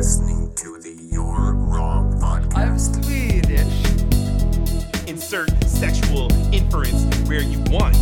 [0.00, 2.56] listening to the You're Wrong podcast.
[2.56, 3.84] I'm Swedish.
[5.06, 7.94] Insert sexual inference where you want.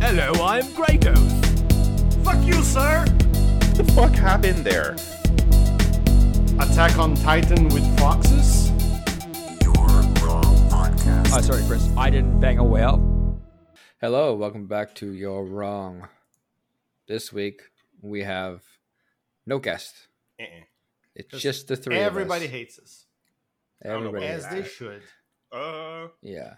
[0.00, 2.24] Hello, I'm Kratos.
[2.24, 3.00] Fuck you, sir!
[3.04, 4.96] What the fuck happened there?
[6.58, 8.70] Attack on Titan with foxes?
[9.60, 9.74] You're
[10.24, 11.36] Wrong podcast.
[11.36, 11.86] Oh, sorry, Chris.
[11.98, 13.42] I didn't bang a whale.
[14.00, 16.08] Hello, welcome back to You're Wrong.
[17.06, 17.60] This week
[18.00, 18.62] we have
[19.44, 20.08] no guest.
[20.40, 20.64] Uh-uh.
[21.14, 22.54] It's Just just the three Everybody of us.
[22.56, 23.06] hates us.
[23.84, 25.02] Everybody, about As they should.
[25.52, 26.54] Uh, yeah.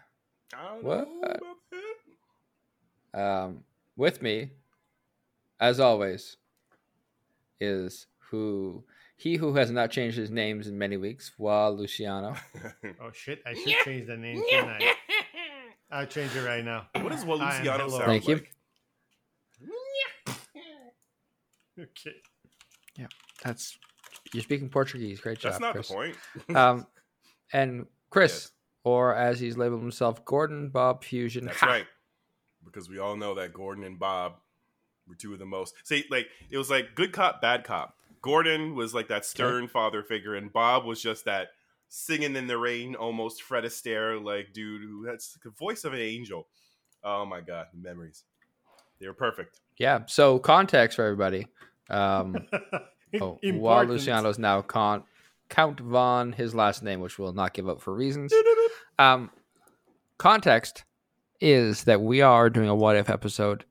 [0.81, 1.09] What?
[1.09, 1.41] know about
[3.13, 3.21] that.
[3.21, 3.65] Um,
[3.97, 4.51] with me,
[5.61, 6.37] as always,
[7.61, 8.85] is who
[9.17, 12.37] he who has not changed his names in many weeks, while Luciano.
[13.01, 14.83] Oh shit, I should change the name tonight.
[15.91, 16.89] I'll change it right now.
[16.95, 18.41] what does what Luciano sound Thank you.
[21.79, 22.17] Okay.
[22.97, 23.09] Yeah.
[23.45, 23.77] That's
[24.33, 25.21] you're speaking Portuguese.
[25.21, 25.89] Great job, That's not Chris.
[25.89, 26.17] the point.
[26.57, 26.87] Um,
[27.53, 28.53] and Chris, Yes.
[28.85, 31.47] or as he's labeled himself, Gordon Bob Fusion.
[31.47, 31.67] That's Ha!
[31.67, 31.87] right.
[32.65, 34.35] Because we all know that Gordon and Bob
[35.09, 35.75] were two of the most.
[35.85, 37.97] See, like it was like good cop, bad cop.
[38.23, 41.49] Gordon was like that stern father figure, and Bob was just that
[41.89, 46.01] singing in the rain, almost Fred Astaire like dude who had the voice of an
[46.01, 46.49] angel.
[47.05, 48.25] Oh my god, the memories.
[48.99, 49.61] They were perfect.
[49.79, 50.01] Yeah.
[50.07, 51.47] So context for everybody.
[51.89, 52.49] Um,
[53.15, 53.91] oh, while Important.
[53.91, 55.05] Luciano's now con-
[55.49, 58.33] Count Von, his last name, which we'll not give up for reasons.
[58.99, 59.31] Um,
[60.19, 60.85] context
[61.41, 63.65] is that we are doing a what if episode,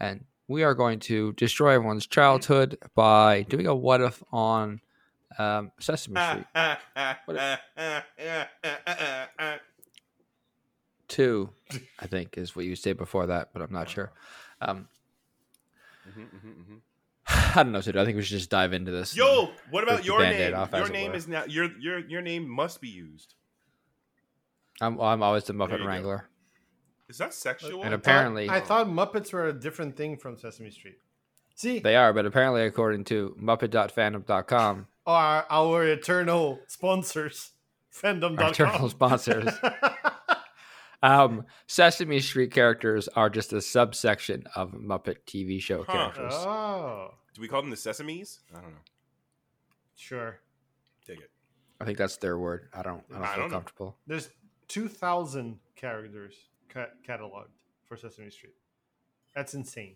[0.00, 4.80] and we are going to destroy everyone's childhood by doing a what if on
[5.38, 6.46] um, Sesame Street
[11.08, 11.50] Two.
[11.98, 14.12] I think is what you say before that, but I'm not sure.
[14.60, 14.88] Um,
[16.08, 16.80] Mhm, mhm, mhm.
[17.54, 17.96] I don't know, Sid.
[17.96, 19.16] I think we should just dive into this.
[19.16, 20.54] Yo, what about your name?
[20.54, 23.34] off, your name is now your your your name must be used.
[24.80, 25.86] I'm, I'm always the Muppet you go.
[25.86, 26.28] Wrangler.
[27.08, 27.82] Is that sexual?
[27.82, 30.98] And I apparently- thought, I thought Muppets were a different thing from Sesame Street.
[31.56, 37.52] See, They are, but apparently, according to Muppet.fandom.com, are our eternal sponsors,
[37.92, 38.38] fandom.com.
[38.38, 39.52] Our eternal sponsors.
[41.02, 45.92] um, Sesame Street characters are just a subsection of Muppet TV show Huh.
[45.92, 46.32] characters.
[46.34, 48.40] oh, Do we call them the Sesames?
[48.52, 48.76] I don't know.
[49.96, 50.40] sure.
[51.06, 51.30] Take it.
[51.80, 52.68] I think that's their word.
[52.74, 53.04] I don't.
[53.10, 53.56] I don't I feel don't know.
[53.56, 53.96] comfortable.
[54.06, 54.28] There's
[54.66, 56.34] two thousand characters
[56.68, 57.46] ca- cataloged
[57.84, 58.54] for Sesame Street.
[59.34, 59.94] That's insane.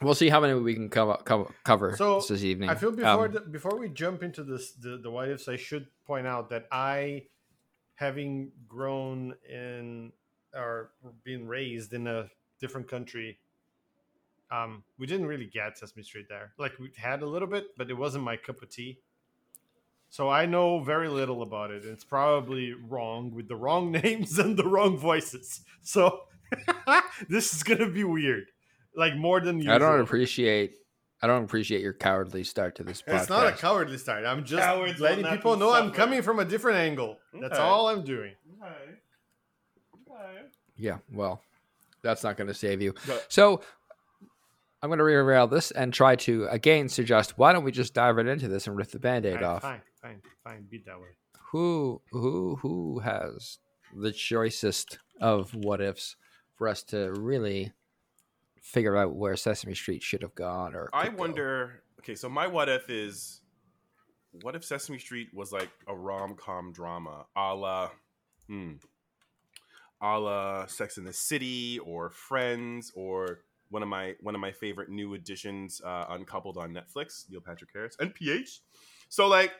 [0.00, 2.70] We'll see how many we can cover cover, cover So, this evening.
[2.70, 5.56] I feel before Um, the, before we jump into this the, the what ifs, I
[5.56, 7.26] should point out that I,
[7.98, 10.12] having grown in
[10.54, 10.90] or
[11.24, 13.38] being raised in a different country,
[14.52, 16.52] um, we didn't really get Sesame Street there.
[16.58, 19.00] Like we had a little bit, but it wasn't my cup of tea.
[20.10, 21.84] So I know very little about it.
[21.84, 25.62] It's probably wrong with the wrong names and the wrong voices.
[25.82, 26.20] So
[27.28, 28.46] this is gonna be weird,
[28.94, 29.74] like more than usual.
[29.74, 30.76] I don't appreciate.
[31.20, 33.20] I don't appreciate your cowardly start to this podcast.
[33.22, 34.24] It's not a cowardly start.
[34.24, 37.18] I'm just Cowards letting people be know I'm coming from a different angle.
[37.32, 37.62] That's Okay.
[37.62, 38.34] all I'm doing.
[40.76, 41.42] Yeah, well,
[42.02, 42.94] that's not going to save you.
[43.06, 43.60] But- So
[44.80, 48.16] I'm going to reveal this and try to again suggest why don't we just dive
[48.16, 49.62] right into this and rip the band-aid Alright, off?
[49.62, 50.66] Fine, fine, fine.
[50.70, 51.08] Beat that way.
[51.50, 53.58] Who who who has
[53.96, 56.14] the choicest of what ifs
[56.56, 57.72] for us to really
[58.68, 61.22] figure out where Sesame Street should have gone or I could go?
[61.22, 61.82] wonder.
[62.00, 63.40] Okay, so my what if is,
[64.42, 67.90] what if Sesame Street was like a rom com drama, a la,
[68.46, 68.72] hmm,
[70.02, 73.40] a la Sex in the City or Friends or
[73.70, 77.70] one of my one of my favorite new additions, uh, Uncoupled on Netflix, Neil Patrick
[77.72, 78.60] Harris and PH.
[79.08, 79.52] So like,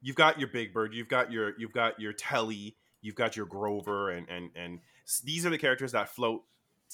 [0.00, 3.46] you've got your Big Bird, you've got your you've got your Telly, you've got your
[3.46, 4.80] Grover, and and and
[5.24, 6.42] these are the characters that float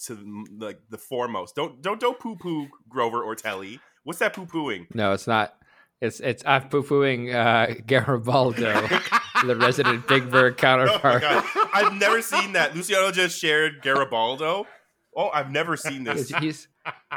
[0.07, 1.55] to the- like the foremost.
[1.55, 3.81] Don't don't don't poo poo Grover or Telly.
[4.05, 4.87] What's that poo pooing?
[4.95, 5.55] No, it's not.
[6.01, 8.89] It's it's I'm poo pooing uh, Garibaldo,
[9.47, 11.23] the resident Big Bird Oh counterpart.
[11.23, 12.75] god, I've never seen that.
[12.77, 14.65] Luciano just shared Garibaldo.
[15.17, 16.29] Oh, I've never seen this.
[16.29, 16.69] he's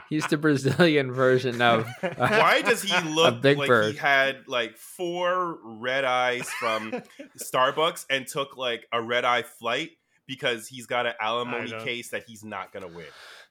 [0.09, 1.87] he's the Brazilian version of.
[2.17, 3.91] Why does he look Big like Bird.
[3.93, 7.03] he had like four red eyes from
[7.39, 9.91] Starbucks and took like a red eye flight
[10.35, 13.05] because he's got an alimony case that he's not gonna win?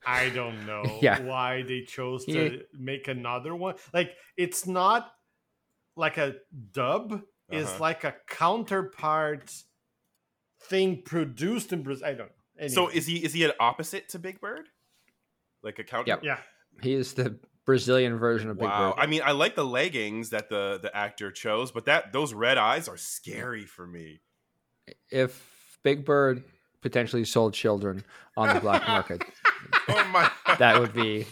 [0.07, 1.21] I don't know Yeah.
[1.21, 2.59] why they chose to Yeah.
[2.73, 3.75] make another one.
[3.93, 5.13] Like it's not
[5.97, 6.37] like a
[6.73, 7.23] dub.
[7.51, 7.79] It's Uh-huh.
[7.81, 9.53] like a counterpart
[10.63, 12.07] thing produced in Brazil.
[12.07, 12.31] I don't
[12.61, 12.69] know.
[12.69, 14.69] So is he is he an opposite to Big Bird?
[15.63, 16.09] Like a counter?
[16.11, 16.21] Yep.
[16.25, 16.39] yeah.
[16.83, 18.93] He is the Brazilian version of Big Wow.
[18.93, 19.03] Bird.
[19.03, 22.57] I mean, I like the leggings that the the actor chose, but that those red
[22.59, 24.21] eyes are scary for me.
[25.11, 26.43] If Big Bird
[26.83, 28.05] potentially sold children
[28.37, 29.23] on the black market,
[29.89, 30.31] Oh my!
[30.59, 31.27] that would be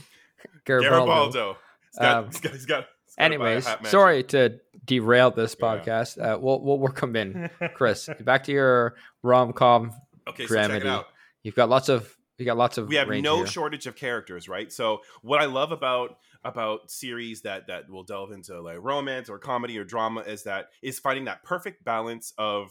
[0.67, 1.33] Garibaldo.
[1.33, 1.57] Garibaldo.
[1.91, 4.61] He's got, Um, he's got, he's got, he's got to buy a Anyways, sorry to
[4.85, 5.67] derail this Yeah.
[5.67, 6.19] podcast.
[6.19, 8.09] Uh, we'll we'll work them in, Chris.
[8.21, 9.93] back to your rom com.
[10.29, 11.07] Okay, so check it out.
[11.43, 13.47] You've got lots of you got lots of we have no here.
[13.47, 18.31] shortage of characters right so what i love about about series that that will delve
[18.31, 22.71] into like romance or comedy or drama is that is finding that perfect balance of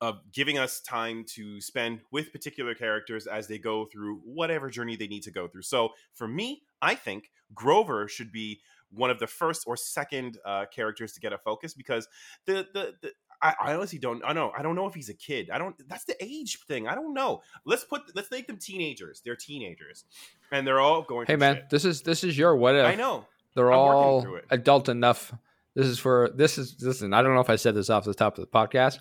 [0.00, 4.96] of giving us time to spend with particular characters as they go through whatever journey
[4.96, 8.60] they need to go through so for me i think grover should be
[8.90, 12.06] one of the first or second uh, characters to get a focus because
[12.46, 13.12] the the, the
[13.42, 15.74] I, I honestly don't I know I don't know if he's a kid I don't
[15.88, 20.04] that's the age thing I don't know let's put let's make them teenagers they're teenagers
[20.52, 21.70] and they're all going Hey man, shit.
[21.70, 22.86] this is this is your what if.
[22.86, 25.34] I know They're I'm all adult enough.
[25.74, 27.12] This is for this is listen.
[27.12, 29.00] I don't know if I said this off the top of the podcast.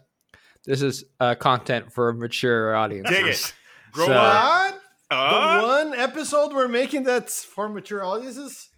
[0.66, 3.16] This is uh, content for mature audiences.
[3.16, 3.54] Dig it.
[3.92, 4.74] Grow So- up.
[4.74, 4.80] What?
[5.12, 8.70] Uh, the one episode we're making that's for mature audiences?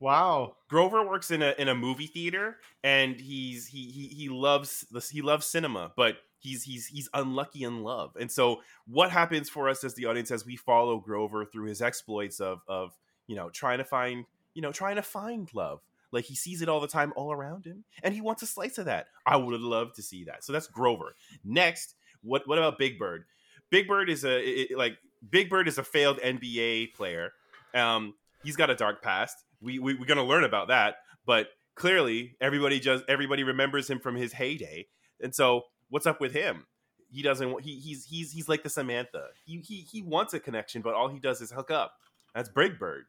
[0.00, 0.56] Wow.
[0.68, 5.10] Grover works in a in a movie theater, and he's he he he loves this.
[5.10, 8.16] He loves cinema, but he's he's he's unlucky in love.
[8.18, 11.82] And so, what happens for us as the audience as we follow Grover through his
[11.82, 12.92] exploits of of
[13.26, 15.80] you know trying to find you know trying to find love.
[16.14, 18.78] Like he sees it all the time, all around him, and he wants a slice
[18.78, 19.08] of that.
[19.26, 20.44] I would love to see that.
[20.44, 21.14] So that's Grover.
[21.44, 23.24] Next, what what about Big Bird?
[23.70, 24.38] Big Bird is a
[24.72, 24.96] it- like
[25.28, 27.32] Big Bird is a failed NBA player.
[27.74, 29.36] Um, he's got a dark past.
[29.60, 30.96] We, we we're gonna learn about that,
[31.26, 34.86] but clearly everybody just everybody remembers him from his heyday.
[35.20, 36.66] And so, what's up with him?
[37.10, 37.60] He doesn't.
[37.62, 39.28] He he's he's he's like the Samantha.
[39.44, 41.94] He he he wants a connection, but all he does is hook up.
[42.34, 43.04] That's Big Bird.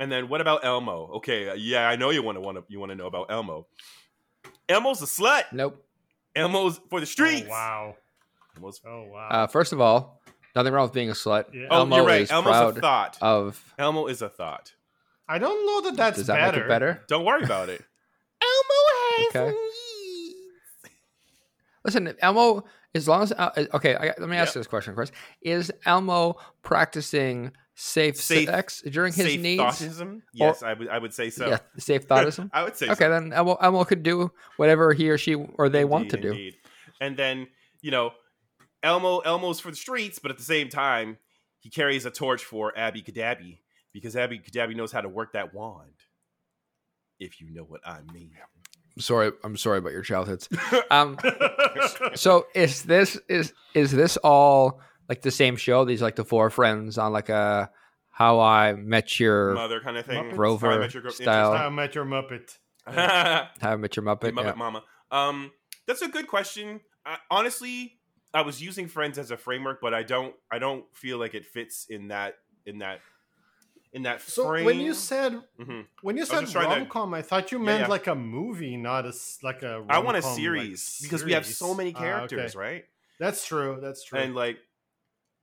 [0.00, 1.10] And then what about Elmo?
[1.16, 3.30] Okay, uh, yeah, I know you want to want to you want to know about
[3.30, 3.66] Elmo.
[4.68, 5.44] Elmo's a slut.
[5.52, 5.84] Nope.
[6.34, 7.46] Elmo's for the streets.
[7.46, 7.96] Oh, wow.
[8.56, 9.28] Elmo's, Oh wow.
[9.30, 10.20] Uh, first of all,
[10.56, 11.44] nothing wrong with being a slut.
[11.52, 11.66] Yeah.
[11.70, 12.22] oh, Elmo you're right.
[12.22, 13.18] is Elmo's proud a thought.
[13.20, 13.74] of.
[13.78, 14.72] Elmo is a thought.
[15.28, 16.56] I don't know that that's Does that better.
[16.56, 17.02] make it better?
[17.08, 17.84] Don't worry about it.
[19.36, 19.52] Okay.
[21.84, 22.64] Listen, Elmo.
[22.94, 24.58] As long as uh, okay, I, let me ask Yeah.
[24.58, 25.12] you this question, Chris:
[25.42, 29.62] Is Elmo practicing safe, Safe- sex during his Safe needs?
[29.62, 30.20] thoughtism?
[30.34, 30.88] Yes, I would.
[30.88, 31.48] I would say so.
[31.48, 32.50] Yeah, safe thoughtism.
[32.54, 33.10] I would say okay, so.
[33.10, 36.70] then Elmo, Elmo could do whatever he or she or they want to Indeed, do.
[37.00, 37.48] And then
[37.80, 38.12] you know,
[38.82, 41.16] Elmo Elmo's for the streets, but at the same time,
[41.60, 43.58] he carries a torch for Abby Cadabby
[43.92, 45.92] because Abby Cadabby knows how to work that wand.
[47.18, 48.32] If you know what I mean.
[48.98, 50.48] Sorry, I'm sorry about your childhoods.
[50.90, 51.16] Um,
[52.14, 54.80] so is this is is this all
[55.10, 55.84] like the same show?
[55.84, 57.70] These like the four friends on like a
[58.10, 60.24] How I Met Your Mother kind of thing.
[60.24, 60.36] Muppets?
[60.36, 61.52] Grover How I Met Your Gro- style.
[61.52, 62.56] I met your Muppet.
[62.86, 64.30] How I Met Your Muppet.
[64.32, 64.54] Muppet yeah.
[64.54, 64.82] Mama.
[65.10, 65.52] Um,
[65.86, 66.80] that's a good question.
[67.04, 67.98] I, honestly,
[68.32, 70.34] I was using Friends as a framework, but I don't.
[70.50, 72.36] I don't feel like it fits in that.
[72.64, 73.00] In that.
[73.92, 74.64] In that So frame.
[74.66, 75.86] when you said Mhm.
[76.02, 77.86] when you said just rom com, I thought you meant yeah.
[77.88, 79.84] like a movie, not a s- like a.
[79.88, 82.58] I want a rom-com, like, series because we have so many Ah, characters, okay.
[82.66, 82.84] right?
[83.18, 83.78] That's true.
[83.82, 84.20] That's true.
[84.20, 84.58] And like,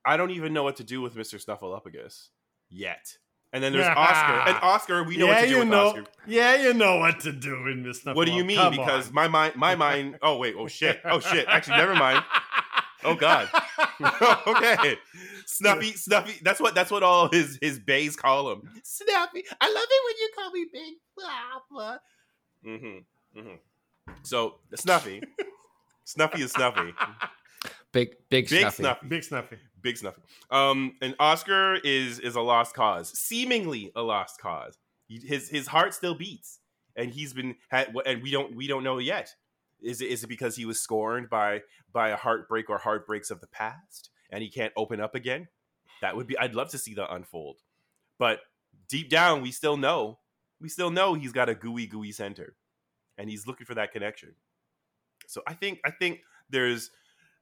[0.08, 1.44] I don't even know what to do with Mr.
[1.44, 2.30] Snuffleupagus
[2.70, 3.18] yet.
[3.52, 5.88] And then there's Oscar, and Oscar, we know yeah, what to do you with know.
[5.88, 6.06] Oscar.
[6.26, 8.06] Yeah, you know what to do in Miss.
[8.06, 8.58] What do you mean?
[8.58, 9.14] Come because on.
[9.14, 10.18] my mind, my mind.
[10.22, 11.46] Oh wait, oh shit, oh shit.
[11.50, 12.24] Actually, never mind.
[13.04, 13.50] Oh god.
[14.48, 14.98] okay,
[15.46, 16.40] Snuffy, Snuffy.
[16.42, 18.70] That's what that's what all his his bays call him.
[18.84, 19.44] Snuffy.
[19.60, 22.02] I love it when you call me Big Papa.
[22.66, 23.40] Mm-hmm.
[23.40, 24.14] Mm-hmm.
[24.24, 25.22] So Snuffy,
[26.06, 26.94] Snuffy is Snuffy.
[27.92, 28.84] Big big, Big snuffy.
[28.84, 29.08] Snuffy.
[29.08, 29.58] Big Snuffy.
[29.88, 30.22] Big Snuffy.
[30.52, 34.78] Um, and Oscar is is a lost cause, seemingly a lost cause.
[35.08, 36.60] He, his his heart still beats,
[36.98, 39.34] and he's been had, and we don't we don't know yet.
[39.82, 41.62] Is it is it because he was scorned by
[41.94, 45.48] by a heartbreak or heartbreaks of the past, and he can't open up again?
[46.02, 46.38] That would be.
[46.38, 47.62] I'd love to see that unfold,
[48.20, 48.42] but
[48.90, 50.20] deep down, we still know
[50.60, 52.58] we still know he's got a gooey gooey center,
[53.18, 54.36] and he's looking for that connection.
[55.28, 56.92] So I think I think there's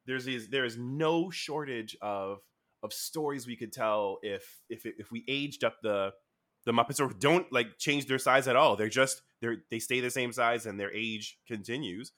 [0.05, 2.39] there's is there is no shortage of
[2.83, 6.13] of stories we could tell if if if we aged up the
[6.65, 8.75] the Muppets or don't like change their size at all.
[8.75, 12.11] They're just they're they stay the same size and their age continues,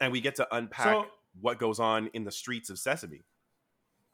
[0.00, 1.06] and we get to unpack So-
[1.40, 3.22] what goes on in the streets of Sesame.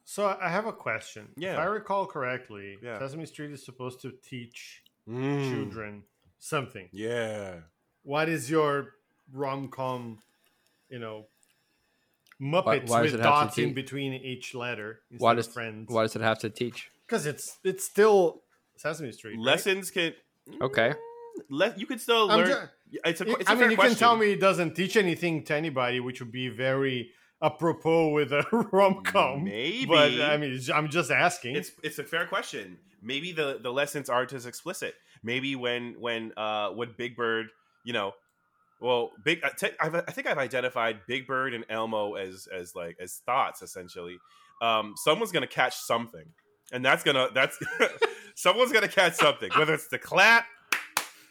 [0.04, 1.28] So I have a question.
[1.36, 1.54] Yeah.
[1.54, 2.98] If I recall correctly, Yeah.
[3.00, 5.50] Sesame Street is supposed to teach Mm.
[5.50, 6.04] children
[6.38, 6.88] something.
[6.92, 7.62] Yeah.
[8.04, 8.94] What is your
[9.32, 10.22] rom com,
[10.88, 11.26] you know,
[12.40, 15.34] Muppets why does with it have to dots in teach- between each letter instead Why
[15.34, 15.86] does friends?
[15.90, 16.90] why does it have to teach?
[17.06, 18.42] Because it's it's still
[18.76, 19.36] Sesame Street.
[19.36, 19.44] right?
[19.44, 20.12] Lessons can
[20.62, 20.94] Okay.
[21.50, 22.48] Let you could still I'm learn.
[22.48, 23.94] ju- it's a, it's a I mean, fair you question.
[23.94, 27.10] can tell me it doesn't teach anything to anybody, which would be very
[27.42, 29.44] apropos with a rom com.
[29.44, 31.56] Maybe, But I mean, I'm just asking.
[31.56, 32.78] it's it's a fair question.
[33.02, 34.94] Maybe the the lessons aren't as explicit.
[35.22, 37.48] Maybe when when uh when Big Bird,
[37.84, 38.12] you know,
[38.80, 39.42] well, big.
[39.44, 43.22] I te- I've, I think I've identified Big Bird and Elmo as as like as
[43.26, 44.18] thoughts essentially.
[44.62, 46.24] Um, someone's gonna catch something,
[46.72, 47.58] and that's gonna that's
[48.34, 49.50] someone's gonna catch something.
[49.56, 50.46] Whether it's the clap,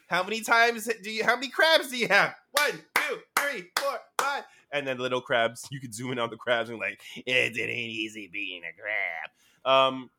[0.07, 1.23] how many times do you?
[1.23, 2.35] How many crabs do you have?
[2.51, 4.43] One, two, three, four, five.
[4.71, 7.69] And then little crabs, you can zoom in on the crabs and like, it ain't
[7.69, 9.73] easy being a crab.
[9.73, 10.09] Um,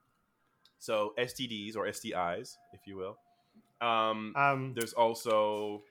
[0.79, 3.19] so STDs or STIs, if you will.
[3.81, 5.83] Um, um, there's also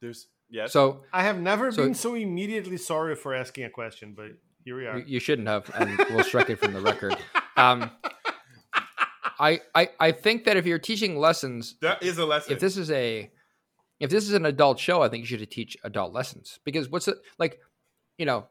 [0.00, 0.72] there's yes.
[0.72, 4.26] So I have never So- been so immediately sorry for asking a question, but
[4.64, 4.98] here we are.
[4.98, 7.16] you, you shouldn't have, and we'll strike it from the record.
[7.56, 7.88] Um,
[9.38, 12.52] I, I I think that if you're teaching lessons, that is a lesson.
[12.52, 13.30] if this is a
[14.00, 17.06] if this is an adult show, I think you should teach adult lessons because what's
[17.08, 17.58] it like?
[18.18, 18.46] You know,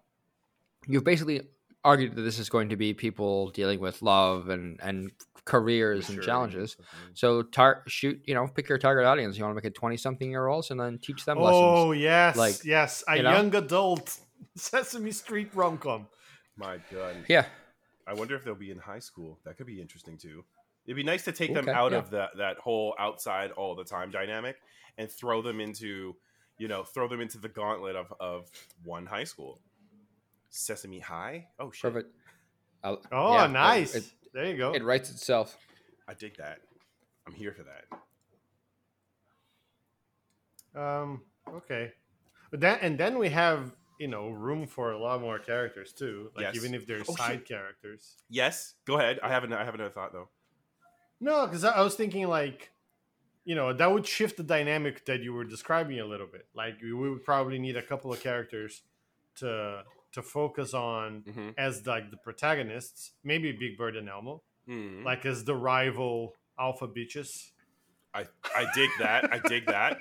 [0.88, 1.41] you've basically
[1.83, 5.11] argued that this is going to be people dealing with love and and
[5.45, 6.75] careers and challenges.
[6.75, 7.11] Mm-hmm.
[7.13, 9.37] So tar- shoot, you know, pick your target audience.
[9.37, 11.63] You want to make it twenty something year olds and then teach them lessons.
[11.63, 13.31] Oh yes, Like, yes, a you know?
[13.31, 14.19] young adult
[14.55, 16.07] Sesame Street rom com.
[16.55, 17.45] My God, Yeah,
[18.07, 19.39] I wonder if they'll be in high school.
[19.43, 20.43] That could be interesting too.
[20.85, 21.97] It'd be nice to take them out yeah.
[21.97, 24.57] of that that whole outside all the time dynamic
[24.97, 26.15] and throw them into,
[26.57, 28.49] you know, throw them into the gauntlet of of
[28.83, 29.59] one high school.
[30.53, 31.48] Sesame High.
[31.60, 31.81] Oh shit!
[31.93, 32.15] perfect.
[32.83, 33.95] I'll- Oh, yeah, nice.
[33.95, 34.74] It, there you go.
[34.74, 35.57] it writes itself.
[36.07, 36.60] I dig that.
[37.25, 37.86] I'm here for that.
[40.79, 41.22] Um,
[41.53, 41.91] okay,
[42.51, 46.31] but then and then we have you know room for a lot more characters too.
[46.36, 46.55] Like Yes.
[46.55, 47.48] even if they're Oh, side shit.
[47.48, 48.15] characters.
[48.29, 49.19] Yes, go ahead.
[49.24, 50.29] I have an, I have another thought though.
[51.19, 52.72] No, because I, I was thinking like,
[53.45, 56.48] you know, that would shift the dynamic that you were describing a little bit.
[56.55, 58.81] Like we would probably need a couple of characters
[59.36, 59.83] to
[60.13, 61.50] to focus on Mm-hmm.
[61.58, 63.12] as like the protagonists.
[63.24, 65.03] Maybe Big Bird and Elmo, Mm-hmm.
[65.05, 67.51] like as the rival alpha bitches.
[68.13, 69.32] I I dig that.
[69.34, 69.98] I dig that.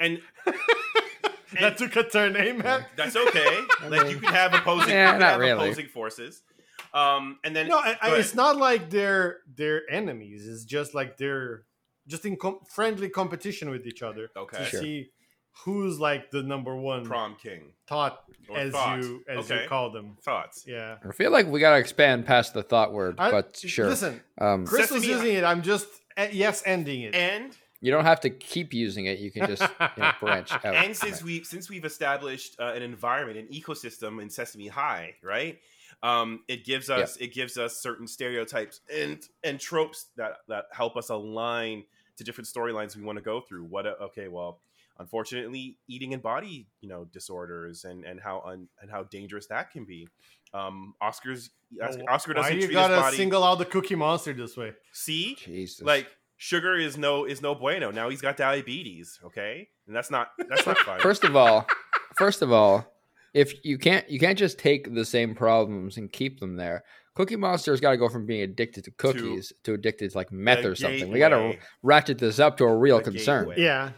[0.00, 0.20] And
[1.60, 2.84] that took a turn, eh, man?
[2.96, 3.60] that's okay.
[3.82, 5.52] I like you can have opposing, Yeah, not have really.
[5.52, 6.42] opposing forces.
[6.94, 10.48] Um, and then No, I, I, it's not like they're they're enemies.
[10.48, 11.64] It's just like they're
[12.08, 14.58] just in com- friendly competition with each other Okay.
[14.58, 14.80] to Sure.
[14.80, 15.10] see
[15.64, 19.02] who's like the number one prom king thought, or as thought.
[19.02, 19.62] you as okay.
[19.62, 20.16] you call them.
[20.22, 20.64] thoughts.
[20.66, 20.96] Yeah.
[21.06, 23.88] I feel like we gotta expand past the thought word, I- but sure.
[23.88, 25.44] Listen, um, Chris was using it.
[25.44, 27.14] I'm just uh, yes ending it.
[27.14, 29.18] And you don't have to keep using it.
[29.18, 30.64] You can just you know, branch out.
[30.66, 35.58] and since we since we've established uh, an environment, an ecosystem in Sesame High, right?
[36.02, 40.96] Um, it gives us it gives us certain stereotypes and and tropes that that help
[40.96, 41.84] us align
[42.16, 43.64] to different storylines we want to go through.
[43.64, 43.86] What?
[43.86, 44.60] a- Okay, well,
[45.00, 49.72] unfortunately, eating and body you know disorders and and how un, and how dangerous that
[49.72, 50.06] can be.
[50.54, 53.16] Um, Oscar's Well, Oscar doesn't Why do you treat his gotta body.
[53.16, 54.72] single out the Cookie Monster this way?
[54.92, 55.82] See, Jesus.
[55.82, 57.90] like sugar is no is no bueno.
[57.90, 59.18] Now he's got diabetes.
[59.24, 61.00] Okay, and that's not that's not fun.
[61.00, 61.66] first of all,
[62.16, 62.84] first of all,
[63.32, 66.84] if you can't you can't just take the same problems and keep them there.
[67.14, 70.64] Cookie Monster's got to go from being addicted to cookies to, addicted to like meth
[70.64, 71.10] or something.
[71.10, 73.48] We got to ratchet this up to a real The concern.
[73.48, 73.62] gateway.
[73.62, 73.90] Yeah,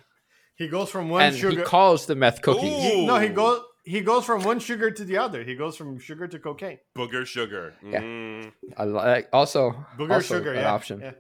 [0.62, 1.59] he goes from one And sugar.
[1.61, 2.83] he calls the meth cookies.
[2.83, 3.61] He- no, he goes.
[3.85, 5.42] He goes from one sugar to the other.
[5.42, 6.78] He goes from sugar to cocaine.
[6.97, 7.75] booger sugar.
[7.85, 8.00] Yeah.
[8.00, 8.52] Mm.
[8.76, 10.73] I like also Booger also sugar, an yeah.
[10.73, 11.00] option.
[11.00, 11.12] yeah.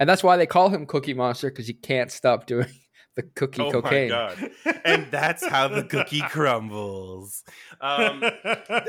[0.00, 2.68] and that's why they call him Cookie Monster because he can't stop doing
[3.16, 4.10] the cookie Oh cocaine.
[4.10, 4.50] my god!
[4.84, 7.42] And that's how the cookie crumbles.
[7.80, 8.22] Um,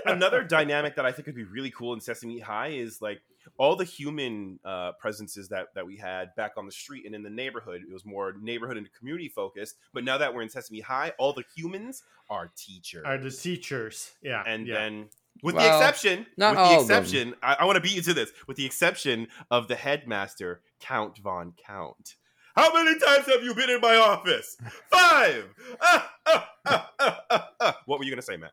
[0.06, 3.22] another dynamic that I think would be really cool in Sesame High is like
[3.58, 7.24] all the human uh, presences that that we had back on the street and in
[7.24, 7.82] the neighborhood.
[7.88, 9.76] It was more neighborhood and community focused.
[9.94, 13.04] But now that we're in Sesame High, all the humans are teachers.
[13.06, 14.12] Are the teachers?
[14.22, 14.74] Yeah, and yeah.
[14.76, 15.10] then
[15.44, 17.02] with the exception, not with all the of them.
[17.04, 18.32] exception, I, I want to beat you to this.
[18.48, 22.16] With the exception of the headmaster, Count Von Count.
[22.58, 24.58] How many times have you been in my office?
[24.90, 25.46] Five.
[25.80, 27.82] Ah, ah, ah, ah, ah, ah.
[27.86, 28.52] What were you gonna say, Matt?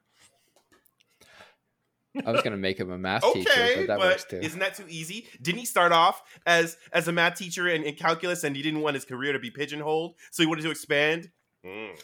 [2.26, 4.40] I was gonna make him a math Okay, teacher, but that works but too.
[4.40, 5.26] isn't that too easy?
[5.40, 8.80] Didn't he start off as as a math teacher in, in calculus, and he didn't
[8.82, 11.30] want his career to be pigeonholed, so he wanted to expand?
[11.66, 11.98] Mm.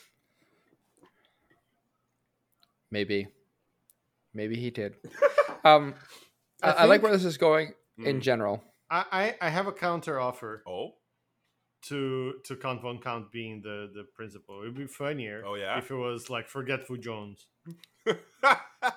[2.90, 3.28] Maybe,
[4.35, 4.95] maybe he did.
[5.62, 5.92] Um,
[6.62, 8.23] I, I I like where this is going in Mm.
[8.23, 8.64] general.
[8.90, 10.92] I, I I have a counter offer Oh,
[11.88, 14.62] to to Count Von Count being the the principal.
[14.62, 15.78] It would be funnier oh yeah.
[15.78, 17.46] if it was like Forgetful Jones,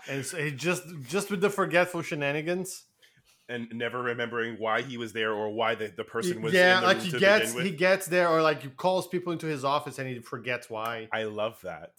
[0.10, 2.86] and so just just with the forgetful shenanigans.
[3.50, 6.76] and never remembering why he was there or why the, the person was there.
[6.76, 10.00] yeah, like he gets he gets there, or like he calls people into his office
[10.00, 11.08] and he forgets why.
[11.12, 11.92] I love that.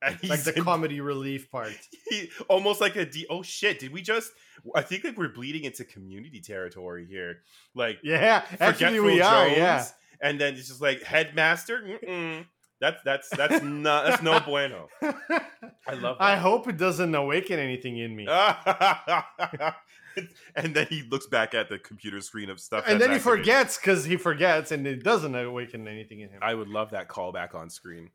[0.00, 1.72] And Like the in- comedy relief part.
[2.08, 3.26] he, almost like a D.
[3.28, 3.80] Oh shit!
[3.80, 4.30] Did we just?
[4.74, 7.38] I think like we're bleeding into community territory here.
[7.74, 9.46] Like Yeah, actually we are.
[9.46, 9.84] Jones, Yeah,
[10.20, 11.82] and then it's just like headmaster.
[11.82, 12.46] Mm-mm.
[12.80, 14.88] That's that's that's not that's no bueno.
[15.02, 16.16] I love.
[16.20, 18.28] I hope it doesn't awaken anything in me.
[20.56, 23.44] and then he looks back at the computer screen of stuff, and then he activated.
[23.44, 26.38] forgets because he forgets, and it doesn't awaken anything in him.
[26.42, 28.10] I would love that callback on screen.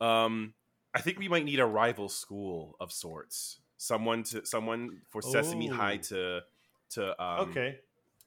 [0.00, 0.54] Um,
[0.94, 3.60] I think we might need a rival school of sorts.
[3.76, 5.68] Someone to someone for Sesame.
[5.68, 6.40] High to
[6.90, 7.78] to um, okay.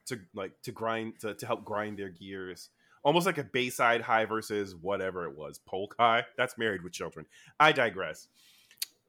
[0.06, 2.70] to like to grind to, to help grind their gears.
[3.04, 6.24] Almost like a Bayside High versus whatever it was, Polk High.
[6.38, 7.26] That's Married with Children.
[7.60, 8.28] I digress.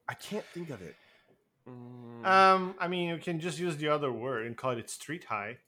[0.08, 0.96] I can't think of it.
[1.68, 5.24] Mm, Um, I mean, you can just use the other word and call it street
[5.24, 5.58] high,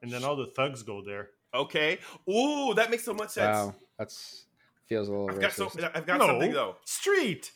[0.00, 1.30] and then all the thugs go there.
[1.54, 1.98] okay.
[2.30, 3.54] Ooh, that makes so much sense.
[3.56, 4.46] Wow, that's
[4.86, 5.90] feels a little I've got so, racist.
[5.94, 6.26] I've got No.
[6.28, 7.50] something though Street.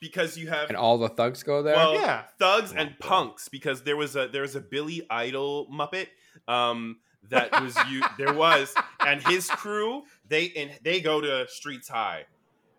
[0.00, 1.74] because you have and all the thugs go there.
[1.76, 2.24] Well, Yeah.
[2.38, 6.08] thugs and punks because there was a there was a Billy Idol Muppet
[6.48, 6.98] um,
[7.30, 8.74] that was you there was
[9.06, 12.24] and his crew they and they go to Streets High,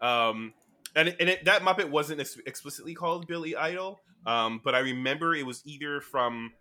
[0.01, 0.53] um,
[0.95, 5.35] and and it, that Muppet wasn't ex- explicitly called Billy Idol, um, but I remember
[5.35, 6.51] it was either from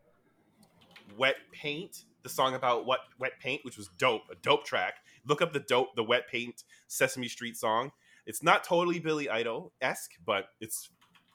[1.16, 4.96] Wet Paint, the song about what wet paint, which was dope, a dope track.
[5.26, 7.92] Look up the dope, the Wet Paint Sesame Street song.
[8.26, 10.90] It's not totally Billy Idol esque, but it's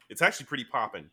[0.09, 1.09] it's actually pretty poppin'.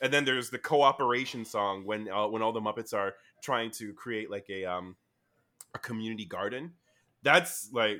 [0.00, 3.92] And then there's the cooperation song when uh, when all the Muppets are trying to
[3.92, 4.96] create like a um
[5.74, 6.72] a community garden.
[7.22, 7.98] That's like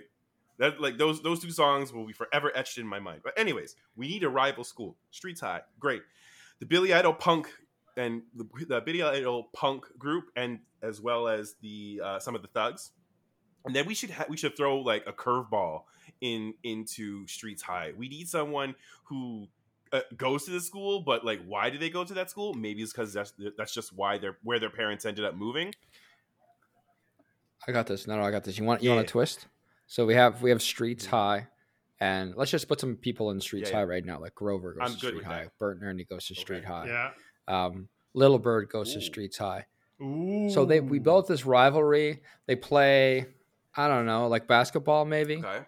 [0.59, 3.21] that like those those two songs will be forever etched in my mind.
[3.23, 4.97] But anyways, we need a rival school.
[5.11, 6.03] Streets High, great.
[6.61, 7.49] The Billy Idol punk
[7.97, 12.43] and the, the Billy Idol punk group, and as well as the uh, some of
[12.43, 12.93] the thugs.
[13.65, 15.83] And then we should ha- we should throw like a curveball
[16.21, 17.93] in into Streets High.
[17.97, 18.75] We need someone
[19.05, 19.49] who
[19.93, 22.55] uh, goes to the school, but like, why do they go to that school?
[22.55, 25.73] Maybe it's because that's that's just why they're where their parents ended up moving.
[27.67, 28.07] I got this.
[28.07, 28.59] No, no, I got this.
[28.59, 29.05] You want you want Yeah.
[29.05, 29.47] a twist?
[29.87, 31.49] So we have we have Streets High,
[32.01, 33.81] and let's just put some people in Streets Yeah, yeah.
[33.83, 34.21] High right now.
[34.21, 35.43] Like Grover goes I'm to good Street High.
[35.45, 35.59] that.
[35.59, 36.41] Bert and Ernie goes to Okay.
[36.41, 36.87] Street High.
[36.87, 37.11] Yeah.
[37.49, 39.67] Um, Little Bird goes to Streets High.
[40.03, 40.51] Ooh.
[40.51, 42.23] So they we built this rivalry.
[42.47, 43.27] They play,
[43.77, 45.61] I don't know, like basketball maybe, Okay,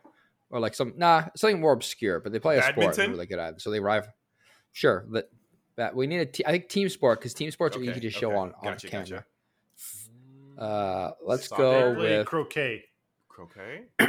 [0.50, 2.20] or like some nah something more obscure.
[2.20, 2.94] But they play a sport.
[2.96, 3.60] They're really good at it.
[3.60, 4.10] So they rival.
[4.72, 5.30] Sure, that
[5.76, 8.10] that we need a te- I think team sport because team sports are easy to
[8.10, 8.36] show okay.
[8.36, 9.06] on on Gotcha, camera.
[9.06, 9.24] gotcha.
[10.62, 11.94] Uh, let's Soccer?
[11.94, 12.84] go with croquet.
[13.28, 13.84] Croquet.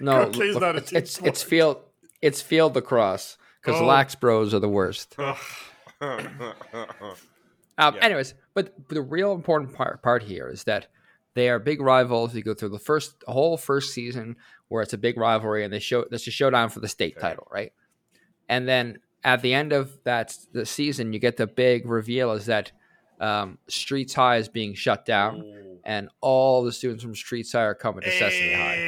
[0.00, 0.24] no.
[0.30, 1.78] Croquet's look, not a it's team it's, it's field
[2.20, 3.84] it's field lacrosse because Oh.
[3.86, 5.16] lax bros are the worst.
[7.78, 8.00] Um, Yeah.
[8.04, 10.88] Anyways, but the real important part, part here is that
[11.34, 12.34] they are big rivals.
[12.34, 14.36] You go through the first the whole first season
[14.72, 17.28] where it's a big rivalry, and they show that's a showdown for the state Okay.
[17.28, 17.72] title, right?
[18.48, 22.46] And then at the end of that the season, you get the big reveal is
[22.46, 22.72] that
[23.20, 25.78] um, Streets High is being shut down, Ooh.
[25.84, 28.78] and all the students from Streets High are coming to Sesame High.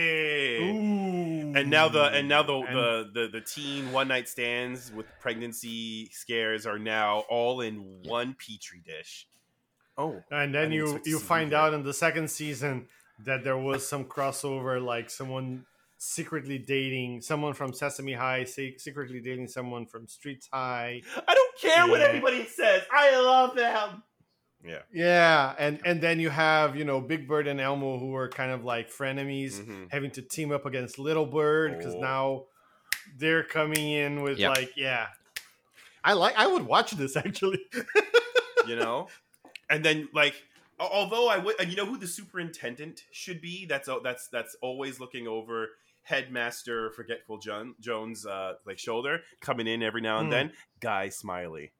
[0.62, 1.52] Ooh.
[1.56, 5.06] And now the and now the, And- the the the teen one night stands with
[5.20, 9.28] pregnancy scares are now all in one petri dish.
[9.96, 11.56] Oh, And then you you find that.
[11.56, 12.88] out in the second season
[13.24, 15.64] that there was some crossover, like someone
[15.98, 21.02] secretly dating someone from Sesame High, secretly dating someone from Streets High.
[21.28, 22.09] I don't care what Yeah.
[22.09, 22.83] anybody says.
[22.92, 24.02] I love them.
[24.66, 24.80] Yeah.
[24.92, 28.50] Yeah, and and then you have you know Big Bird and Elmo who are kind
[28.50, 29.92] of like frenemies, Mhm.
[29.92, 32.00] having to team up against Little Bird because Oh.
[32.00, 32.44] now
[33.18, 34.57] they're coming in with Yep.
[34.57, 35.09] like yeah.
[36.02, 36.35] I like.
[36.37, 37.61] I would watch this actually.
[38.66, 39.09] you know
[39.68, 40.35] and then like
[40.80, 44.54] although i would and you know who the superintendent should be that's oh, that's that's
[44.62, 45.68] always looking over
[46.04, 50.30] headmaster forgetful John, jones uh like shoulder coming in every now and Hmm.
[50.32, 50.52] then.
[50.80, 51.72] Guy smiley.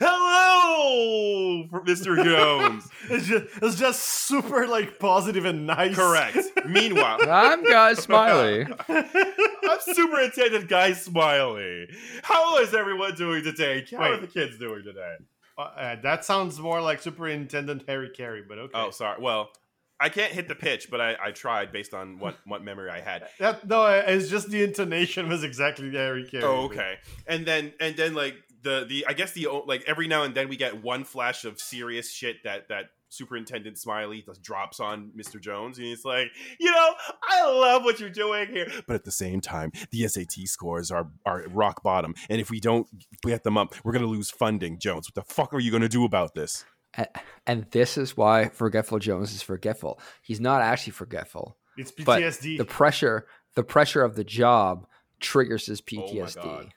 [0.00, 2.88] Hello mr jones.
[3.10, 5.94] It's just it's just super like positive and nice.
[5.96, 6.38] correct.
[6.66, 8.66] Meanwhile I'm Guy Smiley.
[8.88, 11.88] I'm superintendent guy smiley.
[12.22, 13.84] How is everyone doing today?
[13.90, 15.16] How are the kids doing today?
[15.58, 18.72] Uh, uh, that sounds more like Superintendent Harry Caray, but okay.
[18.74, 19.20] oh sorry.
[19.20, 19.50] Well
[20.02, 23.00] I can't hit the pitch, but I, I tried based on what, what memory I
[23.00, 23.28] had.
[23.38, 26.42] That no, it's just the intonation was exactly Harry Caray.
[26.42, 26.96] Oh, okay.
[27.28, 30.48] And then and then like the the I guess the like every now and then
[30.48, 35.40] we get one flash of serious shit that that Superintendent Smiley just drops on Mr.
[35.40, 39.12] Jones, and he's like, you know, I love what you're doing here, but at the
[39.12, 42.88] same time, the SAT scores are are rock bottom, and if we don't
[43.22, 44.80] get them up, we're gonna lose funding.
[44.80, 46.64] Jones, what the fuck are you gonna do about this?
[46.94, 47.08] And,
[47.46, 50.00] and this is why Forgetful Jones is forgetful.
[50.22, 51.56] He's not actually forgetful.
[51.76, 52.58] It's But PTSD.
[52.58, 54.86] The pressure, the pressure of the job
[55.20, 56.42] triggers his Oh my PTSD.
[56.42, 56.74] God.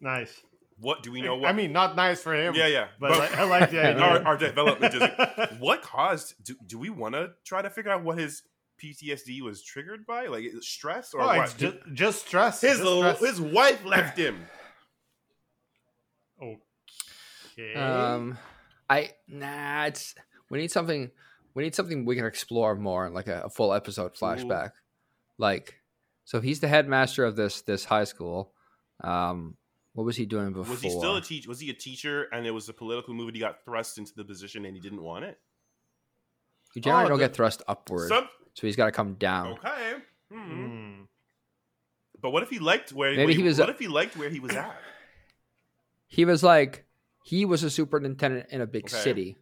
[0.00, 0.40] nice.
[0.80, 1.36] What do we know?
[1.36, 1.48] What?
[1.48, 2.54] I mean, not nice for him.
[2.54, 2.86] yeah, yeah.
[3.00, 4.02] But, I, I like the idea.
[4.02, 5.02] our, our development is
[5.58, 6.34] what caused.
[6.44, 8.44] Do, do we want to try to figure out what his
[8.80, 10.26] PTSD was triggered by?
[10.26, 11.38] Like stress or oh, what?
[11.40, 12.60] it's just, just stress.
[12.60, 13.30] his just little, stress.
[13.30, 14.46] his wife left him.
[16.40, 17.74] Okay.
[17.74, 18.38] Um,
[18.90, 19.84] I nah.
[19.86, 20.14] It's
[20.50, 21.10] we need something.
[21.54, 24.72] We need something we can explore more, in like a, a full episode flashback.
[25.38, 25.80] Like,
[26.24, 28.52] so he's the headmaster of this this high school.
[29.02, 29.56] Um,
[29.94, 30.72] what was he doing before?
[30.72, 31.48] Was he still a teacher?
[31.48, 32.28] Was he a teacher?
[32.32, 34.80] And it was a political move, and he got thrust into the position, and he
[34.80, 35.38] didn't want it.
[36.74, 39.52] You generally Oh, don't the- get thrust upward, Some, so he's got to come down.
[39.54, 39.94] okay.
[40.30, 40.38] Hmm.
[40.54, 41.02] Hmm.
[42.20, 43.10] But what if he liked where?
[43.12, 44.76] Maybe where he was What a- if he liked where he was at?
[46.10, 46.86] He was like,
[47.28, 48.96] he was a superintendent in a big Okay.
[48.96, 49.36] city,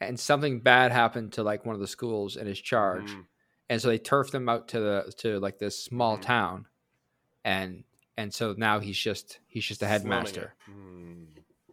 [0.00, 3.26] and something bad happened to like one of the schools in his charge, Mm.
[3.70, 6.22] and so they turfed him out to the to like this small Mhm.
[6.22, 6.66] town,
[7.44, 7.84] and
[8.16, 10.54] and so now he's just he's just a Slumming headmaster.
[10.68, 10.70] it.
[10.72, 11.26] Mm.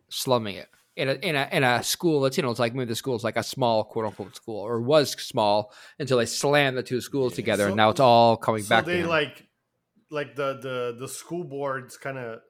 [0.10, 2.90] slumming it in a in a in a school that's you know it's like maybe
[2.90, 6.84] the school's like a small quote unquote school or was small until they slammed the
[6.84, 7.36] two schools Yeah.
[7.38, 8.86] together So- and now it's all coming so back.
[8.86, 9.48] they like,
[10.10, 12.42] like the the the school boards kind of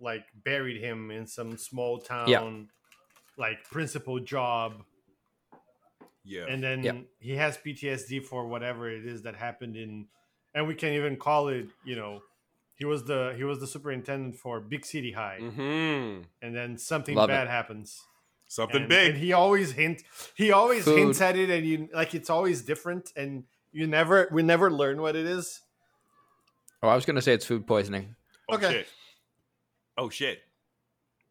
[0.00, 2.68] like buried him in some small town,
[3.36, 4.82] like principal job,
[6.24, 6.46] Yeah.
[6.48, 7.00] and then Yeah.
[7.18, 10.08] he has PTSD for whatever it is that happened in,
[10.54, 12.22] and we can even call it, you know,
[12.74, 17.14] he was the he was the superintendent for Big City High, hmm and then something
[17.14, 17.50] Love bad it.
[17.50, 18.00] happens.
[18.48, 19.10] Something and, big.
[19.10, 20.02] and he always hint
[20.34, 20.98] he always Food.
[20.98, 25.00] hints at it and you like it's always different and you never we never learn
[25.00, 25.60] what it is
[26.82, 28.16] oh, I was gonna say it's food poisoning.
[28.48, 28.84] oh okay.
[30.08, 30.08] Shit.
[30.08, 30.38] Oh shit.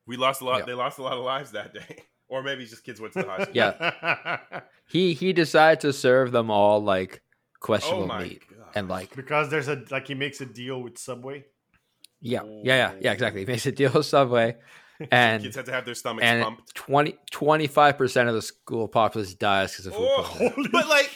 [0.06, 0.60] We lost a lot.
[0.60, 0.66] Yeah.
[0.66, 3.28] They lost a lot of lives that day, or maybe just kids went to the
[3.28, 3.54] hospital.
[3.56, 4.40] Yeah.
[4.92, 7.22] He he decided to serve them all like
[7.60, 8.68] questionable Oh meat god.
[8.74, 11.46] and like because there's a like he makes a deal with subway
[12.22, 13.42] yeah yeah yeah yeah exactly.
[13.42, 14.58] He makes a deal with Subway,
[15.12, 16.74] and kids had to have their stomachs and pumped.
[17.32, 20.70] 25 percent of the school populace dies because of food Oh, poisoning.
[20.72, 21.12] but like,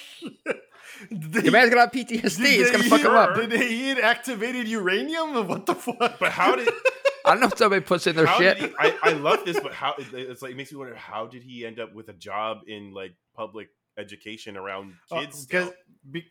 [1.10, 2.39] Your man's gonna have PTSD.
[2.60, 3.36] It's gonna fuck him up.
[3.36, 5.34] Did they eat activated uranium?
[5.48, 6.20] What the fuck?
[6.20, 6.68] but how did
[7.26, 8.58] I don't know if somebody puts in their how shit.
[8.58, 11.42] he, I, I love this, but how it's like it makes me wonder how did
[11.44, 15.46] he end up with a job in like public education around Uh, kids?
[15.46, 15.78] because still?
[16.12, 16.26] be,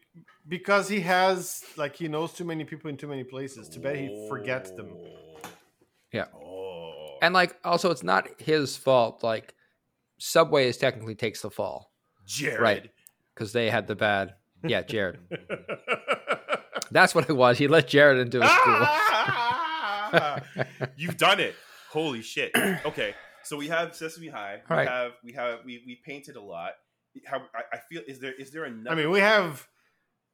[0.47, 3.69] because he has like he knows too many people in too many places.
[3.71, 4.91] Too bad he forgets them.
[4.95, 5.49] Oh.
[6.13, 6.27] Yeah.
[6.35, 7.19] Oh.
[7.23, 9.23] And like also it's not his fault.
[9.25, 9.55] Like
[10.19, 11.91] Subway is technically takes the fall
[12.27, 12.61] Jared.
[12.61, 12.91] Right.
[13.35, 15.19] because they had the bad yeah, Jared.
[16.91, 17.59] That's what it was.
[17.59, 18.87] He let Jared into his school.
[20.97, 21.55] You've done it.
[21.91, 22.53] Holy shit.
[22.85, 23.15] Okay.
[23.45, 24.61] So we have Sesame High.
[24.69, 24.89] We All right.
[24.89, 26.73] have we have we we painted a lot.
[27.27, 29.67] How I, I feel is there is there enough I mean, we have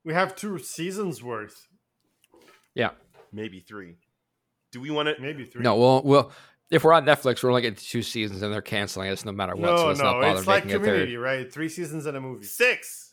[0.05, 1.67] we have two seasons worth,
[2.75, 2.91] Yeah.
[3.33, 3.97] maybe three.
[4.73, 5.63] Do we want to maybe three.
[5.63, 6.33] No, well well
[6.71, 9.55] if we're on Netflix, we're only getting two seasons and they're canceling us no matter
[9.57, 9.63] what.
[9.63, 11.23] no, so let's not no, bother it's like making a Community, third.
[11.23, 11.53] right?
[11.53, 12.45] Three seasons and a movie.
[12.45, 13.08] six?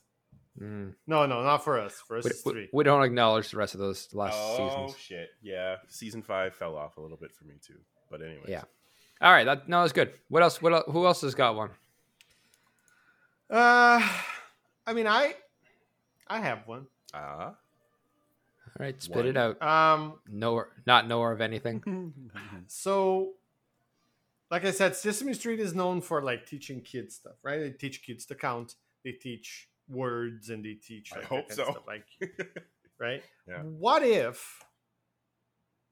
[0.61, 0.93] Mm.
[1.05, 2.01] No, no, not for us.
[2.07, 2.69] For us, We, it's we- three.
[2.71, 4.91] we don't acknowledge the rest of those last oh seasons.
[4.93, 5.29] Oh shit.
[5.41, 5.77] Yeah.
[5.87, 7.79] Season five fell off a little bit for me too.
[8.09, 8.45] But anyway.
[8.47, 8.63] Yeah.
[9.21, 10.13] All right, that no, that's good.
[10.29, 10.61] What else?
[10.61, 11.69] What el- who else has got one?
[13.49, 14.01] Uh,
[14.87, 15.35] I mean, I,
[16.27, 16.87] I have one.
[17.13, 17.47] Ah.
[17.47, 17.55] All
[18.79, 19.61] right, spit it out.
[19.61, 22.13] Um, Nowhere, not nowhere of anything.
[22.67, 23.33] so,
[24.51, 27.59] like I said, Sesame Street is known for like teaching kids stuff, right?
[27.59, 28.75] They teach kids to count.
[29.03, 31.11] They teach words, and they teach.
[31.13, 31.63] I Like, that hope so.
[31.63, 32.05] stuff, like,
[32.99, 33.23] right?
[33.47, 33.61] Yeah.
[33.63, 34.63] What if,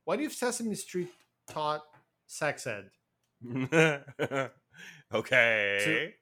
[0.05, 1.09] what if Sesame Street
[1.47, 1.81] taught
[2.27, 2.89] sex ed?
[5.13, 6.13] okay.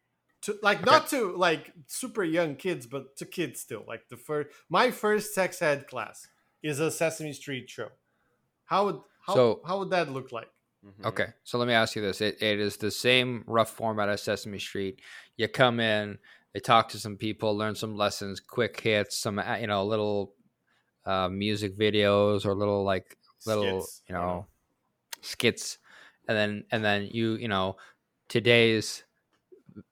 [0.42, 3.84] to like not to like super young kids, but to kids still.
[3.88, 6.28] Like the first, my first sex ed class
[6.64, 7.90] is a Sesame Street show.
[8.66, 10.50] How would how, So- how would that look like?
[10.84, 11.06] Mhm.
[11.06, 14.24] Okay, so let me ask you this: it, it is the same rough format as
[14.24, 15.00] Sesame Street.
[15.38, 16.18] You come in,
[16.54, 20.34] they talk to some people, learn some lessons, quick hits, some you know little
[21.06, 24.02] uh, music videos or little like little Skits.
[24.08, 24.46] you know
[25.22, 25.78] skits,
[26.28, 27.78] and then and then you you know
[28.30, 29.04] today's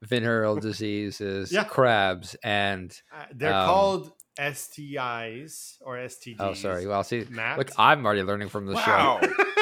[0.02, 1.63] venereal disease is Yeah.
[1.63, 6.36] crabs and Uh, they're Um, called STIs or STDs.
[6.39, 7.58] oh sorry, well see Matt.
[7.58, 9.19] look I'm already learning from the show.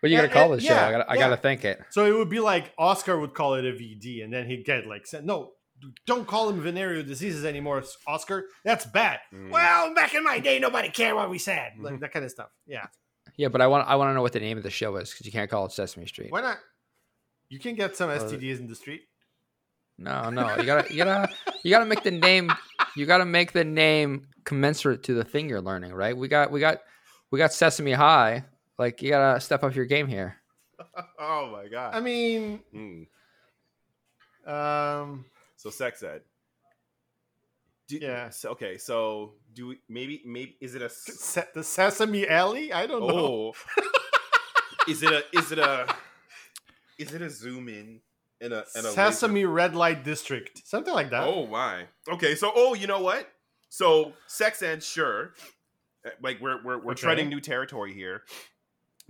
[0.00, 0.74] What are you gonna call uh, this show?
[0.74, 1.20] I gotta, I yeah.
[1.20, 1.80] gotta think it.
[1.90, 4.86] so it would be like Oscar would call it a VD, and then he'd get
[4.86, 5.52] like, said, "No,
[6.06, 8.46] don't call them venereal diseases anymore, Oscar.
[8.64, 9.50] That's bad." Mm.
[9.50, 12.48] Well, back in my day, nobody cared what we said, like that kind of stuff.
[12.66, 12.86] Yeah,
[13.36, 15.10] Yeah, but I want I want to know what the name of the show is
[15.10, 16.32] because you can't call it Sesame Street.
[16.32, 16.58] why not?
[17.50, 19.02] You can get some STDs in the street.
[19.98, 20.56] No, no.
[20.56, 21.28] You gotta, you gotta,
[21.62, 22.50] you gotta make the name.
[22.96, 26.16] You gotta make the name commensurate to the thing you're learning, right?
[26.16, 26.78] We got, we got,
[27.30, 28.44] we got Sesame High.
[28.80, 30.36] Like you gotta step up your game here.
[31.20, 31.94] oh my god.
[31.94, 34.50] I mean, Hmm.
[34.50, 35.24] um,
[35.56, 36.22] So sex ed.
[37.88, 38.30] Do, Yeah.
[38.30, 38.78] So, okay.
[38.78, 42.72] So do we maybe maybe is it a se- the Sesame Alley.
[42.72, 43.52] I don't know.
[43.52, 43.52] oh
[44.88, 45.86] is it a is it a
[46.98, 48.00] is it a zoom in
[48.40, 51.24] in a in a laser- Sesame Red Light District, something like that.
[51.24, 51.84] Oh my.
[52.10, 53.28] Okay, so oh, you know what?
[53.68, 55.34] So sex ed, sure.
[56.06, 57.02] Uh, Like we're we're we're Okay.
[57.02, 58.22] treading new territory here.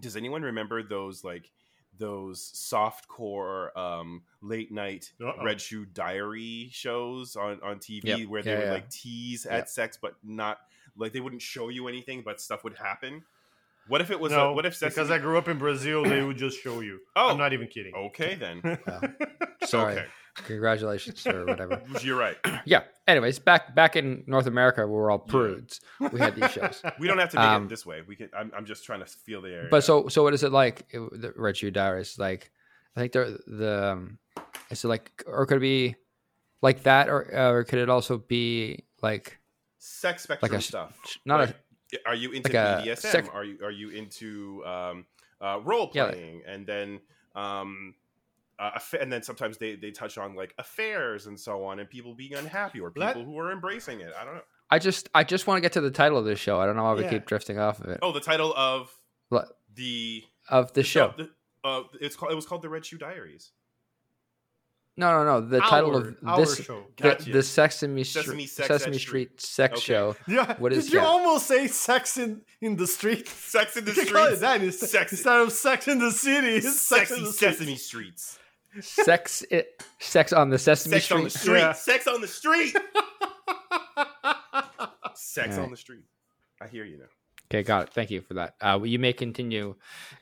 [0.01, 1.51] Does anyone remember those like
[1.99, 5.45] those soft core um late night Uh-oh.
[5.45, 8.29] red shoe diary shows on on TV Yep.
[8.29, 8.73] where they Yeah, would yeah.
[8.73, 9.55] like tease Yep.
[9.55, 10.59] at sex but not
[10.97, 13.23] like they wouldn't show you anything but stuff would happen?
[13.89, 16.23] What if it was no, a, what if because I grew up in Brazil, they
[16.23, 17.01] would just show you.
[17.17, 17.31] Oh.
[17.31, 17.93] I'm not even kidding.
[17.95, 18.63] Okay then.
[19.65, 19.95] Sorry.
[19.95, 20.07] Okay.
[20.47, 21.81] Congratulations or whatever.
[22.03, 22.37] You're right.
[22.65, 22.83] Yeah.
[23.09, 25.81] Anyways, back back in North America, we were all prudes.
[26.13, 26.83] We had these shows.
[26.99, 28.03] We don't have to make Um, it this way.
[28.07, 29.69] We can I'm I'm just trying to feel the area.
[29.71, 30.87] But so so what is it like?
[30.91, 32.51] It- The Red Shoe Diaries, like
[32.97, 34.19] I think they're the um,
[34.71, 35.97] is it like or could it be
[36.63, 39.39] like that or uh, or could it also be like
[39.79, 40.93] sex spectrum like a stuff.
[41.25, 41.57] not Like,
[42.07, 42.99] are you into like a BDSM?
[42.99, 45.07] sec- are you are you into um,
[45.41, 46.43] uh, role Yeah, like- playing?
[46.47, 47.01] and then
[47.35, 47.95] um,
[48.61, 51.89] uh, affa- and then sometimes they they touch on like affairs and so on, and
[51.91, 54.13] people being unhappy or people Let- who are embracing it.
[54.21, 54.43] I don't know.
[54.71, 56.61] I just I just want to get to the title of this show.
[56.61, 57.11] I don't know why we Yeah.
[57.11, 57.99] keep drifting off of it.
[58.03, 58.93] Oh, the title of
[59.31, 59.49] What?
[59.75, 61.15] the Of the show.
[61.17, 61.31] the-
[61.65, 63.51] uh, it's called it was called the Red Shoe Diaries.
[64.97, 65.41] No, no, no.
[65.47, 66.85] The title of this show.
[66.99, 67.33] the, Gotcha.
[67.33, 69.41] the Sesame, Sesame Street Sex Sesame Street, Street.
[69.41, 69.81] sex Okay.
[69.81, 70.17] show.
[70.29, 70.57] Yeah.
[70.59, 71.07] What is- Did you yeah.
[71.07, 73.27] almost say sex in, in the street?
[73.29, 76.49] Sex in the You call that instead, Sex- instead of sex in the city.
[76.57, 77.51] It's sex in Sexy the street.
[77.55, 78.39] Sesame Streets.
[78.81, 81.17] Sex it, sex on the Sesame Sex Street.
[81.19, 81.59] on the street.
[81.59, 81.73] Yeah.
[81.73, 82.77] Sex on the street.
[85.15, 85.65] Sex Alright.
[85.65, 86.05] on the street.
[86.61, 87.05] I hear you now.
[87.53, 87.93] Okay, got it.
[87.93, 88.55] Thank you for that.
[88.61, 89.75] Uh, you may continue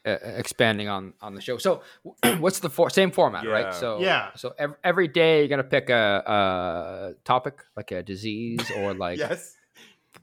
[0.07, 1.59] uh, expanding on on the show.
[1.59, 1.83] So,
[2.39, 3.51] what's the for- same format, Yeah.
[3.51, 3.75] right?
[3.75, 4.31] So, Yeah.
[4.35, 9.19] So ev- every day you're gonna pick a, a topic, like a disease or like
[9.25, 9.55] yes.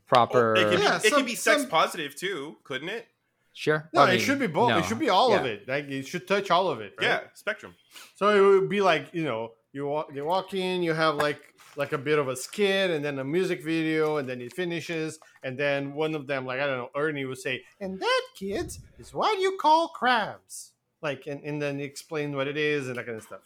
[0.08, 0.56] proper.
[0.56, 3.08] It can, Yeah, be, it some- can be sex some- positive too, couldn't it?
[3.56, 3.90] Sure.
[3.94, 4.70] No, I it should be both.
[4.70, 4.78] no.
[4.78, 5.68] It should be all of it.
[5.68, 6.94] Like it should touch all of it.
[7.00, 7.08] Right?
[7.08, 7.74] Yeah, spectrum.
[8.16, 11.42] So it would be like you know you walk you walk in, you have like
[11.76, 15.20] like a bit of a skit, and then a music video, and then it finishes,
[15.44, 18.80] and then one of them like I don't know Ernie would say, and that kids
[19.00, 23.06] is what you call crabs, like and, and then explain what it is and that
[23.06, 23.42] kind of stuff,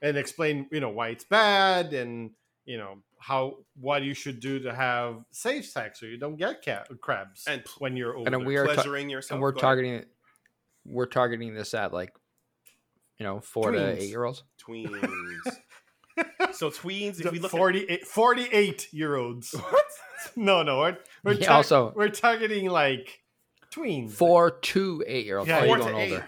[0.00, 2.30] and explain you know why it's bad and
[2.64, 6.62] you know how what you should do to have safe sex so you don't get
[6.62, 8.34] ca- crabs And when you're older.
[8.36, 9.36] And we are ta- Pleasuring yourself.
[9.36, 9.62] and we're Go ahead.
[9.62, 10.04] targeting
[10.84, 12.12] we're targeting this at like
[13.18, 14.42] you know four to eight year olds.
[14.62, 15.00] tweens.
[16.52, 19.54] so tweens, if we look 48, 48 year olds.
[19.70, 19.84] What?
[20.36, 23.20] No, no, we're, we're Yeah, tar- also- we're targeting like
[23.70, 24.12] tweens.
[24.12, 25.48] Four to eight year olds.
[25.48, 26.12] Yeah, Yeah, four you're to going eight.
[26.12, 26.26] older.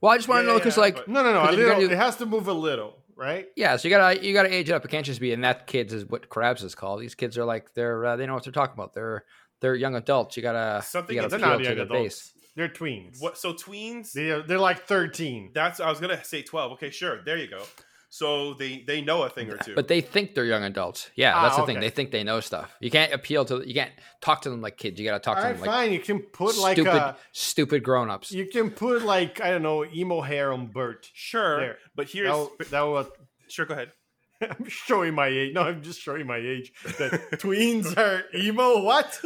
[0.00, 1.42] Well, I just want to know because yeah, like No, no, no.
[1.42, 1.80] A 'Cause little.
[1.80, 3.46] do- it has to move a little, right?
[3.56, 4.84] Yeah, so you gotta you gotta age it up.
[4.84, 7.00] It can't just be and that kids is what crabs is called.
[7.00, 8.94] These kids are like they're uh, they know what they're talking about.
[8.94, 9.24] They're
[9.60, 10.36] they're young adults.
[10.36, 12.02] You gotta Something you gotta They're not appeal to young adults.
[12.02, 12.32] base.
[12.56, 13.20] They're tweens.
[13.20, 13.36] What?
[13.36, 14.12] So tweens.
[14.12, 15.50] They are, they're like thirteen.
[15.54, 16.72] That's I was gonna say twelve.
[16.72, 17.22] Okay, sure.
[17.24, 17.62] There you go.
[18.10, 19.74] So they they know a thing or two.
[19.74, 21.10] But they think they're young adults.
[21.14, 21.78] Yeah, Ah, that's the thing.
[21.80, 22.74] They think they know stuff.
[22.80, 23.92] You can't appeal to you can't
[24.22, 24.98] talk to them like kids.
[24.98, 25.92] You gotta talk All to right, them like fine.
[25.92, 27.16] You can put like a.
[27.32, 28.32] stupid grown ups.
[28.32, 31.10] You can put like I don't know emo hair on Bert.
[31.12, 31.60] sure.
[31.60, 31.78] There.
[31.94, 33.08] But here's That will, that will,
[33.48, 33.66] sure.
[33.66, 33.92] Go ahead.
[34.40, 35.52] I'm showing my age.
[35.52, 36.72] No, I'm just showing my age.
[36.98, 38.82] That tweens are emo.
[38.82, 39.20] What?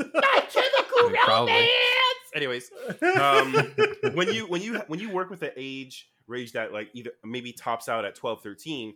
[1.24, 1.68] Probably.
[2.34, 2.70] Anyways,
[3.20, 3.52] um,
[4.14, 7.52] when you when you when you work with the age range that like either maybe
[7.52, 8.94] tops out at 12 13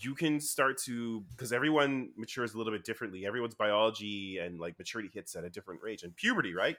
[0.00, 3.26] you can start to because everyone matures a little bit differently.
[3.26, 6.76] Everyone's biology and like maturity hits at a different range and puberty right?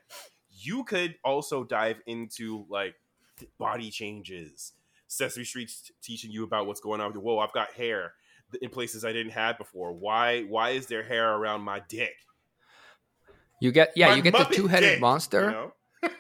[0.58, 2.96] You could also dive into like
[3.60, 4.74] body changes.
[5.08, 8.14] Sesame street's teaching you about what's going on with whoa i've got hair
[8.62, 9.94] in places i didn't have before.
[9.94, 12.16] Why why is there hair around my dick?
[13.62, 15.42] You get yeah, My you get the two headed dick, monster.
[15.46, 15.72] you know?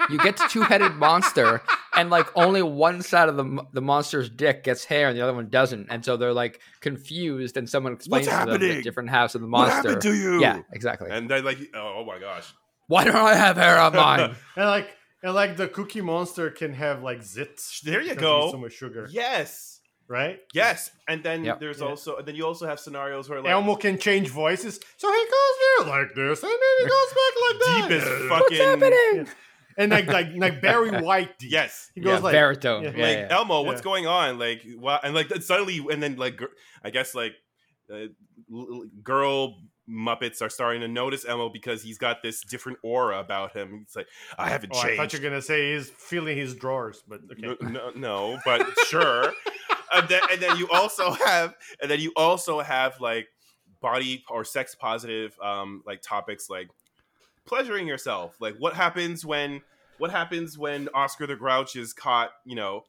[0.10, 1.62] You get the two headed monster,
[1.98, 5.34] and like only one side of the the monster's dick gets hair, and the other
[5.34, 9.36] one doesn't, and so they're like confused, and someone explains to them the different halves
[9.36, 9.90] of the what monster.
[9.90, 11.10] happened to you Yeah, exactly.
[11.12, 12.54] and they're like oh, oh my gosh
[12.88, 14.36] Why don't I have hair on mine?
[14.56, 14.90] And like
[15.24, 17.82] and like the Cookie Monster can have like zits.
[17.82, 18.52] There you go.
[18.52, 19.72] So much sugar, yes
[20.08, 20.38] right?
[20.54, 21.60] Yes, and then Yep.
[21.60, 21.88] there's Yeah.
[21.88, 25.24] also and then you also have scenarios where like Elmo can change voices, so he
[25.26, 27.88] goes here like this, and then he goes back like that.
[27.90, 29.28] deep as What's fucking happening?
[29.78, 31.52] And like like like Barry White deep.
[31.52, 31.92] yes.
[31.96, 32.84] He yeah, goes like baritone.
[32.84, 32.92] yeah.
[32.96, 33.28] Yeah, like yeah.
[33.38, 34.40] Elmo, what's going on?
[34.40, 36.40] Like, well, and like suddenly, and then like,
[36.84, 37.34] I guess like,
[37.92, 38.08] uh, l-
[38.52, 39.58] l- girl
[39.90, 43.82] Muppets are starting to notice Elmo because he's got this different aura about him.
[43.84, 44.08] It's like,
[44.38, 47.42] I haven't Oh, I thought you were gonna say he's feeling his drawers, but okay.
[47.62, 49.32] No, no, no, but sure.
[49.94, 53.28] and, then, and then you also have, and then you also have like
[53.80, 56.68] body or sex positive, um, like topics like
[57.46, 58.36] pleasuring yourself.
[58.40, 59.62] Like what happens when,
[59.98, 62.84] what happens when Oscar the Grouch is caught, you know,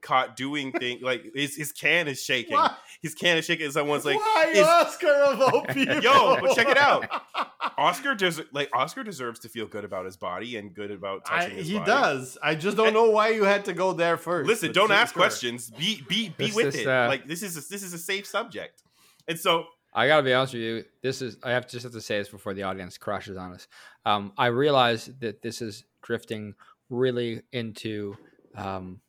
[0.00, 2.54] caught doing things like his his can is shaking.
[2.56, 3.64] Why, His can is shaking.
[3.66, 6.00] And someone's like, why is- Oscar of all people?
[6.02, 7.06] Yo, but check it out.
[7.78, 11.42] Oscar does like Oscar deserves to feel good about his body and good about I,
[11.42, 11.90] touching his he body.
[11.90, 12.36] does.
[12.42, 14.48] I just don't know why you had to go there first.
[14.48, 15.22] Listen, don't ask sure.
[15.22, 15.70] questions.
[15.70, 16.86] Be be be This with is, it.
[16.88, 18.82] uh, like this is a, this is a safe subject.
[19.28, 20.84] And so I gotta be honest with you.
[21.02, 23.68] This is I have just have to say this before the audience crashes on us.
[24.06, 26.54] Um, I realize that this is drifting
[26.88, 28.16] really into
[28.56, 29.00] um,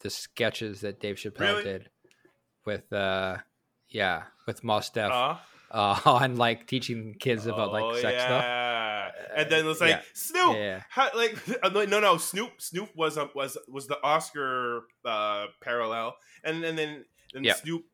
[0.00, 1.64] the sketches that Dave Chappelle Really?
[1.64, 1.90] did
[2.64, 3.38] with uh,
[3.88, 5.36] yeah with Mos Def uh,
[5.70, 8.44] uh, on like teaching kids about like oh, sex stuff.
[9.36, 10.00] And then it's like Yeah.
[10.14, 10.56] Snoop.
[10.56, 10.82] Yeah.
[10.88, 11.36] How, like
[11.72, 17.04] no no Snoop Snoop was um, was was the Oscar uh, parallel, and and then
[17.32, 17.54] then Yeah.
[17.54, 17.84] Snoop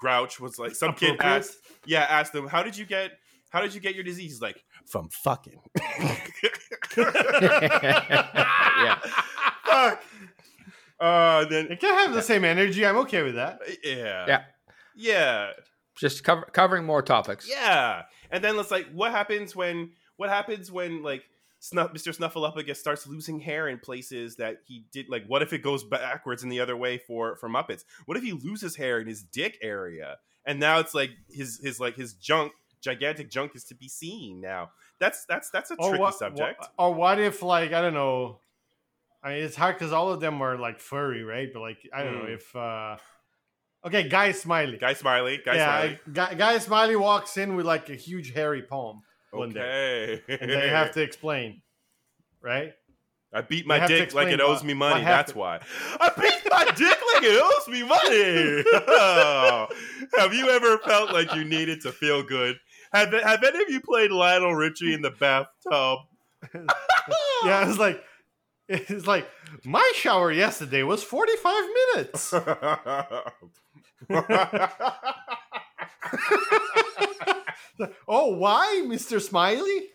[0.00, 3.12] Grouch was like some kid asked yeah asked him how did you get
[3.50, 5.60] how did you get your disease He's like from fucking
[6.96, 8.98] yeah,
[9.64, 10.02] fuck
[10.98, 12.84] uh then It can have the same energy.
[12.86, 13.60] I'm okay with that.
[13.84, 14.42] yeah Yeah.
[14.96, 15.50] yeah
[15.96, 17.46] just cover, covering more topics.
[17.48, 21.24] Yeah, and then let's like, what happens when what happens when like
[21.62, 22.16] Snuff, Mr.
[22.16, 25.08] Snuffleupagus starts losing hair in places that he did.
[25.10, 27.84] Like, what if it goes backwards in the other way for for Muppets?
[28.06, 31.78] What if he loses hair in his dick area, and now it's like his his
[31.78, 34.70] like his junk, gigantic junk, is to be seen now.
[34.98, 36.60] That's that's that's a Or tricky what, subject.
[36.60, 38.40] what- or what if, like, I don't know.
[39.22, 41.50] I mean, it's hard because all of them are like furry, right?
[41.52, 42.32] But like, I don't know Hmm.
[42.32, 42.56] if.
[42.56, 42.96] uh
[43.84, 44.76] Okay, Guy Smiley.
[44.78, 45.98] Guy Smiley, Guy yeah, Smiley.
[46.12, 50.68] Guy, Guy Smiley walks in with like a huge hairy palm, one Okay, and they
[50.68, 51.62] have to explain,
[52.40, 52.72] right?
[53.32, 55.04] I beat my dick like it owes me money.
[55.04, 55.36] That's happened.
[55.36, 55.60] why.
[56.00, 58.64] I beat my dick like it owes me money.
[60.18, 62.56] have you ever felt like you needed to feel good?
[62.92, 65.98] Have Have any of you played Lionel Richie in the bathtub?
[67.44, 68.04] Yeah, it's like
[68.68, 69.26] it's like
[69.64, 71.64] my shower yesterday was 45
[71.96, 72.34] minutes.
[78.08, 79.20] oh, why, Mr.
[79.20, 79.88] Smiley?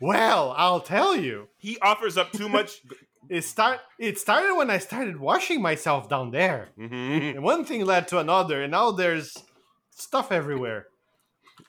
[0.00, 1.48] Well, I'll tell you.
[1.58, 2.82] he offers up too much.
[3.28, 6.70] It start it started when I started washing myself down there.
[6.76, 7.36] Mhm.
[7.36, 9.38] And one thing led to another, and now there's
[9.90, 10.88] stuff everywhere.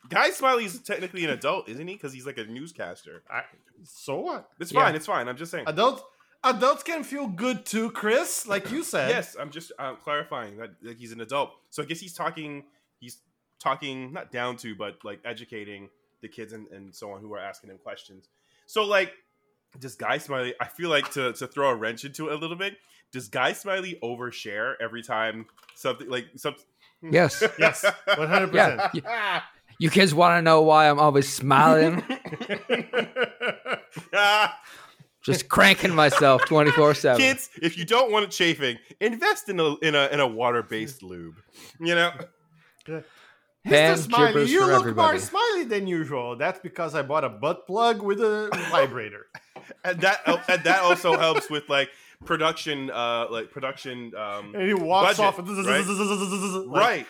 [0.10, 1.94] Guy Smiley's technically an adult, isn't he?
[1.94, 3.22] Because he's like a newscaster.
[3.30, 3.44] I,
[3.84, 4.50] so what?
[4.60, 4.82] It's Yeah.
[4.82, 4.96] fine.
[4.96, 5.30] It's fine.
[5.30, 5.66] I'm just saying.
[5.68, 6.02] Adults
[6.44, 9.10] adults can feel good too, Chris, like you said.
[9.12, 11.52] Yes, I'm just uh, clarifying that like, he's an adult.
[11.70, 12.64] So I guess he's talking.
[13.64, 15.88] He's talking not down to, but like educating
[16.22, 18.28] the kids and, and so on who are asking him questions.
[18.66, 19.14] So like,
[19.80, 20.54] does Guy Smiley?
[20.60, 22.76] I feel like to to throw a wrench into it a little bit.
[23.14, 25.46] Does Guy Smiley overshare every time
[25.76, 26.56] something like some?
[27.02, 27.42] Yes.
[27.60, 28.54] Yes, 100%.
[28.54, 28.90] Yeah.
[28.94, 29.02] You,
[29.80, 32.04] you kids want to know why I'm always smiling?
[35.24, 37.22] Just cranking myself 24 7.
[37.22, 40.64] Kids, if you don't want it chafing, invest in a in a in a water
[40.64, 41.36] based lube.
[41.80, 42.12] You know.
[43.66, 43.98] Mr.
[43.98, 45.14] Smiley, you look everybody.
[45.14, 46.36] more smiley than usual.
[46.36, 49.28] That's because I bought a butt plug with a vibrator.
[49.86, 51.90] and that and that also helps with like
[52.26, 55.40] production uh like production um And he walks Budget, off.
[55.40, 55.86] And right?
[56.68, 57.08] like- right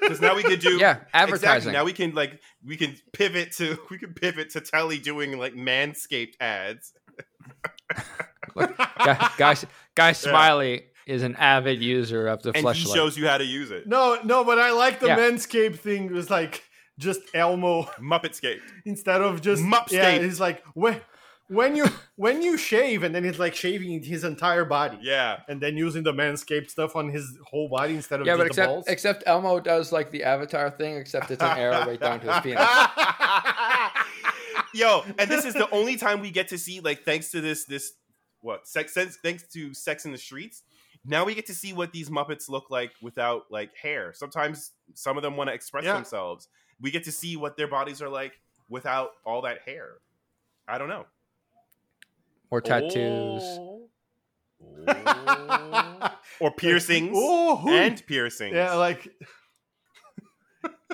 [0.00, 1.72] because now we can do Yeah, exactly advertising.
[1.72, 5.54] now we can like we can pivot to we can pivot to telly doing like
[5.54, 6.92] manscaped ads
[8.54, 9.54] Guy, guy,
[9.94, 13.70] guy Smiley is an avid user of the and he shows you how to use
[13.70, 15.18] it No, no, but I like the Yeah.
[15.18, 16.06] Manscaped thing.
[16.06, 16.62] It was like
[16.98, 19.92] just Elmo muppetscaped instead of just Mupscape.
[19.92, 21.00] Yeah, he's like when
[21.48, 24.98] when you when you shave and then he's like shaving his entire body.
[25.02, 28.38] yeah And then using the Manscaped stuff on his whole body instead of yeah, just
[28.38, 28.84] but the except balls.
[28.88, 32.40] except Elmo does like the Avatar thing, except it's an arrow right down to his
[32.42, 32.60] penis.
[34.72, 37.64] Yo, and this is the only time we get to see, like, thanks to this,
[37.64, 37.92] this
[38.40, 40.62] what sex, sense, thanks to Sex in the Streets.
[41.04, 44.12] Now we get to see what these Muppets look like without like hair.
[44.14, 45.94] Sometimes some of them want to express Yeah.
[45.94, 46.48] themselves.
[46.80, 48.32] We get to see what their bodies are like
[48.68, 49.94] without all that hair.
[50.68, 51.06] I don't know.
[52.50, 53.42] Or tattoos.
[53.42, 53.88] Oh.
[54.88, 56.10] Oh.
[56.40, 58.54] or piercings Oh, and piercings.
[58.54, 59.08] yeah, like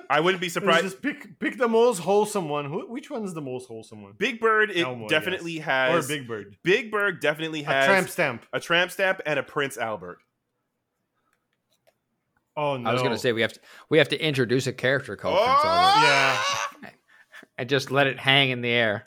[0.08, 0.84] I wouldn't be surprised.
[0.84, 2.66] Just pick pick the most wholesome one.
[2.66, 4.12] Who, which one is the most wholesome one?
[4.18, 5.64] Big Bird, it Elmo, definitely guess.
[5.64, 6.04] has.
[6.04, 6.56] or Big Bird.
[6.62, 8.46] Big Bird definitely has A tramp stamp.
[8.52, 10.18] a tramp stamp and a Prince Albert.
[12.56, 12.88] Oh no!
[12.88, 15.44] I was gonna say we have to we have to introduce a character called oh!
[15.44, 16.90] Prince Albert Yeah.
[17.58, 19.04] and just let it hang in the air.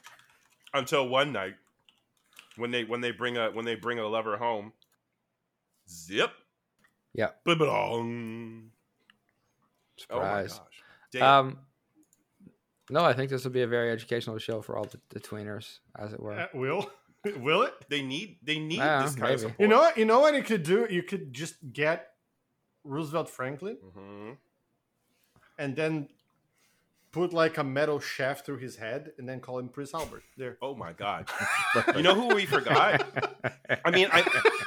[0.73, 1.55] Until one night,
[2.57, 4.73] when they when they bring a when they bring a lover home,
[5.89, 6.31] zip.
[7.13, 7.29] Yeah.
[7.43, 8.69] Ba-ba-dong.
[10.11, 10.47] Oh
[11.13, 11.21] my Surprise.
[11.21, 11.45] gosh.
[11.45, 11.47] Damn.
[11.47, 11.57] um,
[12.91, 15.79] no, I think this will be a very educational show for all the, the tweeners,
[15.97, 16.33] as it were.
[16.39, 16.89] Uh, will
[17.37, 17.73] will it?
[17.89, 19.59] they need they need Yeah, this kind of support.
[19.59, 19.97] You know what?
[19.97, 20.87] You know what you could do?
[20.89, 22.07] You could just get
[22.83, 24.37] Roosevelt Franklin Mhm.
[25.59, 26.09] and then
[27.11, 30.23] put like a metal shaft through his head and then call him Prince Albert.
[30.37, 30.57] There.
[30.61, 31.29] Oh my god.
[31.95, 33.05] you know who we forgot?
[33.85, 34.21] I mean, I,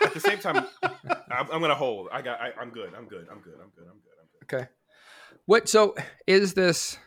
[0.04, 2.08] at the same time, I'm, I'm gonna hold.
[2.12, 2.40] I got.
[2.40, 2.92] I, I'm good.
[2.96, 3.26] I'm good.
[3.30, 3.58] I'm good.
[3.60, 3.88] I'm good.
[3.90, 4.16] I'm good.
[4.20, 4.56] I'm good.
[4.58, 4.68] Okay.
[5.46, 5.68] What?
[5.68, 5.94] So
[6.26, 6.98] is this?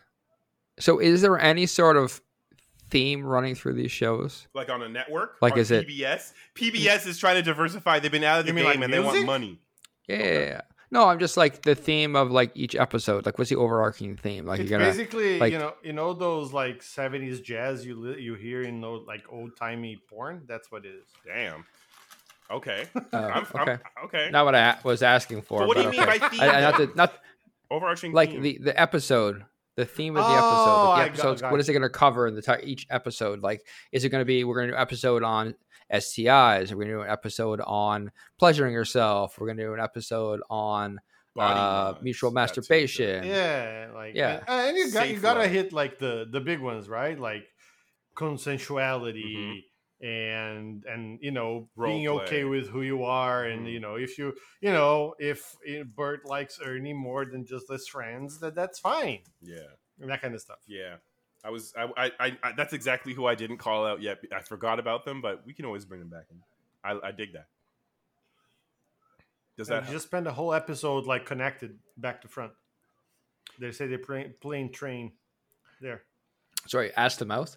[0.78, 2.20] So is there any sort of
[2.90, 4.46] theme running through these shows?
[4.54, 6.32] Like on a network, Like, on is it- PBS?
[6.54, 7.98] PBS is trying to diversify.
[7.98, 9.58] They've been out of the game like and they want money.
[10.08, 10.16] Yeah.
[10.18, 10.60] yeah, yeah.
[10.92, 13.26] No, I'm just like the theme of like each episode.
[13.26, 14.46] Like, what's the overarching theme?
[14.46, 14.90] Like, it's you're gonna.
[14.90, 18.80] basically like- you know you know those like 70s jazz you li- you hear in
[18.80, 20.42] those like old timey porn.
[20.46, 21.06] That's what it is.
[21.26, 21.64] Damn.
[22.50, 22.84] Okay.
[23.12, 23.72] Uh, I'm, okay.
[23.72, 24.28] I'm, okay.
[24.30, 25.60] Not what I was asking for.
[25.60, 26.40] But what do you but mean by theme?
[26.40, 27.14] I, I, not, the, not
[27.70, 28.42] Overarching like theme.
[28.42, 29.44] the the episode
[29.76, 31.88] the theme of the Oh, episode like the episodes got what is it going to
[31.90, 33.60] cover in the ti- each episode like
[33.92, 35.54] is it going to be we're going to do an episode on
[35.92, 39.80] stis we're going to do an episode on pleasuring yourself we're going to do an
[39.80, 40.98] episode on
[41.38, 43.24] uh, mods, mutual that sort of masturbation.
[43.24, 44.42] Yeah, like Yeah.
[44.48, 45.50] and, and you got you gotta love.
[45.50, 47.18] hit like the the big ones, right?
[47.20, 47.44] Like
[48.16, 49.58] consensuality Mm-hmm.
[50.00, 53.72] And and you know Role being okay with who you are, and Mhm.
[53.72, 57.88] you know if you you know if eh, Bert likes Ernie more than just his
[57.88, 59.68] friends, that that's fine, Yeah.
[60.00, 60.58] and that kind of stuff.
[60.66, 60.96] Yeah.
[61.44, 61.72] I was.
[61.78, 62.52] I, I, I, I.
[62.56, 64.18] That's exactly who I didn't call out yet.
[64.34, 66.42] I forgot about them, but we can always bring them back in.
[66.82, 67.46] I, I dig that.
[69.56, 72.52] Does And that you just spend a whole episode like connected back to front.
[73.60, 75.12] They say they're plane, plane train
[75.80, 76.02] there.
[76.66, 77.56] sorry ass to mouth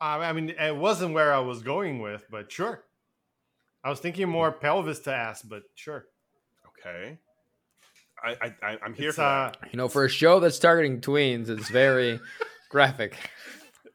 [0.00, 2.84] I I mean, it wasn't where I was going with, but sure.
[3.82, 6.06] I was thinking more pelvis to ass, but sure.
[6.78, 7.18] okay?
[8.22, 9.72] I, I, I I'm here It's, for uh, that.
[9.72, 12.20] you know for a show that's targeting tweens it's very
[12.68, 13.16] graphic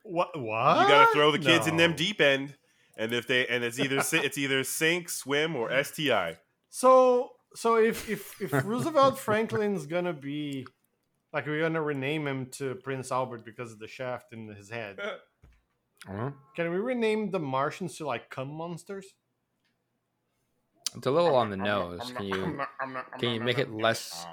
[0.05, 0.39] what?
[0.39, 0.81] What?
[0.81, 2.55] You got to throw the kids in them deep end,
[2.95, 6.37] and if they and it's either it's either sink, swim, or STI.
[6.69, 10.67] So, so if if if Roosevelt Franklin's gonna be
[11.33, 14.99] like we're gonna rename him to Prince Albert because of the shaft in his head,
[16.07, 16.31] Uh-huh.
[16.55, 19.05] can we rename the Martians to like cum monsters?
[20.95, 22.59] it's a little on the nose can you
[23.19, 24.25] can you make it less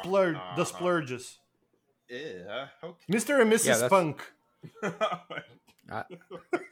[0.00, 0.56] Splurge, Uh-huh.
[0.56, 1.36] the splurges,
[2.08, 2.68] Yeah.
[2.82, 3.04] Okay.
[3.12, 3.40] Mr.
[3.42, 3.66] and Mrs.
[3.66, 4.32] Yeah, that's- Funk.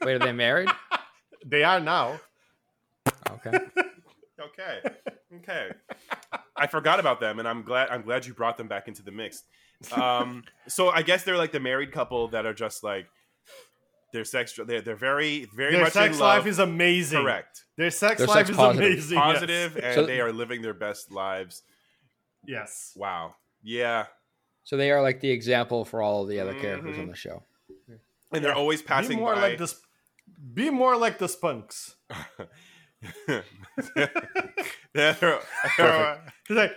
[0.01, 0.69] wait are they married
[1.45, 2.19] They are now.
[3.29, 3.51] okay
[4.41, 4.79] okay.
[5.35, 5.69] Okay.
[6.55, 7.89] I forgot about them, and I'm glad.
[7.89, 9.43] I'm glad you brought them back into the mix.
[9.95, 13.05] Um, so I guess they're like the married couple that are just like
[14.13, 14.53] their sex.
[14.65, 16.37] They're, they're very, very Their much sex in love.
[16.39, 17.21] life is amazing.
[17.21, 18.91] correct, Their sex Their life sex is positive.
[18.91, 19.17] amazing.
[19.17, 19.23] yes.
[19.33, 21.63] positive, and So- they are living their best lives.
[22.45, 22.93] Yes.
[22.95, 23.35] Wow.
[23.63, 24.05] Yeah,
[24.63, 27.01] so they are like the example for all of the other characters Mhm.
[27.01, 27.43] on the show
[28.31, 28.57] and they're Yeah.
[28.57, 29.41] always Be passing more by.
[29.49, 29.67] like the.
[29.69, 29.81] sp-
[30.53, 31.95] Be more like the spunks.
[33.27, 33.43] They're-
[35.77, 36.71] they're- He's like,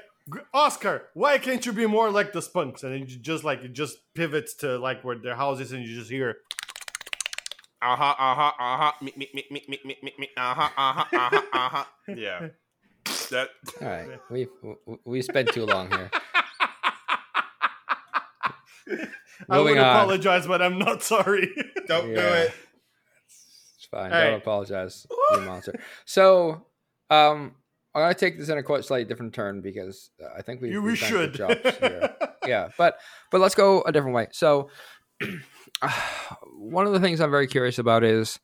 [0.53, 2.83] Oscar, why can't you be more like the spunks?
[2.83, 5.83] And then you just like it just pivots to like where their house is, and
[5.85, 6.37] you just hear
[7.81, 11.85] uh-huh, uh-huh, uh-huh, me, me, me, me, me, me, me, uh-huh, uh-huh, uh-huh, uh-huh.
[12.16, 12.49] Yeah.
[13.31, 13.49] That
[13.81, 14.20] All right.
[14.31, 14.49] We've
[15.05, 16.11] we spent too long here.
[19.49, 19.85] I would on.
[19.85, 21.51] apologize, but I'm not sorry.
[21.87, 22.53] Don't do it.
[23.76, 24.12] It's fine.
[24.12, 24.43] All Don't right.
[24.43, 25.07] apologize.
[25.33, 25.74] you monster.
[26.05, 26.66] So,
[27.11, 27.55] um,
[27.95, 30.79] I'm gonna take this in a quite slightly different turn because uh, I think we
[30.79, 31.39] we should.
[32.47, 32.99] yeah, but
[33.31, 34.29] but let's go a different way.
[34.33, 34.70] So,
[36.57, 38.41] one of the things I'm very curious about is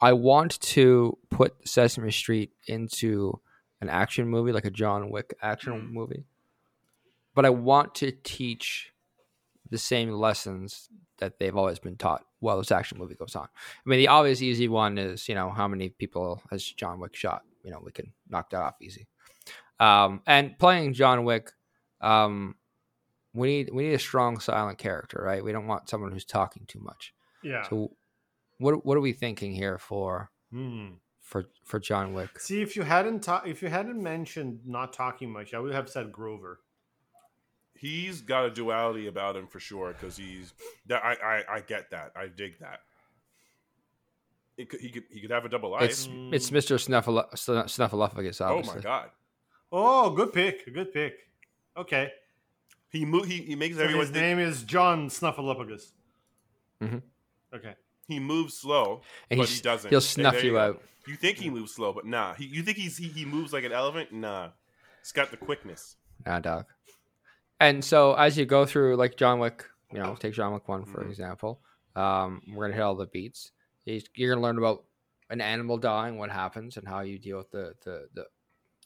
[0.00, 3.40] I want to put Sesame Street into
[3.80, 5.92] an action movie, like a John Wick action Mm.
[5.92, 6.24] movie,
[7.34, 8.92] but I want to teach
[9.70, 13.48] the same lessons that they've always been taught while this action movie goes on.
[13.54, 17.14] I mean, the obvious easy one is, you know, how many people has John Wick
[17.14, 17.42] shot?
[17.62, 19.06] You know, we can knock that off easy.
[19.80, 21.52] Um, and playing John Wick,
[22.00, 22.54] um,
[23.34, 25.42] we need we need a strong silent character, right?
[25.44, 27.12] We don't want someone who's talking too much.
[27.42, 27.68] yeah.
[27.68, 27.92] So,
[28.58, 30.88] what what are we thinking here for Hmm.
[31.20, 32.38] for for John Wick?
[32.40, 35.88] See, if you hadn't ta- if you hadn't mentioned not talking much, I would have
[35.88, 36.60] said Grover.
[37.76, 40.52] he's got a duality about him for sure because he's
[40.86, 41.12] that I,
[41.48, 42.80] I I get that I dig that.
[44.56, 45.82] It could, he could he could have a double life.
[45.82, 46.80] It's it's Mr.
[46.80, 49.10] Snuffle Snuffleupagus, oh my god,
[49.70, 50.72] Oh, good pick.
[50.74, 51.28] Good pick.
[51.76, 52.10] Okay.
[52.90, 55.92] He mo- he he makes So everyone his think name is John Snuffleupagus.
[56.82, 57.02] Mhm.
[57.54, 57.74] Okay.
[58.06, 59.90] he moves slow, And but he doesn't.
[59.90, 60.82] he'll snuff there you out.
[61.06, 62.34] You think he moves slow, but nah.
[62.34, 64.12] He, you think he's he, he moves like an elephant?
[64.12, 64.50] Nah,
[65.00, 65.96] he's got the quickness.
[66.26, 66.66] Nah, dog.
[67.60, 70.84] And so as you go through, like John Wick, you know, take John Wick one
[70.84, 71.08] for Mhm.
[71.10, 71.60] example.
[71.96, 73.52] Um, we're gonna hit all the beats.
[73.84, 74.84] He's, you're gonna learn about
[75.30, 78.26] an animal dying, what happens, and how you deal with the the, the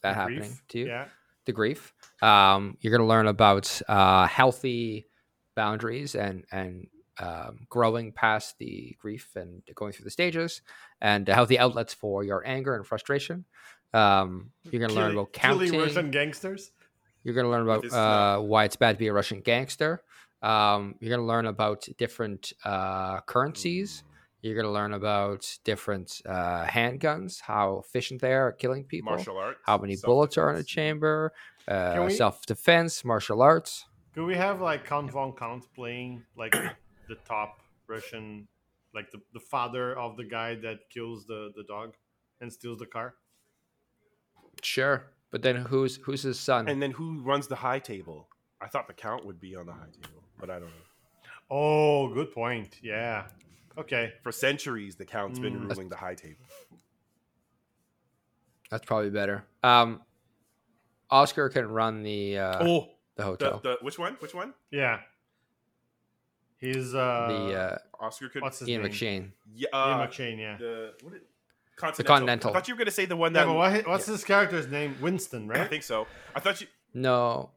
[0.01, 0.63] that The happening grief.
[0.69, 0.85] to you.
[0.87, 1.07] Yeah.
[1.45, 1.93] The grief.
[2.21, 5.07] Um, you're going to learn about uh, healthy
[5.55, 6.87] boundaries and and
[7.19, 10.61] um, growing past the grief and going through the stages,
[11.01, 13.45] and healthy outlets for your anger and frustration.
[13.93, 15.77] Um, you're going to learn about counting.
[15.77, 16.71] Russian gangsters.
[17.23, 20.03] You're going to learn about uh, uh, why it's bad to be a Russian gangster.
[20.41, 24.03] Um, you're going to learn about different uh, currencies.
[24.43, 29.13] You're going to learn about different uh, handguns, how efficient they are at killing people
[29.13, 29.59] Martial arts.
[29.65, 31.31] how many bullets are in a chamber,
[31.67, 33.85] uh, we- self defense, martial arts.
[34.13, 36.71] Could we have like Count von Count playing like the,
[37.07, 38.47] the top Russian,
[38.93, 41.93] like the, the father of the guy that kills the, the dog
[42.41, 43.15] and steals the car?
[44.61, 46.67] Sure, but then who's who's his son?
[46.67, 48.27] And then who runs the high table?
[48.61, 50.85] I thought the count would be on the high table, but I don't know.
[51.49, 52.77] Oh, good point.
[52.83, 53.27] Yeah.
[53.77, 54.13] Okay.
[54.23, 55.69] For centuries, the count's been Mm.
[55.69, 56.43] ruling the high table.
[58.69, 59.45] That's probably better.
[59.63, 60.01] Um,
[61.09, 62.79] Oscar can run the uh, oh,
[63.15, 63.59] the the, hotel.
[63.63, 64.15] the which one?
[64.19, 64.53] Which one?
[64.71, 64.99] Yeah.
[66.57, 68.41] He's uh, The uh, Oscar could.
[68.41, 68.91] what's his Ian name?
[68.91, 69.31] McShane.
[69.53, 70.39] Yeah, Ian uh, McShane.
[70.39, 70.57] Yeah.
[70.57, 71.13] the what?
[71.13, 71.23] It,
[71.75, 72.15] Continental.
[72.15, 72.49] Continental.
[72.51, 73.47] I thought you were gonna say the one Yeah, that.
[73.47, 74.95] but what, what's his character's name?
[75.01, 75.61] Winston, right?
[75.61, 76.05] I think so.
[76.35, 76.67] I thought you.
[76.93, 77.49] No,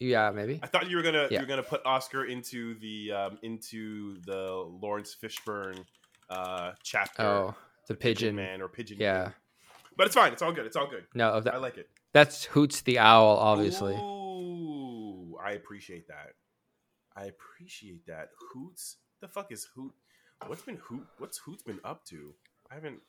[0.00, 0.60] yeah, maybe.
[0.62, 1.40] I thought you were gonna Yeah.
[1.40, 5.84] you were gonna put Oscar into the um, into the Laurence Fishburne
[6.30, 7.22] uh, chapter.
[7.22, 7.54] Oh,
[7.88, 8.34] the pigeon.
[8.36, 8.98] Man or Pigeon.
[9.00, 9.32] Yeah, King.
[9.96, 10.32] but it's fine.
[10.32, 10.66] It's all good.
[10.66, 11.04] It's all good.
[11.14, 11.88] no, I like it.
[12.12, 13.94] that's Hoots the owl, obviously.
[13.94, 16.34] Ooh, I appreciate that.
[17.16, 18.30] I appreciate that.
[18.52, 18.96] Hoots.
[19.20, 19.92] The fuck is Hoot?
[20.46, 21.06] What's been Hoot?
[21.18, 22.34] What's Hoot's been up to?
[22.70, 23.00] I haven't.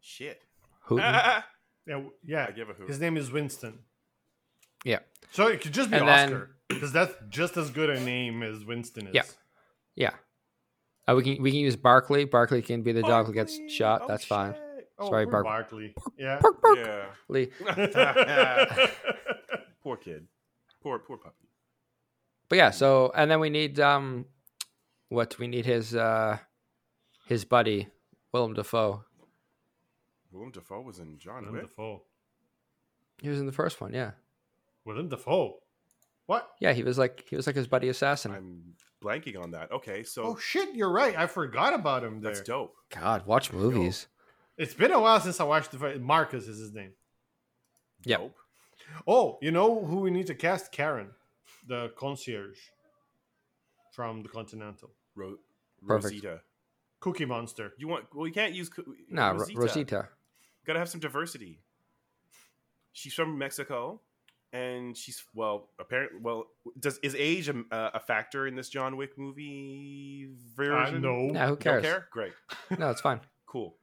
[0.00, 0.42] Shit.
[0.88, 1.04] Hooten.
[1.04, 1.46] Ah,
[1.86, 2.00] Yeah.
[2.24, 2.46] Yeah.
[2.48, 2.88] I give a hoot.
[2.88, 3.78] His name is Winston.
[4.86, 5.00] Yeah.
[5.32, 8.64] So it could just be And Oscar because that's just as good a name as
[8.64, 9.14] Winston is.
[9.14, 9.22] Yeah.
[9.96, 10.10] Yeah.
[11.08, 12.24] Uh, we can we can use Barkley.
[12.24, 14.02] Barkley can be the dog who gets shot.
[14.04, 14.54] Oh, That's fine.
[14.98, 15.94] Oh, Sorry, poor Bark- Barkley.
[16.16, 16.38] Yeah.
[16.40, 16.78] Bark, bark.
[16.78, 17.06] Yeah.
[19.82, 20.26] Poor kid.
[20.82, 21.48] Poor poor puppy.
[22.48, 24.24] But yeah, so and then we need um,
[25.10, 26.38] what we need his uh,
[27.26, 27.88] his buddy
[28.32, 29.04] Willem Dafoe.
[30.32, 31.62] Willem Dafoe was in John Willem Wick.
[31.68, 32.02] Dafoe.
[33.20, 33.92] He was in the first one.
[33.92, 34.12] Yeah,
[34.86, 35.58] Willem Dafoe.
[36.26, 36.48] What?
[36.60, 38.32] yeah, he was like he was like his buddy assassin.
[38.32, 38.62] I'm
[39.04, 39.70] blanking on that.
[39.70, 40.74] Okay, so Oh shit!
[40.74, 41.16] You're right.
[41.16, 42.32] I forgot about him there.
[42.32, 42.74] that's dope.
[42.90, 44.06] God, watch movies.
[44.56, 45.78] It's been a while since I watched the.
[45.78, 46.92] fi- Marcus is his name.
[48.04, 48.20] Yep.
[48.20, 48.36] Dope.
[49.06, 50.72] Oh, you know who we need to cast?
[50.72, 51.10] Karen,
[51.68, 52.58] the concierge
[53.92, 54.90] from the Continental.
[55.14, 55.36] Ro-
[55.86, 56.04] Perfect.
[56.14, 56.40] Rosita.
[57.00, 57.72] Cookie Monster.
[57.78, 58.06] You want?
[58.14, 58.68] Well, you can't use.
[58.68, 59.60] co- Nah, Rosita.
[59.60, 60.08] Rosita.
[60.66, 61.60] Gotta have some diversity.
[62.92, 64.00] She's from Mexico,
[64.52, 65.70] and she's well.
[65.78, 66.46] Apparently, well,
[66.80, 71.02] does is age a, a factor in this John Wick movie Uh, version?
[71.02, 71.30] no.
[71.32, 71.82] Yeah, who cares?
[71.82, 72.08] Don't care.
[72.10, 72.32] Great.
[72.78, 73.20] No, it's fine.
[73.46, 73.76] Cool.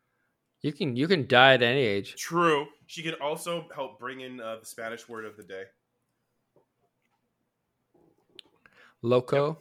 [0.62, 2.16] You can you can die at any age.
[2.16, 2.68] True.
[2.88, 5.64] She can also help bring in uh, the Spanish word of the day.
[9.02, 9.60] Loco.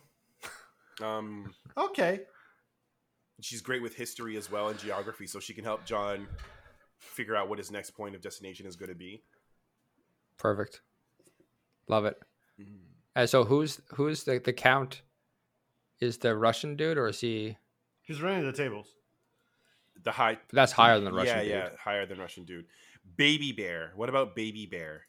[1.03, 2.21] Um, Okay.
[3.41, 6.29] she's great with history as well and geography, so she can help John
[7.01, 9.23] figure out what his next point of destination is going to be.
[10.39, 10.83] Perfect.
[11.89, 12.21] Love it.
[13.15, 15.03] And so who's who's the the count?
[16.01, 17.57] Is the Russian dude or is he?
[18.03, 18.89] He's running the tables.
[20.03, 21.51] The high, That's higher than the Russian yeah, dude.
[21.53, 22.65] yeah, higher than Russian dude.
[23.17, 23.93] Baby Bear.
[23.95, 25.03] What about Baby Bear?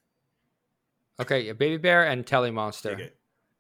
[1.19, 3.09] Okay, yeah, Baby Bear and Telly Monster.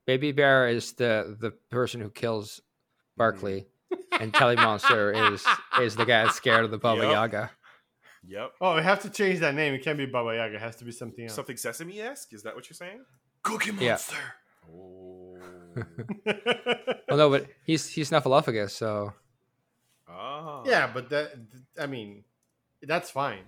[0.05, 2.61] Baby Bear is the the person who kills
[3.17, 4.23] Barkley, Mm-hmm.
[4.23, 5.43] and Telly Monster is
[5.81, 7.11] is the guy that's scared of the Baba Yep.
[7.11, 7.51] Yaga.
[8.27, 8.53] Yep.
[8.61, 9.73] Oh, we have to change that name.
[9.73, 10.55] It can't be Baba Yaga.
[10.55, 11.35] It has to be something else.
[11.35, 12.33] Something Sesame esque?
[12.33, 13.03] Is that what you're saying?
[13.43, 13.97] Cookie Yeah.
[14.71, 15.37] Oh.
[17.09, 19.13] Well, no, but he's he's Snuffleupagus, so
[20.07, 20.63] ah.
[20.65, 21.33] yeah, but that
[21.79, 22.23] I mean,
[22.81, 23.43] that's fine.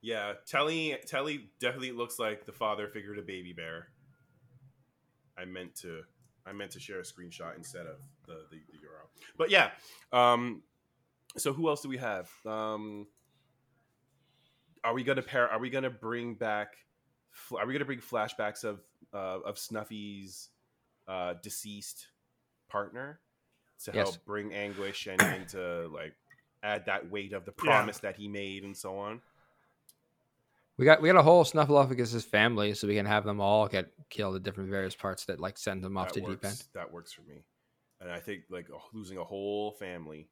[0.00, 3.88] Yeah, Telly Telly definitely looks like the father figure to Baby Bear.
[5.38, 6.02] I meant to
[6.46, 9.08] I meant to share a screenshot instead of the the, the URL.
[9.36, 9.70] But yeah,
[10.12, 10.62] um,
[11.36, 12.30] so who else do we have?
[12.46, 13.06] Um,
[14.82, 15.48] are we gonna pair?
[15.48, 16.76] Are we gonna bring back
[17.58, 18.80] are we gonna bring flashbacks of
[19.12, 20.50] uh, of Snuffy's
[21.08, 22.08] uh, deceased
[22.68, 23.20] partner
[23.84, 24.06] to Yes.
[24.06, 26.14] help bring anguish and, and to like
[26.62, 27.64] add that weight of the Yeah.
[27.64, 29.20] promise that he made and so on.
[30.76, 33.92] We got we got a whole Snuffleupagus' family, so we can have them all get
[34.10, 36.64] killed at different various parts that like send them off that to works, deep end.
[36.74, 37.44] That works for me,
[38.00, 40.28] and I think like losing a whole family,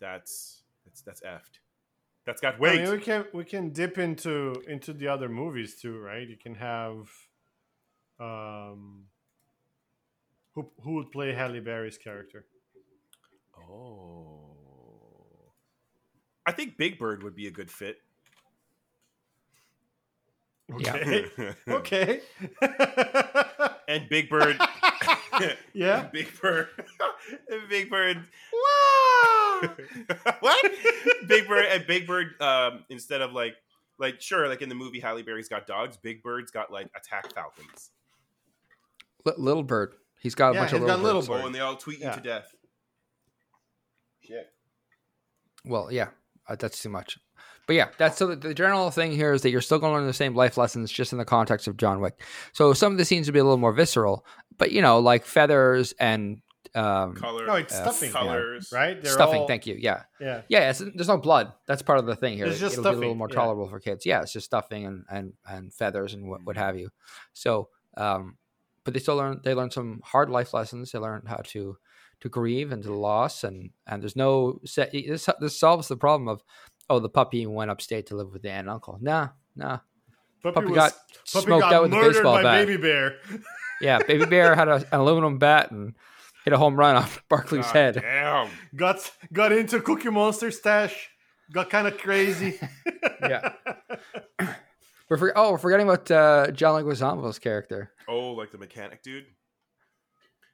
[0.00, 1.60] that's that's that's effed.
[2.24, 5.98] That's got I mean, we can we can dip into into the other movies too,
[5.98, 6.26] right?
[6.26, 7.10] You can have,
[8.18, 9.04] um,
[10.54, 12.46] who who would play Halle Berry's character?
[13.58, 14.56] oh,
[16.46, 17.98] I think Big Bird would be a good fit.
[20.78, 20.94] Yeah.
[20.94, 22.20] Okay, okay,
[23.88, 24.56] and Big Bird.
[25.72, 26.08] yeah.
[26.12, 26.68] Big Bird.
[27.68, 28.24] Big Bird.
[28.52, 29.70] Wow.
[30.40, 30.72] what?
[31.26, 32.40] Big Bird and Big Bird.
[32.40, 33.56] Um, instead of like,
[33.98, 35.96] like sure, like in the movie, Halle Berry's got dogs.
[35.96, 37.90] Big Bird's got like attack falcons.
[39.24, 41.28] Li- little bird, he's got a Yeah, bunch of he's little got little birds.
[41.28, 41.40] bird.
[41.42, 42.54] Oh, and they all tweet you to death.
[44.22, 44.50] Shit.
[45.64, 46.08] Well, yeah,
[46.48, 47.18] uh, that's too much.
[47.70, 49.98] But yeah, that's so the, the general thing here is that you're still going to
[49.98, 52.20] learn the same life lessons just in the context of John Wick.
[52.52, 54.26] So some of the scenes would be a little more visceral,
[54.58, 56.40] but you know, like feathers and
[56.74, 57.46] um, Color.
[57.46, 58.72] No, it's Uh, stuffing, colors.
[58.72, 59.00] right?
[59.00, 59.42] They're stuffing.
[59.42, 59.76] all- Thank you.
[59.78, 60.42] Yeah, Yeah.
[60.48, 60.70] yeah.
[60.70, 61.52] It's, there's no blood.
[61.68, 62.46] That's part of the thing here.
[62.46, 63.34] It's just It'll be a little stuffing, more yeah.
[63.36, 64.04] tolerable for kids.
[64.04, 66.90] Yeah, it's just stuffing and and and feathers and what, what have you.
[67.34, 68.36] So, um,
[68.82, 69.42] but they still learn.
[69.44, 70.90] They learn some hard life lessons.
[70.90, 71.76] They learn how to
[72.22, 74.90] to grieve and to loss and and there's no set.
[74.92, 76.42] This this solves the problem of
[76.90, 78.98] oh the puppy went upstate to live with the aunt and uncle.
[79.00, 79.78] Nah, nah.
[80.42, 80.92] Puppy, Puppy was, got
[81.32, 82.66] puppy smoked got out with a baseball by bat.
[82.66, 83.16] Baby Bear.
[83.82, 85.94] Yeah, baby bear had a, an aluminum bat and
[86.44, 87.94] hit a home run off Barkley's God head.
[87.94, 88.50] Damn.
[88.76, 91.08] got got into Cookie Monster stash.
[91.50, 92.60] Got kind of crazy.
[93.22, 93.52] Yeah.
[95.08, 99.26] We're for, oh, we're forgetting about uh, John Leguizamo's character, Oh, like the mechanic dude.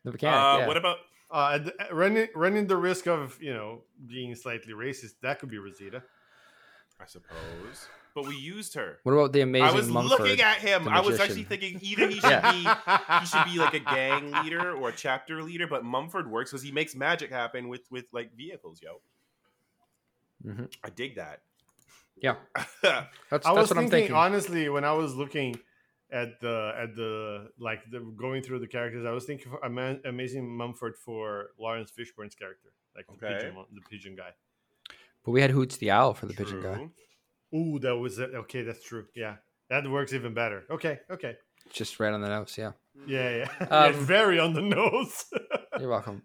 [0.04, 0.34] the mechanic.
[0.34, 0.66] uh, yeah.
[0.66, 0.96] What about?
[1.30, 5.58] Uh, uh, running running the risk of you know being slightly racist, that could be
[5.58, 6.02] Rosita.
[7.00, 7.88] I suppose.
[8.14, 8.98] But we used her.
[9.02, 10.20] What about the amazing I was Mumford?
[10.20, 10.88] looking at him.
[10.88, 12.50] I was actually thinking either he should Yeah.
[12.52, 16.50] be he should be like a gang leader or a chapter leader, but Mumford works
[16.50, 19.00] because he makes magic happen with with like vehicles, yo.
[20.44, 20.72] Mhm.
[20.82, 21.42] I dig that.
[22.16, 22.36] Yeah,
[22.82, 24.14] that's, I was what thinking, I'm thinking.
[24.16, 25.60] honestly when I was looking
[26.10, 29.98] at the at the like the going through the characters, I was thinking for Ama-
[30.06, 34.30] Amazing Mumford for Laurence Fishburne's character, like the pigeon the pigeon guy.
[35.26, 36.88] But we had Hoots the Owl for the pigeon guy.
[37.56, 38.30] Ooh, that was it.
[38.34, 39.04] Okay, that's true.
[39.14, 39.36] Yeah,
[39.68, 40.64] that works even better.
[40.70, 41.36] Okay, okay.
[41.70, 42.54] Just right on the nose.
[42.56, 42.72] Yeah,
[43.06, 43.48] Yeah, yeah.
[43.60, 45.24] yeah Um, it's very on the nose.
[45.80, 46.22] you're welcome.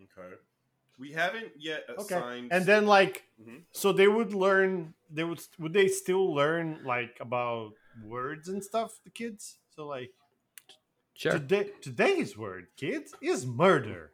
[0.00, 0.34] Okay.
[0.98, 2.46] We haven't yet assigned.
[2.46, 3.62] okay, and then like, Mhm.
[3.72, 4.94] so they would learn.
[5.10, 8.98] They would would they still learn like about words and stuff?
[9.04, 9.58] The kids.
[9.74, 10.12] So like
[11.14, 11.32] Sure.
[11.32, 14.12] today today's word, kids, is murder.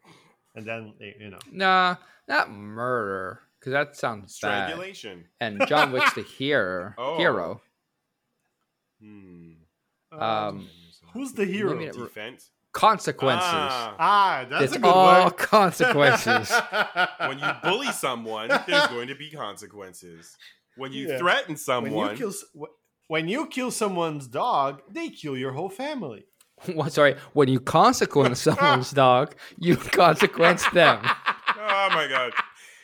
[0.57, 1.39] And then you know.
[1.51, 1.97] Nah,
[2.29, 4.67] not murder, because that sounds bad.
[4.67, 5.25] strangulation.
[5.41, 6.95] And John Wick's the hero.
[6.99, 7.17] Oh.
[7.17, 7.61] Hero.
[9.01, 9.53] Hmm.
[10.13, 10.69] Um,
[11.13, 11.71] who's the hero?
[11.75, 12.51] maybe it- Defense.
[12.73, 13.43] Consequences.
[13.47, 15.37] Ah, Ah, that's it's a good all word.
[15.37, 16.51] consequences.
[17.19, 20.39] when you bully someone, there's going to be consequences.
[20.79, 21.19] When you Yeah.
[21.19, 22.33] threaten when someone, you kill
[23.09, 26.25] when you kill someone's dog, they kill your whole family.
[26.73, 31.01] What, sorry, when you consequence someone's dog, you consequence them.
[31.05, 32.33] oh my god.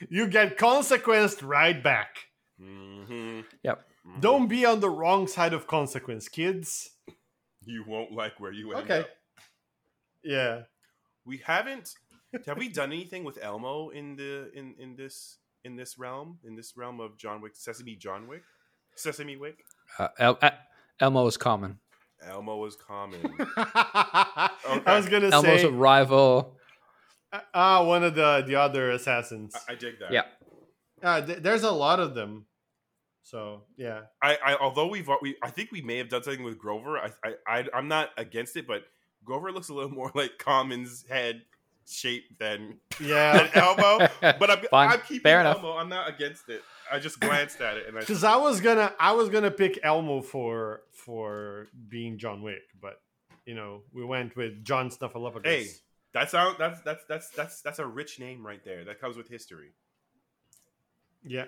[0.09, 2.16] You get consequenced right back.
[2.59, 3.84] hmm Yep.
[4.20, 6.90] Don't be on the wrong side of consequence, kids.
[7.64, 9.01] You won't like where you end Okay.
[9.01, 9.09] up.
[10.24, 10.62] Yeah.
[11.26, 11.92] We haven't.
[12.46, 16.57] Have we done anything with Elmo in the in in this in this realm in
[16.57, 18.42] this realm of John Wick, Sesame John Wick,
[18.96, 19.64] Sesame Wick?
[19.99, 20.59] Uh, El- El-
[21.01, 21.78] Elmo is common.
[22.22, 23.20] Elmo is common.
[23.57, 24.51] I
[24.86, 26.57] was gonna Elmo's say Elmo's a rival.
[27.55, 29.55] Ah one of the the other assassins.
[29.68, 30.12] I, I dig that.
[30.12, 30.22] Yeah.
[31.03, 32.47] Uh, th- there's a lot of them.
[33.22, 34.03] So yeah.
[34.22, 36.99] I, I although we've we I think we may have done something with Grover.
[36.99, 38.85] I, I I I'm not against it, but
[39.24, 41.43] Grover looks a little more like Common's head
[41.87, 43.33] shape than, Yeah.
[43.53, 44.09] than Elmo.
[44.20, 44.91] But I'm Fine.
[44.93, 45.57] I'm keeping Fair enough.
[45.57, 45.72] Elmo.
[45.76, 46.62] I'm not against it.
[46.91, 49.79] I just glanced at it and I Because I was gonna I was gonna pick
[49.83, 53.01] Elmo for for being John Wick, but
[53.45, 55.45] you know we went with John Snuffleupagus.
[55.47, 55.66] Hey.
[56.14, 58.84] That sound that's that's that's that's that's a rich name right there.
[58.84, 59.72] That comes with history.
[61.24, 61.46] Yeah.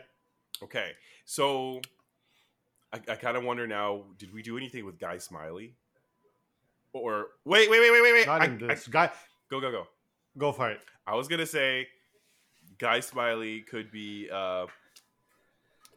[0.62, 0.92] Okay,
[1.24, 1.80] so
[2.92, 5.74] I, I kind of wonder now: Did we do anything with Guy Smiley?
[6.92, 8.26] Or wait, wait, wait, wait, wait, wait!
[8.26, 9.10] Not I- in I- guy.
[9.48, 9.86] go, go, go!
[10.36, 10.80] Go for it.
[11.06, 11.86] I was gonna say
[12.78, 14.66] Guy Smiley could be uh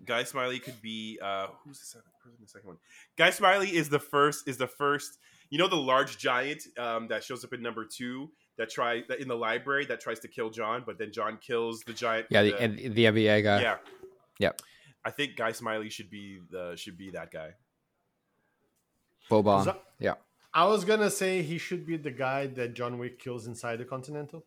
[0.05, 2.77] Guy Smiley could be uh who's the second who's the second one?
[3.17, 5.17] Guy Smiley is the first is the first
[5.49, 9.19] you know the large giant um that shows up in number two that try that
[9.19, 12.43] in the library that tries to kill John, but then John kills the giant Yeah,
[12.43, 13.61] the, and the NBA guy.
[13.61, 13.77] yeah.
[14.39, 14.61] Yep.
[15.05, 17.51] I think Guy Smiley should be the should be that guy.
[19.29, 19.63] Boban.
[19.65, 20.15] Zo- yeah.
[20.53, 23.85] I was gonna say he should be the guy that John Wick kills inside the
[23.85, 24.45] Continental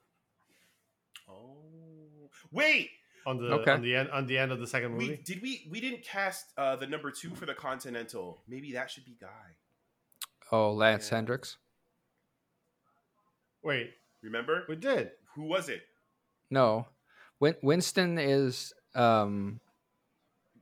[1.28, 2.30] Oh.
[2.52, 2.90] Wait,
[3.26, 3.72] on the Okay.
[3.72, 5.10] on the end on the end of the second movie.
[5.10, 8.42] we did we we didn't cast uh the number 2 for the Continental.
[8.46, 9.56] Maybe that should be Guy.
[10.52, 11.16] Oh, Lance Yeah.
[11.16, 11.56] Hendricks.
[13.66, 13.90] Wait,
[14.22, 14.64] Remember?
[14.68, 15.10] we did.
[15.34, 15.82] Who was it?
[16.50, 16.86] No,
[17.40, 19.58] Win- Winston is um,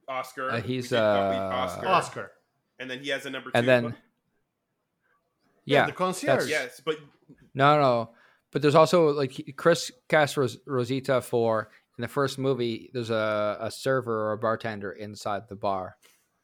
[0.09, 0.51] Oscar.
[0.51, 1.87] Uh, he's, uh, Oscar.
[1.87, 2.33] Oscar.
[2.79, 3.59] And then he has a number 2.
[3.59, 3.95] and then
[5.67, 6.49] yeah, the concierge.
[6.49, 6.97] yes, but
[7.55, 8.11] no, no,
[8.51, 12.91] but there's also like Chris cast Ros- Rosita for in the first movie.
[12.93, 15.97] There's a, a server or a bartender inside the bar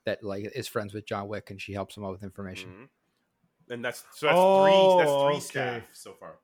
[0.06, 2.70] that like is friends with John Wick, and she helps him out with information.
[3.68, 3.72] Mhm.
[3.74, 5.10] And that's so that's Oh, three that's
[5.52, 5.80] three okay.
[5.80, 6.36] staff so far.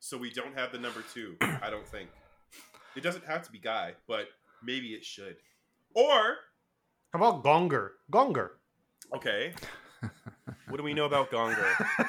[0.00, 1.36] So we don't have the number two.
[1.40, 2.10] I don't think
[2.96, 4.28] it doesn't have to be Guy, but
[4.62, 5.36] maybe it should.
[5.94, 6.36] Or
[7.12, 7.90] How about Gonger?
[8.12, 8.50] Gonger.
[9.14, 9.52] okay,
[10.68, 11.66] what do we know about Gonger?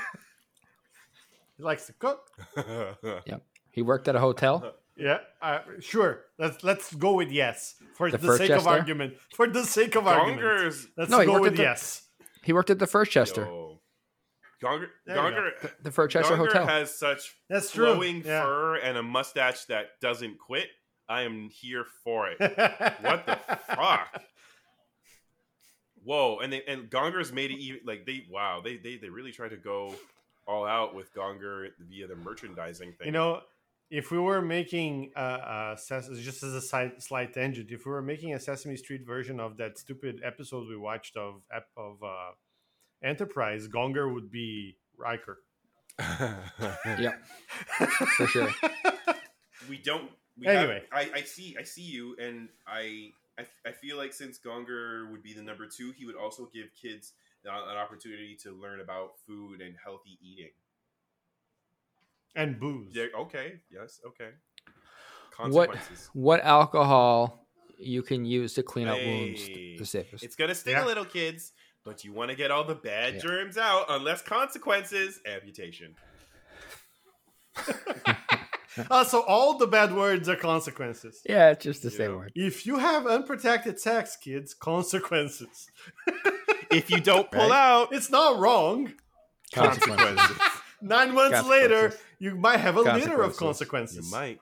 [1.57, 2.21] He likes to cook.
[3.25, 3.41] Yep.
[3.71, 4.75] He worked at a hotel.
[4.95, 6.25] Yeah, uh, sure.
[6.39, 9.13] Let's let's go with yes for The the, first sake of argument.
[9.35, 12.03] For the sake of argument, Gonger's let's No, go with the- yes.
[12.43, 13.79] He worked at the First Chester, Yo.
[14.61, 15.69] Gonger, There you go.
[15.83, 16.65] The First Chester Gonger Hotel.
[16.67, 17.93] has such That's true.
[17.93, 18.43] flowing Yeah.
[18.43, 20.67] fur and a mustache that doesn't quit.
[21.07, 22.39] I am here for it.
[23.01, 23.37] what the
[23.67, 24.21] fuck?
[26.03, 26.39] Whoa!
[26.39, 29.49] And they and Gonger's made it even like they wow they they they really tried
[29.49, 29.93] to go
[30.47, 33.05] all out with Gonger via the merchandising thing.
[33.07, 33.41] You know,
[33.89, 37.91] if we were making uh, uh Ses- just as a side, slight tangent, if we
[37.91, 41.41] were making a Sesame Street version of that stupid episode we watched of
[41.75, 42.31] of uh,
[43.03, 45.39] Enterprise, Gonger would be Riker.
[45.99, 47.13] yeah,
[48.17, 48.49] for sure.
[49.69, 50.11] we don't.
[50.39, 50.83] We Anyway.
[50.91, 55.09] have, I I see I see you, and I, I I feel like since Gonger
[55.11, 57.13] would be the number two, he would also give kids
[57.45, 60.51] an opportunity to learn about food and healthy eating.
[62.35, 62.93] and booze.
[62.93, 63.05] Yeah.
[63.21, 63.59] Okay.
[63.71, 63.99] Yes.
[64.05, 64.29] Okay.
[65.37, 66.09] What Consequences.
[66.13, 67.47] what alcohol
[67.79, 70.23] you can use to clean out wounds the safest?
[70.23, 70.83] It's gonna sting Yeah.
[70.83, 71.53] a little, kids,
[71.87, 73.19] but you want to get all the bad Yeah.
[73.21, 73.85] germs out.
[73.89, 75.95] Unless consequences, amputation.
[78.91, 81.19] Uh, so all the bad words are consequences.
[81.27, 82.17] Yeah, it's just the same Yeah.
[82.17, 82.31] word.
[82.35, 85.71] If you have unprotected sex, kids, consequences.
[86.69, 87.57] If you don't pull Right.
[87.71, 88.93] out, It's not wrong.
[89.51, 90.37] Consequences.
[90.81, 94.05] Nine months later, you might have a litter of consequences.
[94.05, 94.39] you might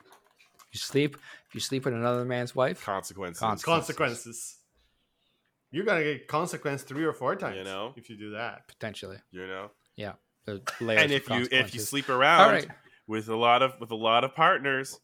[0.73, 1.15] you sleep.
[1.47, 3.39] If you sleep with another man's wife, consequences.
[3.39, 4.57] Cons- Consequences.
[5.75, 7.57] You're gonna get consequence three or four times.
[7.57, 7.91] You know?
[7.97, 8.65] if you do that.
[8.69, 9.17] potentially.
[9.31, 9.71] you know.
[9.97, 10.13] Yeah.
[10.47, 12.67] And if you if you sleep around all right,
[13.07, 14.97] with a lot of with a lot of partners,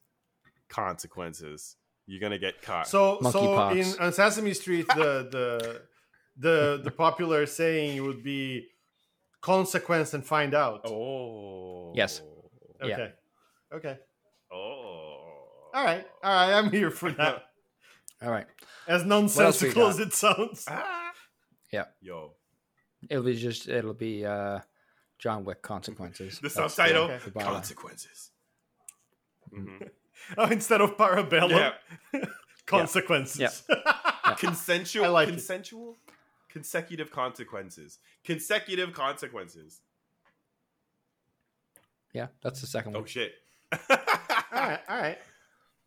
[0.69, 1.75] consequences.
[2.07, 2.87] You're gonna get caught.
[2.87, 3.97] So, so Monkeypox.
[3.97, 5.81] in on Sesame Street, the the
[6.37, 8.67] the the popular saying would be
[9.41, 10.81] consequence and find out.
[10.85, 12.21] oh Yes.
[12.81, 12.93] yeah.
[12.93, 13.11] okay,
[13.73, 13.97] okay,
[14.53, 15.67] Oh.
[15.73, 16.53] all right, all right.
[16.57, 17.43] I'm here for that.
[18.21, 18.47] All right.
[18.87, 20.65] As nonsensical as it sounds.
[20.67, 21.11] Ah.
[21.71, 21.85] Yeah.
[22.01, 22.33] Yo.
[23.09, 24.59] It'll be just it'll be uh
[25.19, 26.35] John Wick consequences.
[26.39, 27.19] The That's subtitle okay.
[27.25, 27.53] the bottom.
[27.53, 28.31] consequences.
[29.53, 29.89] Mhm.
[30.37, 31.73] Oh, instead of parabellum,
[32.13, 32.25] Yeah.
[32.67, 33.63] consequences.
[34.37, 35.31] Consensual I like it.
[35.31, 35.97] consensual
[36.47, 37.97] consecutive consequences.
[38.23, 39.81] Consecutive consequences.
[42.13, 43.01] Yeah, that's the second one.
[43.01, 43.33] Oh shit.
[43.71, 43.79] all
[44.53, 45.17] right, all right.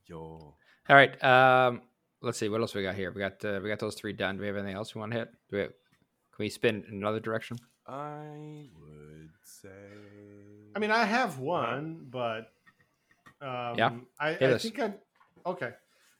[0.06, 0.16] Yo.
[0.88, 1.22] All right.
[1.22, 1.82] Um,
[2.24, 3.12] let's see what else we got here.
[3.12, 4.36] We got uh, we got those three done.
[4.36, 5.28] Do we have anything else we want to hit?
[5.50, 7.58] Do we have, can we spin in another direction?
[7.86, 9.68] I would say
[10.74, 12.50] I mean, I have one, but
[13.40, 14.94] um, Yeah, I, I think I.
[15.46, 15.72] Okay,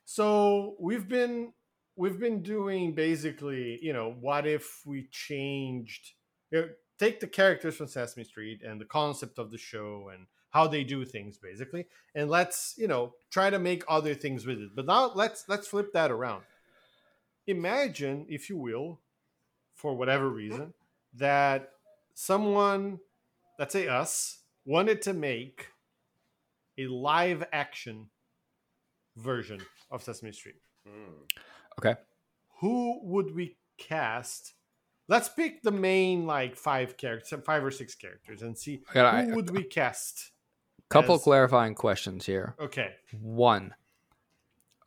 [0.04, 1.52] so we've been
[1.96, 6.12] we've been doing basically, you know, what if we changed?
[6.50, 10.26] you know, take the characters from Sesame Street and the concept of the show and
[10.54, 11.84] how they do things, basically,
[12.14, 14.70] and let's you know try to make other things with it.
[14.74, 16.44] But now let's let's flip that around.
[17.46, 19.00] Imagine, if you will,
[19.74, 20.72] for whatever reason,
[21.14, 21.72] that
[22.14, 23.00] someone
[23.58, 25.68] let's say us, wanted to make
[26.78, 28.08] a live action
[29.16, 30.56] version of Sesame Street,
[30.88, 31.28] Mm.
[32.60, 34.54] who would we cast?
[35.08, 39.50] Let's pick the main like five characters, five or six characters, and see who would
[39.50, 40.30] we cast.
[40.94, 42.54] Couple as- clarifying questions here.
[42.58, 43.74] Okay, One,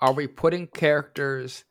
[0.01, 1.63] are we putting characters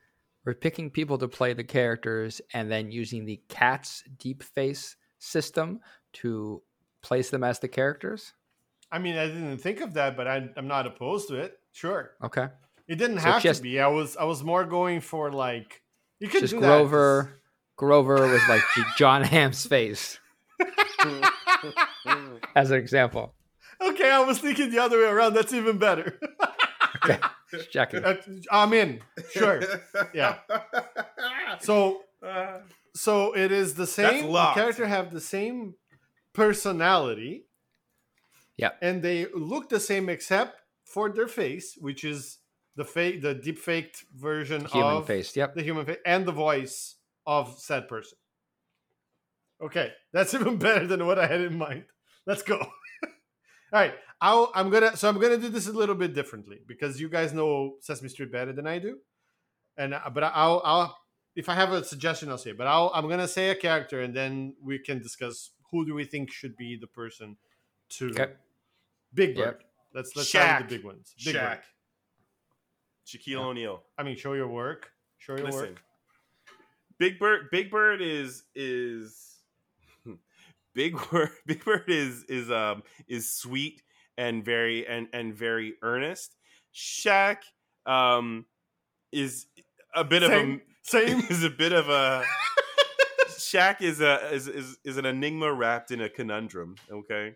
[0.44, 5.80] we're picking people to play the characters and then using the cat's deep face system
[6.12, 6.62] to
[7.02, 8.32] place them as the characters.
[8.92, 11.58] I mean, I didn't think of that, but I, I'm not opposed to it.
[11.72, 12.46] Sure, Okay.
[12.86, 13.80] it didn't So have just- to be.
[13.80, 15.82] I was I was more going for like
[16.20, 16.66] you could Just do that.
[16.66, 17.40] Grover.
[17.76, 18.62] Grover was like
[18.96, 20.20] Jon Hamm's face
[22.54, 23.34] as an example.
[23.80, 25.34] Okay, I was thinking the other way around.
[25.34, 26.18] That's even better.
[27.04, 27.18] Okay.
[27.50, 28.02] Just checking.
[28.50, 29.00] I'm in.
[29.32, 29.62] Sure.
[30.12, 30.38] Yeah.
[31.60, 32.58] So Uh,
[32.94, 34.32] so it is the same.
[34.32, 35.74] The character have the same
[36.32, 37.46] personality.
[38.56, 38.70] Yeah.
[38.80, 42.38] And they look the same except for their face, which is
[42.74, 45.36] the fake, the deep faked version Human of face.
[45.36, 45.54] Yep.
[45.54, 46.96] the human face, and the voice
[47.26, 48.18] of said person.
[49.62, 51.84] Okay, that's even better than what I had in mind.
[52.26, 52.66] Let's go.
[53.76, 54.96] All right, I'll, I'm gonna.
[54.96, 58.32] So I'm gonna do this a little bit differently because you guys know Sesame Street
[58.32, 58.96] better than I do,
[59.76, 60.98] and uh, but I'll, I'll
[61.34, 62.52] if I have a suggestion, I'll say.
[62.52, 62.56] it.
[62.56, 66.06] But I'll, I'm gonna say a character, and then we can discuss who do we
[66.06, 67.36] think should be the person
[67.90, 68.32] to Okay.
[69.12, 69.58] Big Bird.
[69.58, 69.62] Yep.
[69.92, 71.14] Let's let's start with the big ones.
[71.22, 71.42] Big Shaq.
[71.42, 71.58] Bird.
[73.06, 73.38] Shaquille Yeah.
[73.40, 73.82] O'Neal.
[73.98, 74.90] I mean, show your work.
[75.18, 75.82] Show your Listen, work.
[76.96, 77.48] Big Bird.
[77.52, 79.35] Big Bird is is
[80.76, 81.30] Big Bird.
[81.46, 83.82] Big Bird is is um is sweet
[84.16, 86.36] and very and and very earnest.
[86.72, 87.38] Shaq
[87.86, 88.44] um
[89.10, 89.46] is
[89.94, 90.52] a bit Same.
[90.52, 91.18] of a Same.
[91.30, 92.24] is a bit of a
[93.30, 96.76] Shaq is a is, is is an enigma wrapped in a conundrum.
[96.92, 97.34] Okay,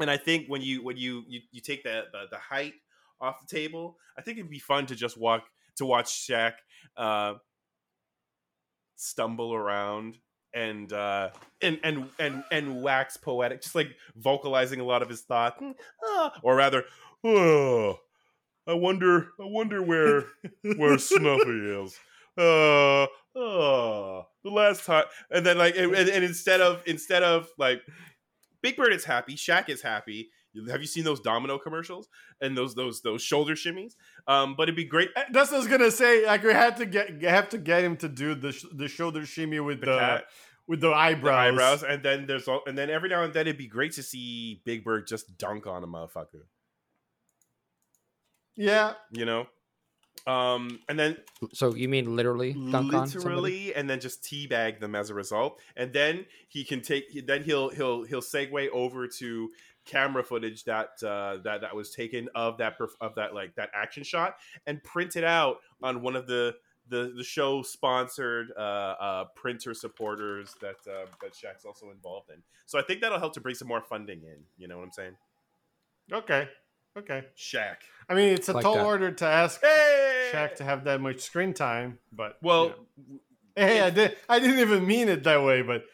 [0.00, 2.72] and I think when you when you you, you take the, the the height
[3.20, 5.44] off the table, I think it'd be fun to just walk
[5.76, 6.52] to watch Shaq
[6.96, 7.34] uh,
[8.96, 10.16] stumble around
[10.56, 11.28] and uh
[11.60, 15.62] and and and and wax poetic just like vocalizing a lot of his thoughts.
[16.04, 16.84] Ah, or rather
[17.24, 17.98] oh
[18.66, 20.24] i wonder i wonder where
[20.76, 21.96] where snuffy is.
[22.38, 27.82] Uh oh the last time and then like and, and instead of instead of like
[28.62, 30.30] big bird is happy Shaq is happy.
[30.70, 32.08] Have you seen those domino commercials
[32.40, 33.92] and those those those shoulder shimmies?
[34.26, 36.24] Um but it'd be great Uh, That's what I was gonna say.
[36.26, 39.26] Like we had to get have to get him to do the sh- the shoulder
[39.26, 40.24] shimmy with the the, cat
[40.68, 41.52] with the the eyebrows.
[41.52, 44.02] eyebrows, and then there's all, and then every now and then it'd be great to
[44.02, 46.44] see Big Bird just dunk on a motherfucker,
[48.56, 49.46] Yeah, you know.
[50.26, 51.18] Um, and then
[51.52, 55.60] So you mean literally dunk on literally, and then just teabag them as a result,
[55.76, 57.26] and then he can take.
[57.26, 59.50] Then he'll he'll he'll segue over to
[59.84, 63.70] camera footage that uh, that that was taken of that perf- of that like that
[63.72, 64.36] action shot
[64.66, 66.56] and print it out on one of the
[66.88, 72.42] the the show sponsored uh, uh, printer supporters that uh, that Shaq's also involved in.
[72.66, 74.38] So I think that'll help to bring some more funding in.
[74.56, 75.16] You know what I'm saying?
[76.12, 76.48] okay,
[76.96, 77.24] okay.
[77.36, 77.76] Shaq.
[78.08, 78.84] I mean, it's a Like tall that.
[78.86, 80.30] order to ask Hey.
[80.32, 82.74] Shaq to have that much screen time, but you Well, know.
[83.56, 85.84] hey, I did I didn't even mean it that way, but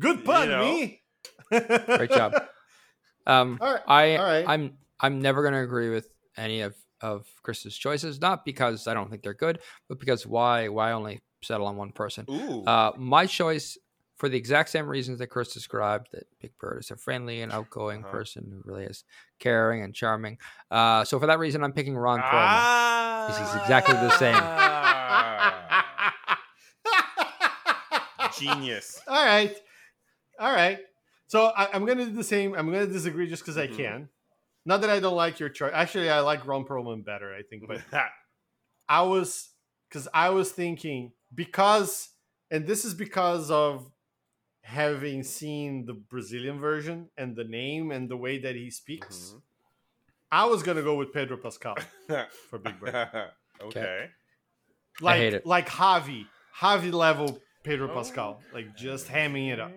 [0.00, 0.64] good pun, know.
[0.64, 1.02] me.
[1.50, 2.34] Great job.
[3.28, 4.44] Um, All right, I all right.
[4.46, 8.20] I'm I'm never going to agree with any of of Chris's choices.
[8.20, 11.92] Not because I don't think they're good, but because why why only settle on one
[11.92, 12.26] person?
[12.30, 13.76] ooh, Uh, my choice
[14.16, 17.52] for the exact same reasons that Chris described that Big Bird is a friendly and
[17.52, 18.10] outgoing Uh-huh.
[18.12, 19.04] person who really is
[19.38, 20.38] caring and charming.
[20.70, 22.32] Uh, so for that reason, I'm picking Ron Perlman.
[22.32, 24.42] ah, This is exactly the same.
[28.38, 29.00] Genius.
[29.08, 29.54] all right,
[30.38, 30.78] all right.
[31.28, 32.54] So I, I'm gonna do the same.
[32.54, 33.62] I'm gonna disagree just because Mhm.
[33.62, 34.08] I can.
[34.66, 35.70] Not that I don't like your choice.
[35.72, 37.32] Actually, I like Ron Perlman better.
[37.32, 37.80] I think, but
[38.88, 39.48] I was
[39.88, 42.10] because I was thinking because,
[42.50, 43.90] and this is because of
[44.62, 49.32] having seen the Brazilian version and the name and the way that he speaks.
[49.34, 49.42] Mhm.
[50.32, 51.76] I was gonna go with Pedro Pascal
[52.50, 53.08] for Big Bird,
[53.62, 54.08] okay.
[55.00, 55.46] like hate it.
[55.46, 56.26] like Javi,
[56.60, 59.70] Javi level Pedro Oh, Pascal, like just hamming it up.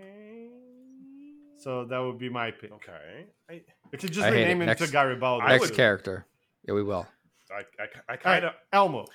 [1.59, 2.71] So that would be my pick.
[2.71, 3.25] Okay.
[3.49, 4.41] I, We could just I hate it.
[4.43, 5.41] rename him Next- to Garibaldo.
[5.43, 6.25] I Next would- character.
[6.67, 7.05] Yeah, we will.
[7.51, 8.53] I, I, I kind of.
[8.71, 9.05] Elmo.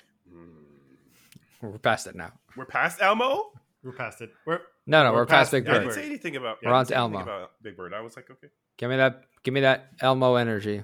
[1.61, 2.31] We're past it now.
[2.55, 3.51] We're past Elmo.
[3.83, 4.31] We're past it.
[4.45, 6.57] We're No, no, We're we're, past past Big Big I didn't say anything about.
[6.63, 7.37] We're on didn't to anything Elmo.
[7.37, 7.93] About Big Bird.
[7.93, 8.47] I was like, okay.
[8.77, 9.23] Give me that.
[9.43, 10.83] Give me that Elmo energy.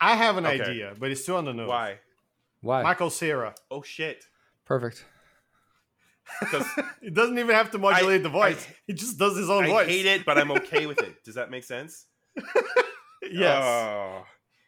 [0.00, 0.60] I have an Okay.
[0.62, 1.68] idea, but it's still on the nose.
[1.68, 1.98] Why?
[2.60, 2.82] Why?
[2.82, 3.54] Michael Cera.
[3.70, 4.26] Oh shit.
[4.64, 5.04] Perfect.
[6.40, 6.66] Because
[7.00, 8.66] He doesn't even have to modulate I- the voice.
[8.68, 9.86] I- he just does his own I voice.
[9.86, 11.22] I hate it, but I'm okay with it.
[11.24, 12.06] Does that make sense?
[13.30, 13.62] Yes.
[13.64, 14.24] Oh.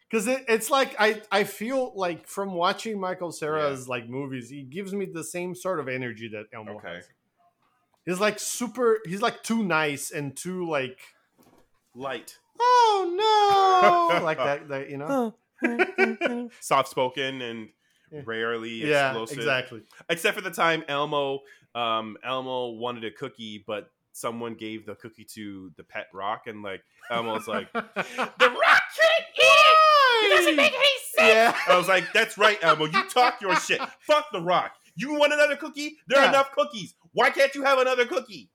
[0.09, 4.63] because it, it's like I, I feel like from watching Michael Cera's like movies, he
[4.63, 6.87] gives me the same sort of energy that Elmo Okay.
[6.95, 7.09] has.
[8.05, 8.99] He's like super.
[9.05, 10.99] He's like too nice and too like.
[11.93, 12.37] Light.
[12.59, 14.23] Oh no!
[14.23, 15.33] like that, that you know.
[16.61, 17.67] soft spoken and Yeah.
[18.23, 19.37] Rarely yeah, explosive.
[19.39, 19.81] exactly.
[20.09, 21.39] Except for the time Elmo,
[21.73, 26.61] um, Elmo wanted a cookie, but someone gave the cookie to the pet rock, and
[26.63, 27.93] like Elmo's like, the rock
[28.37, 30.25] can't eat it.
[30.25, 31.33] It doesn't make any sense.
[31.33, 31.55] yeah.
[31.67, 32.85] I was like, that's right, Elmo.
[32.85, 33.81] You talk your shit.
[34.01, 34.71] Fuck the rock.
[34.95, 35.97] You want another cookie?
[36.07, 36.95] There are enough cookies.
[37.11, 38.49] Why can't you have another cookie?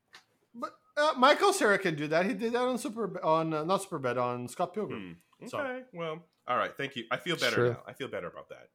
[0.54, 2.24] But uh, Michael Cera can do that.
[2.26, 5.18] He did that on Super on uh, not Superbad on Scott Pilgrim.
[5.40, 5.46] Hmm.
[5.48, 5.80] So- Okay.
[5.92, 6.72] Well, all right.
[6.76, 7.04] Thank you.
[7.10, 7.70] I feel better True.
[7.70, 7.82] now.
[7.86, 8.68] I feel better about that.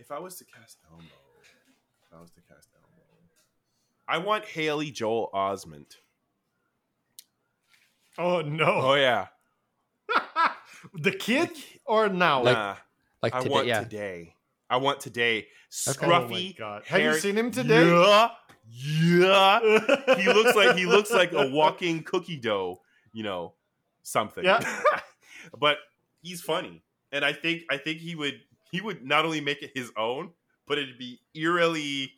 [0.00, 3.04] If I was to cast Elmo, if I was to cast Elmo,
[4.08, 5.96] I want Haley Joel Osment.
[8.16, 9.26] Oh no, Oh yeah.
[10.94, 11.50] the kid
[11.84, 12.42] or now?
[12.42, 12.76] Like- nah.
[13.22, 13.80] Like I today, want yeah.
[13.80, 14.34] today.
[14.70, 15.48] I want today.
[15.86, 16.30] oh Scruffy.
[16.30, 17.86] my god, have you seen him today?
[17.86, 18.28] Yeah.
[18.66, 19.60] Yeah.
[20.16, 22.80] he looks like he looks like a walking cookie dough,
[23.12, 23.52] you know,
[24.02, 24.44] something.
[24.44, 24.64] Yeah.
[25.58, 25.76] but
[26.22, 26.82] he's funny,
[27.12, 28.40] and I think I think he would
[28.70, 30.30] he would not only make it his own,
[30.66, 32.12] but it'd be eerily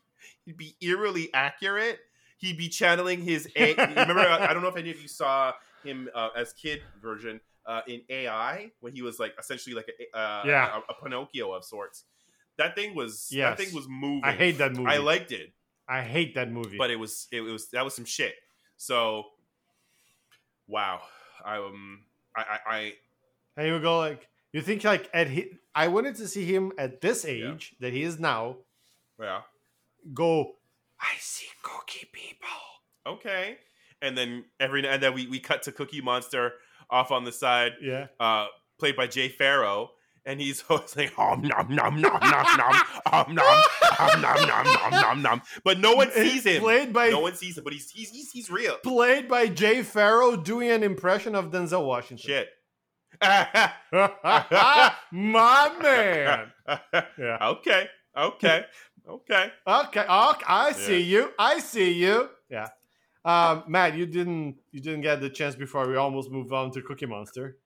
[0.44, 1.98] he'd be eerily accurate.
[2.38, 3.48] He'd be channeling his.
[3.56, 5.52] A- remember, I I don't know if any of you saw
[5.84, 10.16] him uh, as kid version uh, in AI when he was like essentially like a
[10.18, 10.80] uh, Yeah.
[10.88, 12.04] a, a Pinocchio of sorts.
[12.58, 13.56] That thing was Yes.
[13.58, 14.24] that thing was moving.
[14.24, 14.90] I hate that movie.
[14.90, 15.52] I liked it
[15.88, 16.78] I hate that movie.
[16.78, 18.34] but it was it was that was some shit.
[18.76, 19.24] So,
[20.66, 21.00] wow,
[21.44, 22.04] I um
[22.36, 22.92] I I, I
[23.56, 26.72] and you would go like, you think like at he, I wanted to see him
[26.78, 27.52] at this Yeah.
[27.52, 28.56] age that he is now.
[29.20, 29.42] yeah
[30.12, 30.56] Go,
[31.00, 32.48] I see cookie people.
[33.06, 33.56] okay,
[34.00, 36.54] and then every and then we we cut to Cookie Monster
[36.90, 38.46] off on the side, Yeah, uh,
[38.78, 39.88] played by Jay Pharoah.
[40.24, 42.76] And he's always like, om nom nom nom nom nom,
[43.12, 43.62] om nom,
[43.98, 45.42] om nom nom nom nom nom.
[45.64, 46.60] But no one sees him.
[46.62, 48.76] Played by No one sees him, but he's he's he's, he's real.
[48.84, 52.24] played by Jay Pharoah doing an impression of Denzel Washington.
[52.24, 52.48] Shit.
[55.12, 56.52] My man.
[57.18, 57.38] Yeah.
[57.52, 57.88] Okay.
[58.16, 58.64] Okay.
[59.08, 59.52] Okay.
[59.66, 60.00] Okay.
[60.00, 60.44] Okay.
[60.48, 61.30] I see you.
[61.38, 62.28] I see you.
[62.50, 62.68] Yeah.
[63.24, 66.82] Um, Matt, you didn't you didn't get the chance before we almost moved on to
[66.82, 67.56] Cookie Monster.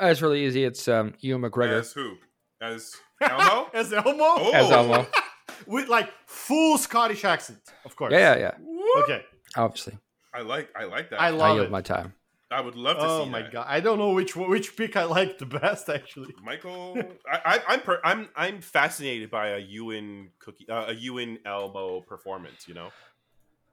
[0.00, 0.64] Uh, It's really easy.
[0.64, 2.16] It's um, Ewan McGregor As who?
[2.60, 3.68] As Elmo?
[3.74, 4.24] As Elmo?
[4.24, 4.50] Oh.
[4.54, 5.06] as Elmo.
[5.66, 8.12] With like full Scottish accent, of course.
[8.12, 9.02] Yeah, yeah, yeah.
[9.02, 9.24] Okay.
[9.56, 9.98] Obviously,
[10.34, 11.20] I like I like that.
[11.20, 11.70] I I, I love yield it.
[11.72, 12.12] my time.
[12.52, 13.52] Would love to Oh see my that.
[13.52, 13.66] god.
[13.68, 16.32] I don't know which which pick I like the best actually.
[16.44, 16.96] Michael,
[17.30, 22.00] I, I, I'm per, I'm I'm fascinated by a Ewan cookie, uh, a Ewan Elmo
[22.02, 22.68] performance.
[22.68, 22.90] You know,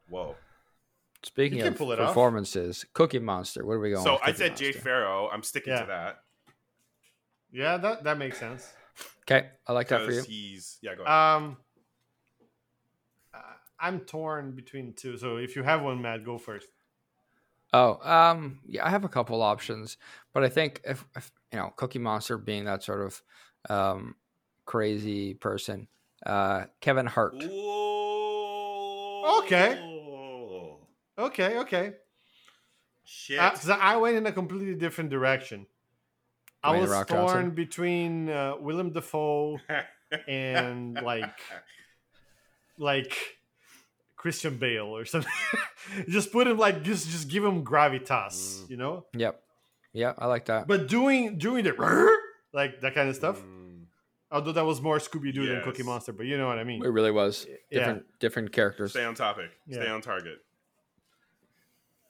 [0.09, 0.35] whoa.
[1.21, 2.09] Speaking of pull it off.
[2.09, 3.65] performances, Cookie Monster.
[3.65, 4.03] What are we going?
[4.03, 4.81] So with I Cookie said Jay Monster?
[4.81, 5.29] Pharoah.
[5.29, 5.81] I'm sticking Yeah.
[5.81, 6.19] to that
[7.51, 8.73] Yeah, that that makes sense.
[9.29, 10.23] Okay, I like that for you.
[10.23, 10.95] he's yeah.
[10.95, 11.13] Go ahead.
[11.13, 11.57] Um
[13.33, 13.37] uh,
[13.79, 15.17] I'm torn between two.
[15.17, 16.67] So if you have one, Matt, go first.
[17.73, 19.97] Oh, um, yeah, I have a couple options,
[20.31, 23.21] but I think if, if you know, Cookie Monster being that sort of
[23.69, 24.15] um,
[24.65, 25.87] crazy person,
[26.25, 27.43] uh, Kevin Hart.
[27.43, 27.83] Ooh.
[29.39, 29.79] Okay.
[31.17, 31.93] Okay, okay.
[33.05, 33.39] Shit.
[33.39, 35.65] Because I went in a completely different direction.
[36.63, 37.49] I Dwayne was Rock torn Johnson?
[37.51, 39.59] between uh, Willem Dafoe
[40.27, 41.39] and like
[42.77, 43.17] like
[44.23, 45.29] Christian Bale or something.
[46.07, 48.69] just put him like just just give him gravitas, Mm.
[48.69, 49.05] you know.
[49.17, 49.43] Yep,
[49.91, 50.65] yeah, I like that.
[50.65, 51.73] But doing doing the
[52.53, 53.37] like that kind of stuff.
[53.41, 53.83] Mm.
[54.31, 56.83] Although that was more Scooby Doo than Cookie Monster, but you know what I mean.
[56.83, 57.79] It really was Yeah.
[57.79, 58.91] different, different characters.
[58.91, 59.51] Stay on topic.
[59.69, 60.37] Stay on target.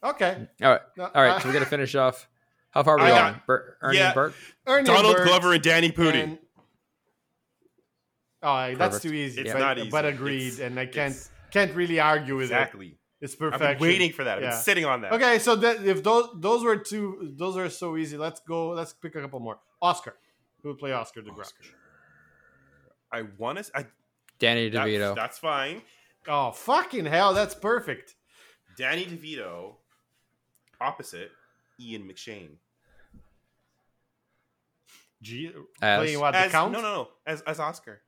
[0.04, 0.48] Okay.
[0.62, 1.32] All right, No, all right.
[1.32, 2.30] uh, So we're gonna finish off.
[2.70, 3.34] How far are we I going?
[3.34, 4.06] got- Bert, Ernie yeah.
[4.08, 4.34] and Bert.
[4.68, 6.24] Ernie Donald Burt Glover and Danny Pudi.
[6.24, 6.38] and-
[8.44, 9.02] Oh, that's Perfect.
[9.04, 9.42] too easy.
[9.42, 9.90] It's but, not easy.
[9.90, 12.54] but agreed, It's- and I can't it's- can't really argue with it.
[12.56, 12.98] exactly.
[13.22, 13.62] It's perfect.
[13.64, 14.38] I've been waiting for that.
[14.40, 14.50] I've Yeah.
[14.50, 15.14] been sitting on that.
[15.14, 18.18] Okay, so that if those those were two, those are so easy.
[18.18, 18.70] Let's go.
[18.70, 19.60] Let's pick a couple more.
[19.82, 20.16] Oscar,
[20.62, 21.48] who would play Oscar the Grouch?
[21.48, 21.64] Oscar.
[23.12, 23.72] I want to.
[23.78, 23.86] I,
[24.40, 25.16] Danny DeVito.
[25.16, 25.82] that's fine.
[26.28, 28.16] Oh fucking hell, that's perfect.
[28.78, 29.76] Danny DeVito,
[30.82, 31.32] opposite
[31.80, 32.56] Ian McShane.
[35.22, 35.52] G
[35.82, 36.72] As- playing what the As, count?
[36.74, 37.08] No, no, no.
[37.26, 38.02] As as Oscar.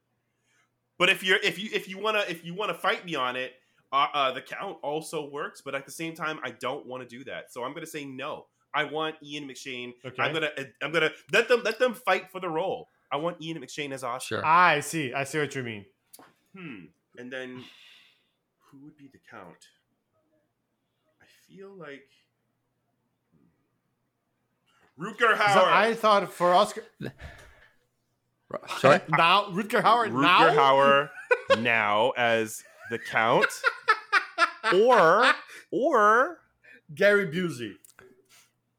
[0.97, 3.53] But if you're if you if you wanna if you wanna fight me on it,
[3.91, 5.61] uh, uh, the count also works.
[5.61, 7.51] But at the same time, I don't want to do that.
[7.51, 8.45] So I'm gonna say no.
[8.73, 9.93] I want Ian McShane.
[10.05, 10.21] Okay.
[10.21, 10.49] I'm gonna
[10.81, 12.89] I'm gonna let them let them fight for the role.
[13.11, 14.37] I want Ian McShane as Oscar.
[14.37, 14.45] Sure.
[14.45, 15.13] I see.
[15.13, 15.85] I see what you mean.
[16.57, 16.85] Hmm.
[17.17, 17.63] And then
[18.71, 19.67] who would be the count?
[21.21, 22.07] I feel like
[24.99, 25.71] Rutger 'Cause Hauer.
[25.71, 26.83] I thought for Oscar
[28.79, 29.01] Sorry.
[29.09, 30.49] now Rutger Hauer Rutger now.
[30.51, 31.09] Hauer
[31.61, 33.47] now as the count,
[34.73, 35.31] or
[35.71, 36.37] or
[36.93, 37.73] Gary Busey.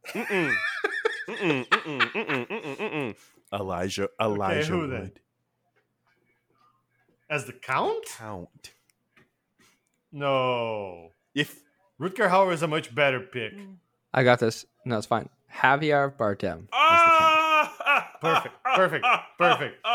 [0.08, 0.54] mm-mm,
[1.28, 3.16] mm-mm, mm-mm, mm-mm, mm-mm, mm-mm.
[3.52, 4.88] Elijah Elijah who?
[4.88, 5.20] Wood.
[7.28, 8.04] As the count?
[8.16, 8.70] Count.
[10.12, 11.10] No.
[11.34, 11.60] If
[12.00, 13.52] Rutger Hauer is a much better pick.
[14.14, 14.64] I got this.
[14.84, 15.28] No, it's fine.
[15.52, 16.68] Javier Bardem.
[16.72, 17.15] ah,
[18.34, 19.06] Perfect, perfect,
[19.38, 19.86] perfect.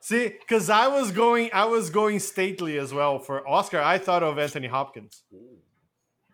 [0.00, 3.80] See, because I was going, I was going stately as well for Oscar.
[3.80, 5.22] I thought of Anthony Hopkins.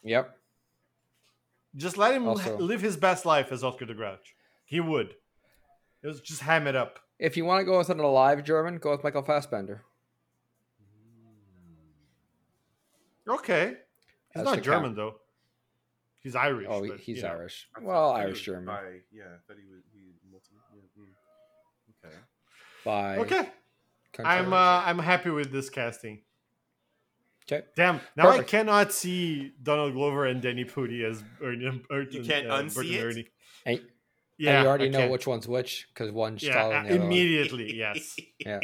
[0.04, 0.36] Yep.
[1.74, 4.34] Just let him Also- live his best life as Oscar the Grouch.
[4.64, 5.16] He would.
[6.02, 7.00] It was just ham it up.
[7.18, 9.82] If you want to go with an alive German, go with Michael Fassbender.
[13.28, 13.68] Okay.
[13.68, 13.76] He's
[14.34, 15.16] That's not the German though.
[16.22, 16.66] He's Irish.
[16.68, 17.28] Oh, but, he's you know.
[17.30, 17.68] Irish.
[17.80, 18.66] Well, Irish German.
[19.12, 19.82] Yeah, I thought he was.
[19.92, 21.06] He, multi, yeah, mm.
[22.06, 22.16] Okay.
[22.84, 23.48] By Okay.
[24.12, 24.24] country.
[24.34, 26.20] I'm uh, I'm happy with this casting.
[27.50, 27.64] okay.
[27.76, 28.00] Damn.
[28.16, 28.48] Now Perfect.
[28.48, 31.82] I cannot see Donald Glover and Danny Pudi as Ernie.
[31.90, 33.04] Ernie can't uh, unsee Bert it?
[33.04, 33.28] Ernie.
[33.66, 33.80] And,
[34.38, 35.10] Yeah, and you already I know can.
[35.10, 37.06] which one's which because one's Yeah, taller uh, than the other one.
[37.12, 37.74] immediately.
[37.76, 38.16] Yes.
[38.38, 38.60] Yeah.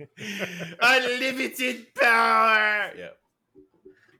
[0.80, 2.90] Unlimited power.
[2.96, 3.08] Yeah.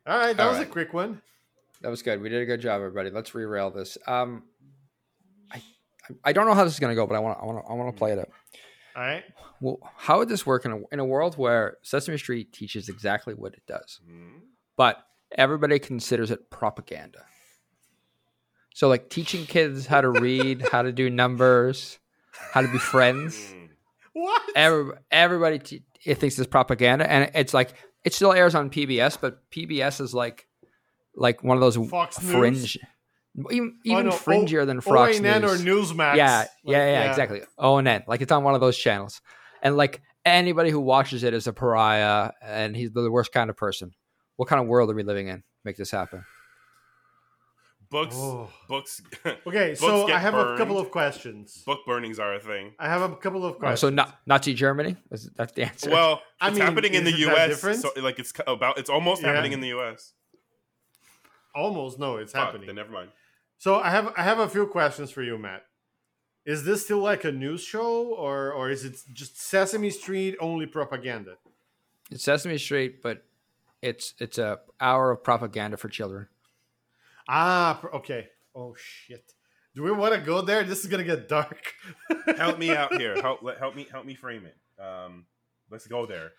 [0.07, 1.21] All right, that All was a quick one.
[1.81, 2.21] That was good.
[2.21, 3.11] We did a good job, everybody.
[3.11, 3.99] Let's rerail this.
[4.07, 4.45] Um,
[6.25, 7.71] I don't know how this is gonna go, but I want to I want to
[7.71, 8.29] I want to play it out.
[8.97, 9.25] All right.
[9.61, 13.35] Well, how would this work in a in a world where Sesame Street teaches exactly
[13.35, 14.41] what it does, Mhm.
[14.77, 15.05] but
[15.37, 17.25] everybody considers it propaganda?
[18.75, 21.99] So, like teaching kids how to read, how to do numbers,
[22.53, 23.55] how to be friends.
[24.15, 24.43] What?
[24.55, 27.73] Every, everybody t- it thinks it's propaganda, and it's like
[28.05, 30.47] it still airs on PBS, but PBS is like
[31.17, 32.77] like one of those Fox News?
[33.35, 35.63] Fringe, even, Oh, no, fringier O- than Fox ONN News.
[35.63, 36.17] or Newsmax.
[36.17, 37.43] yeah, Like, yeah, yeah, exactly.
[37.59, 39.21] ONN, like it's on one of those channels,
[39.63, 43.57] and like anybody who watches it is a pariah, and he's the worst kind of
[43.57, 43.93] person.
[44.37, 45.43] What kind of world are we living in?
[45.65, 46.25] Make this happen.
[47.91, 48.15] Books.
[48.19, 48.49] Oh.
[48.69, 49.03] Books.
[49.47, 51.63] Okay, Books so I have a couple of questions.
[51.67, 52.73] Book burnings are a thing.
[52.79, 53.81] I have a couple of Oh, questions.
[53.81, 54.97] so not Nazi Germany?
[55.11, 55.91] Is, that's the answer.
[55.91, 57.83] Well, I it's mean, happening in the is it that U.S.
[57.83, 58.79] So, like it's about.
[58.79, 59.29] It's almost Yeah.
[59.33, 60.15] happening in the U.S.
[61.55, 62.67] almost no, it's Fuck, happening.
[62.69, 63.11] Then never mind.
[63.63, 65.63] So I have I have a few questions for you, Matt.
[66.45, 70.67] Is this still like a news show, or or is it just Sesame Street only
[70.67, 71.37] propaganda?
[72.11, 73.23] it's Sesame Street, but
[73.81, 76.27] it's it's a hour of propaganda for children.
[77.29, 78.31] Ah, okay.
[78.53, 79.33] Oh shit.
[79.77, 80.65] Do we want to go there?
[80.65, 81.73] This is gonna get dark.
[82.37, 83.15] Help me out here.
[83.23, 83.43] Help.
[83.61, 83.87] Help me.
[83.89, 84.57] Help me frame it.
[84.83, 85.27] Um,
[85.71, 86.33] let's go there.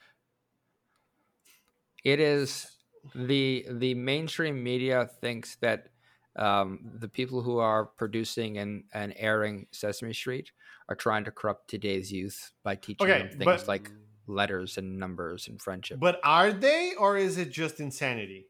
[2.04, 2.68] It is
[3.16, 5.93] the the mainstream media thinks that
[6.36, 10.52] um, the people who are producing and, and airing Sesame Street
[10.90, 13.92] are trying to corrupt today's youth by teaching Okay, them things but- like
[14.26, 16.00] letters and numbers and friendship.
[16.00, 18.48] But are they, or is it just insanity?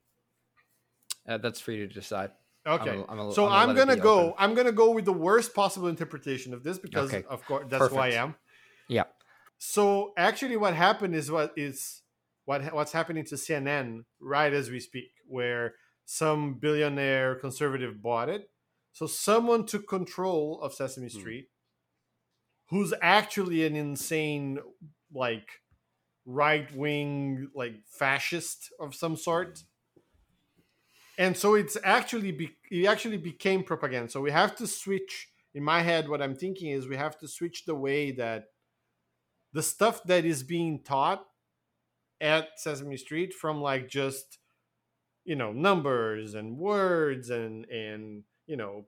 [1.27, 2.31] Uh, that's for you to decide.
[2.65, 2.91] Okay.
[2.91, 4.19] I'm a- I'm a- so I'm gonna I'm gonna go.
[4.19, 4.33] open.
[4.37, 7.25] I'm gonna go with the worst possible interpretation of this because, Okay.
[7.29, 8.35] of course, that's who I am.
[8.87, 9.03] Yeah.
[9.57, 12.01] So actually, what happened is what is
[12.45, 15.75] what what's happening to CNN right as we speak, where
[16.05, 18.49] some billionaire conservative bought it.
[18.91, 21.19] So someone took control of Sesame Hmm.
[21.19, 21.49] Street,
[22.69, 24.59] who's actually an insane,
[25.13, 25.61] like
[26.25, 29.63] right wing, like fascist of some sort.
[31.17, 34.09] And so it's actually be, it actually became propaganda.
[34.09, 35.29] So we have to switch.
[35.53, 38.45] In my head, what I'm thinking is we have to switch the way that
[39.51, 41.27] the stuff that is being taught
[42.19, 44.39] at Sesame Street from like just
[45.25, 48.85] you know numbers and words and and you know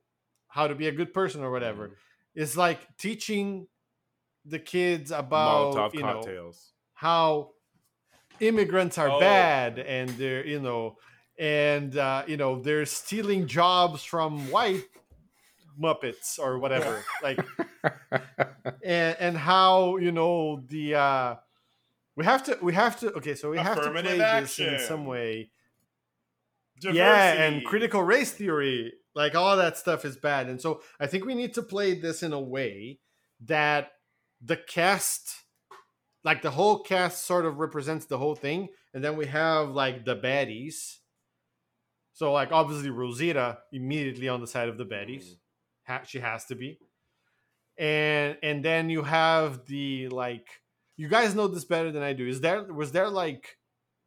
[0.48, 1.92] how to be a good person or whatever.
[2.36, 3.68] It's like teaching
[4.46, 6.38] the kids about Molotov you know
[6.94, 7.52] how
[8.40, 9.20] immigrants are Oh.
[9.20, 10.98] bad and they're you know
[11.40, 14.84] and uh, you know they're stealing jobs from white
[15.80, 17.04] muppets or whatever.
[17.22, 17.40] Like
[18.84, 21.36] and and how you know the uh
[22.16, 24.78] we have to we have to okay so we have to play Affirmative this in
[24.80, 25.52] some way
[26.82, 31.26] yeah and critical race theory like all that stuff is bad and so i think
[31.26, 33.00] we need to play this in a way
[33.40, 33.92] that
[34.44, 35.46] the cast
[36.26, 40.06] like the whole cast sort of represents the whole thing and then we have like
[40.06, 41.00] the baddies.
[42.14, 45.26] So like obviously rosita immediately on the side of the baddies.
[45.26, 45.38] Mm.
[45.86, 46.80] ha- she has to be.
[47.78, 50.48] And and then you have the like
[50.96, 52.26] you guys know this better than i do.
[52.26, 53.58] Is there was there like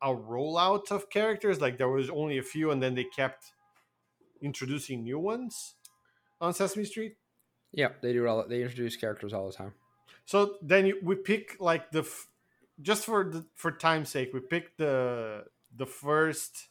[0.03, 3.53] a rollout of characters like there was only a few and then they kept
[4.41, 5.75] introducing new ones
[6.41, 7.17] on sesame street
[7.71, 8.49] yeah, they do all.
[8.49, 9.75] They introduce characters all the time.
[10.25, 12.29] so then you, we pick like the f-
[12.81, 15.45] just for the for time's sake we pick the
[15.77, 16.69] the first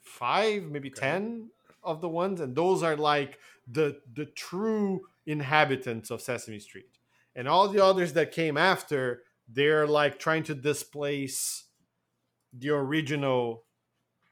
[0.00, 1.00] five maybe Okay.
[1.00, 1.50] ten
[1.82, 3.38] of the ones and those are like
[3.70, 6.88] the the true inhabitants of sesame street
[7.36, 11.64] and all the others that came after, they're like trying to displace
[12.58, 13.64] the original,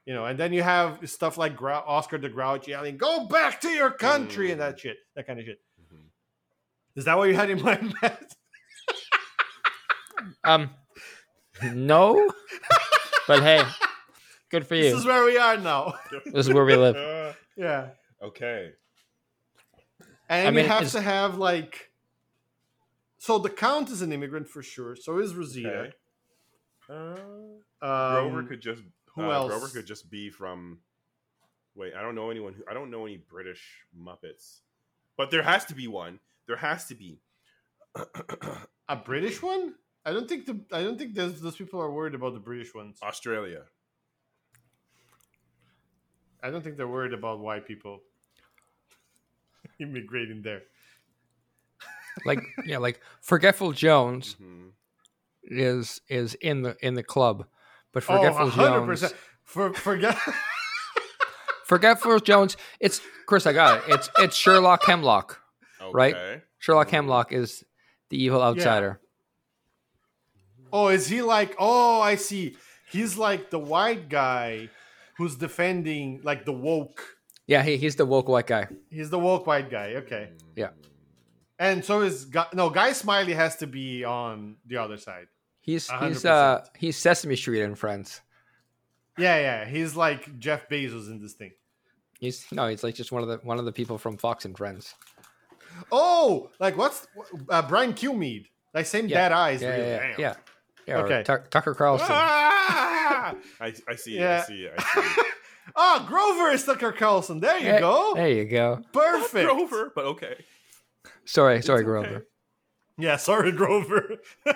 [0.07, 0.25] you know.
[0.27, 3.91] And then you have stuff like Grou- Oscar the Grouch yelling, "Go back to your
[3.91, 5.59] country" and that shit, that kind of shit.
[5.81, 6.05] Mhm.
[6.97, 8.35] Is that what you had in mind, Matt?
[10.45, 10.71] Um,
[11.75, 12.31] no,
[13.27, 13.63] but hey,
[14.51, 14.85] good for you.
[14.85, 15.95] This is where we are now.
[16.27, 16.97] This is where we live.
[16.97, 17.89] Uh, yeah.
[18.23, 18.73] okay.
[20.29, 21.91] And I mean, you have it's- to have like
[23.19, 24.97] so the count is an immigrant for sure.
[24.97, 25.69] So is Rosita.
[25.69, 25.93] Okay.
[26.89, 28.83] Uh, Um, Grover could just
[29.15, 29.49] who uh, else?
[29.51, 30.79] Grover could just be from.
[31.75, 34.61] Wait, I don't know anyone who I don't know any British Muppets,
[35.17, 36.21] but there has to be one.
[36.47, 37.21] There has to be.
[38.89, 39.75] a British one?
[40.05, 42.75] I don't think the I don't think those those people are worried about the British
[42.75, 42.99] ones.
[43.03, 43.63] Australia.
[46.43, 48.01] I don't think they're worried about white people
[49.79, 50.63] immigrating there.
[52.25, 54.73] Like yeah, like Forgetful Jones Mhm.
[55.45, 57.47] Is is in the in the club,
[57.93, 59.15] but Oh, Forgetful Jones, 100%.
[59.45, 60.17] For forget
[61.65, 62.57] Forgetful Jones.
[62.81, 63.47] It's Chris.
[63.47, 63.85] I got it.
[63.95, 65.39] It's it's Sherlock Hemlock.
[65.93, 66.15] Right?
[66.15, 66.43] Okay.
[66.59, 66.93] Sherlock Mhm.
[66.93, 67.65] Hemlock is
[68.11, 69.01] the evil outsider.
[70.73, 72.57] Oh, is he like oh I see.
[72.91, 74.69] He's like the white guy
[75.17, 77.03] who's defending like the woke.
[77.47, 78.69] Yeah, he, he's the woke white guy.
[78.91, 79.95] He's the woke white guy.
[79.97, 80.31] Okay.
[80.57, 80.71] Yeah.
[81.63, 85.29] And so is Guy, no Guy Smiley has to be on the other side.
[85.61, 88.21] He's A hundred he's uh he's Sesame Street in France.
[89.17, 89.65] Yeah, yeah.
[89.65, 91.53] He's like Jeff Bezos in this thing.
[92.19, 94.57] He's no, he's like just one of the one of the people from Fox and
[94.57, 94.95] Friends.
[95.93, 97.07] Oh, like what's
[97.49, 98.47] uh, Brian Kilmeade?
[98.75, 99.19] Like same Yeah.
[99.19, 99.63] dead eyes.
[99.63, 99.83] Yeah, really.
[99.89, 100.35] yeah, yeah.
[100.89, 100.97] yeah.
[100.99, 101.23] Okay.
[101.23, 102.09] Tuck- Tucker Carlson.
[102.11, 103.35] Ah!
[103.61, 104.23] I, I see it.
[104.27, 104.75] I see it.
[104.77, 105.27] I see it.
[105.77, 107.39] oh, Grover is Tucker Carlson.
[107.41, 108.15] There you Hey, go.
[108.17, 108.81] There you go.
[108.93, 109.49] Perfect.
[109.49, 110.45] Grover, but okay.
[111.25, 111.85] Sorry, sorry, It's okay.
[111.85, 112.27] Grover.
[112.99, 114.19] Yeah, sorry, Grover.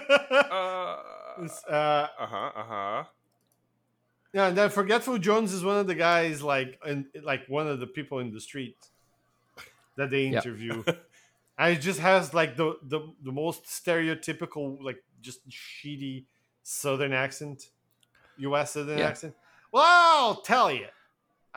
[1.38, 2.51] Uh uh, huh.
[2.56, 3.05] Uh huh.
[4.32, 7.78] yeah, and then Forgetful Jones is one of the guys, like, in, like one of
[7.80, 8.76] the people in the street
[9.97, 10.38] that they Yeah.
[10.38, 10.82] interview.
[11.59, 16.24] and it just has like the, the the most stereotypical, like, just shitty
[16.62, 17.68] Southern accent,
[18.38, 18.72] U.S.
[18.72, 19.09] Southern Yeah.
[19.09, 19.34] accent.
[19.72, 20.86] Well, I'll tell you.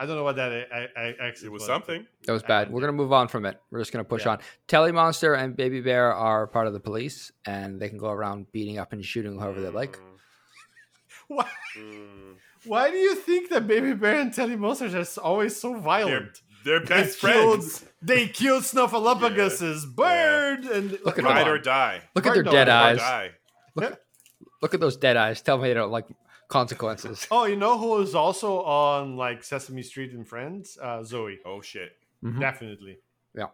[0.00, 1.66] I don't know what that I, I, accent It was was.
[1.66, 2.06] something.
[2.24, 2.72] That was bad.
[2.72, 3.60] We're gonna move on from it.
[3.70, 4.32] We're just gonna push Yeah.
[4.32, 4.38] on.
[4.66, 8.50] Telly Monster and Baby Bear are part of the police, and they can go around
[8.50, 9.98] beating up and shooting whoever they like.
[11.28, 11.46] Why,
[11.78, 12.34] Mm.
[12.64, 16.40] why do you think that Baby Bear and Telly Monster are always so They're violent?
[16.64, 17.84] they're They best killed- friends.
[18.02, 21.48] They killed Snuffleupagus' bird and Look at come Ride them.
[21.54, 22.02] or die.
[22.14, 22.98] Look at their dead eyes.
[22.98, 23.30] die.
[23.76, 25.40] Look at those dead eyes.
[25.42, 26.06] Tell me they don't like
[26.50, 27.28] consequences.
[27.30, 30.76] Oh, you know who is also on like Sesame Street and Friends?
[30.80, 31.92] Uh, Zoe, Oh shit.
[32.22, 32.40] Mhm.
[32.40, 33.02] definitely.
[33.34, 33.50] Yeah.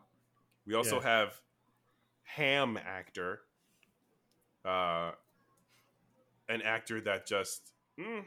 [0.67, 1.03] We also Yeah.
[1.03, 1.41] have
[2.25, 3.43] ham actor,
[4.65, 5.13] uh,
[6.49, 8.25] an actor that just mm,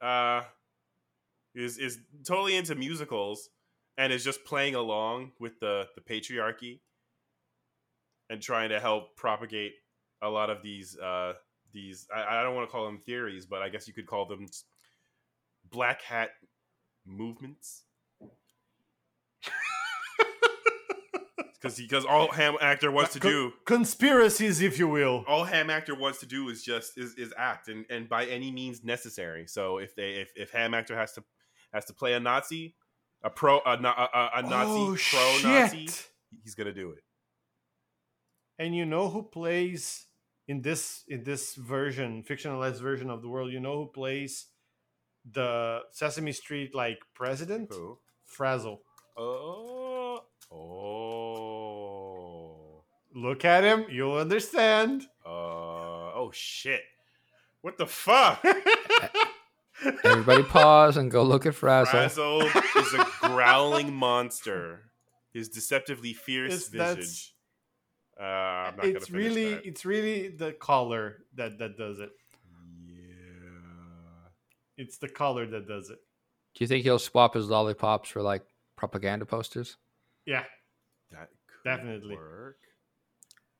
[0.00, 0.42] uh,
[1.54, 3.50] is is totally into musicals
[3.98, 6.80] and is just playing along with the the patriarchy
[8.30, 9.74] and trying to help propagate
[10.22, 11.34] a lot of these uh,
[11.72, 14.26] these I, I don't want to call them theories, but I guess you could call
[14.26, 14.46] them
[15.70, 16.30] black hat
[17.06, 17.82] movements.
[21.62, 25.24] Because because all ham actor wants uh, to Con- do Conspiracies, if you will.
[25.28, 28.50] all ham actor wants to do is just is, is act and, and by any
[28.50, 29.46] means necessary.
[29.46, 31.24] So if they if, if ham actor has to
[31.72, 32.74] has to play a Nazi,
[33.22, 34.96] a pro a, a, a, a Nazi oh,
[35.40, 35.88] pro Nazi,
[36.42, 37.04] he's gonna do it.
[38.58, 40.06] And you know who plays
[40.48, 43.52] in this in this version, fictionalized version of the world?
[43.52, 44.46] You know who plays
[45.30, 47.72] the Sesame Street like president?
[47.72, 47.98] Who?
[48.26, 48.80] Frazzle.
[49.16, 52.82] Oh oh
[53.14, 55.02] Look at him, you'll understand.
[55.24, 56.80] uh oh shit!
[57.60, 58.44] What the fuck?
[60.04, 61.90] Everybody pause and go look at Frazzle.
[61.92, 62.42] Frazzle
[62.76, 64.90] is a growling monster.
[65.32, 67.34] His deceptively fierce It's- that's- visage.
[68.22, 68.24] Uh,
[68.70, 69.66] I'm not it's gonna really that.
[69.66, 72.10] it's really the color that that does it.
[72.86, 74.28] Yeah.
[74.76, 75.98] It's the color that does it.
[76.54, 78.42] Do you think he'll swap his lollipops for like
[78.76, 79.76] propaganda posters?
[80.26, 80.44] Yeah,
[81.10, 82.14] That could Definitely.
[82.16, 82.58] work.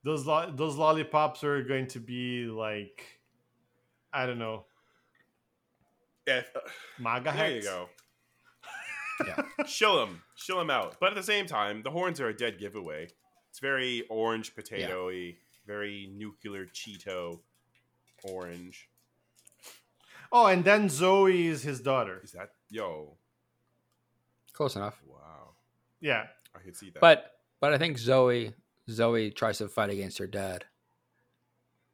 [0.04, 3.04] those lo- those lollipops are going to be like,
[4.12, 4.66] I don't know,
[6.26, 6.60] If, uh,
[7.00, 7.88] MAGA there you go.
[9.26, 9.42] Yeah.
[9.66, 10.96] Shill him, shill him out.
[11.00, 13.08] But at the same time, the horns are a dead giveaway.
[13.52, 17.40] It's very orange potatoy, very nuclear Cheeto
[18.24, 18.88] orange.
[20.32, 22.22] Oh, and then Zoe is his daughter.
[22.24, 23.18] Is that yo?
[24.54, 24.98] Close enough.
[25.06, 25.50] Wow,
[26.00, 27.00] Yeah, I could see that.
[27.00, 28.54] But but I think Zoe
[28.88, 30.64] Zoe tries to fight against her dad,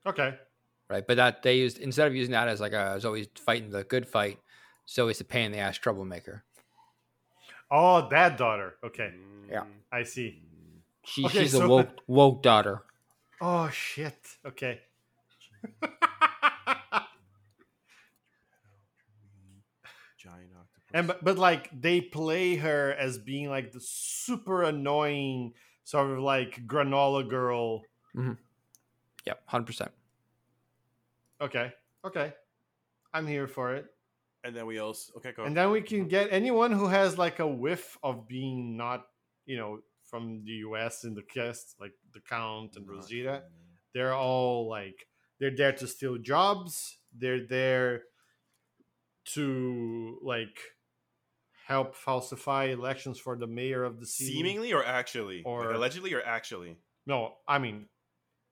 [0.07, 0.39] Okay.
[0.89, 1.05] right?
[1.05, 4.07] But that they used instead of using that as like a Zoe's fighting the good
[4.07, 4.39] fight,
[4.89, 6.45] Zoe's the pain in the ass troublemaker.
[7.69, 8.77] Oh, that daughter.
[8.85, 9.13] Okay,
[9.51, 9.63] Yeah.
[9.63, 10.45] Mm, I see.
[11.09, 12.83] She, Okay, she's so- a woke woke daughter.
[13.41, 14.19] Oh shit.
[14.45, 14.81] Okay.
[20.19, 20.91] Giant octopus.
[20.93, 25.55] and but, but like they play her as being like the super annoying
[25.85, 27.83] sort of like granola girl.
[28.17, 28.33] Mm-hmm.
[29.27, 29.93] Yep, hundred percent.
[31.41, 31.73] Okay.
[32.05, 32.33] Okay.
[33.15, 33.87] I'm here for it.
[34.45, 35.45] and then we also okay go.
[35.45, 39.07] And then we can get anyone who has like a whiff of being not,
[39.47, 43.43] you know, from the US in the cast, like the Count and Rosita.
[43.95, 45.07] They're all like
[45.39, 46.99] they're there to steal jobs.
[47.17, 48.03] They're there
[49.35, 50.59] to like
[51.67, 54.33] help falsify elections for the mayor of the city.
[54.33, 56.77] Seemingly or actually, Or- Like, allegedly or actually.
[57.07, 57.87] No, I mean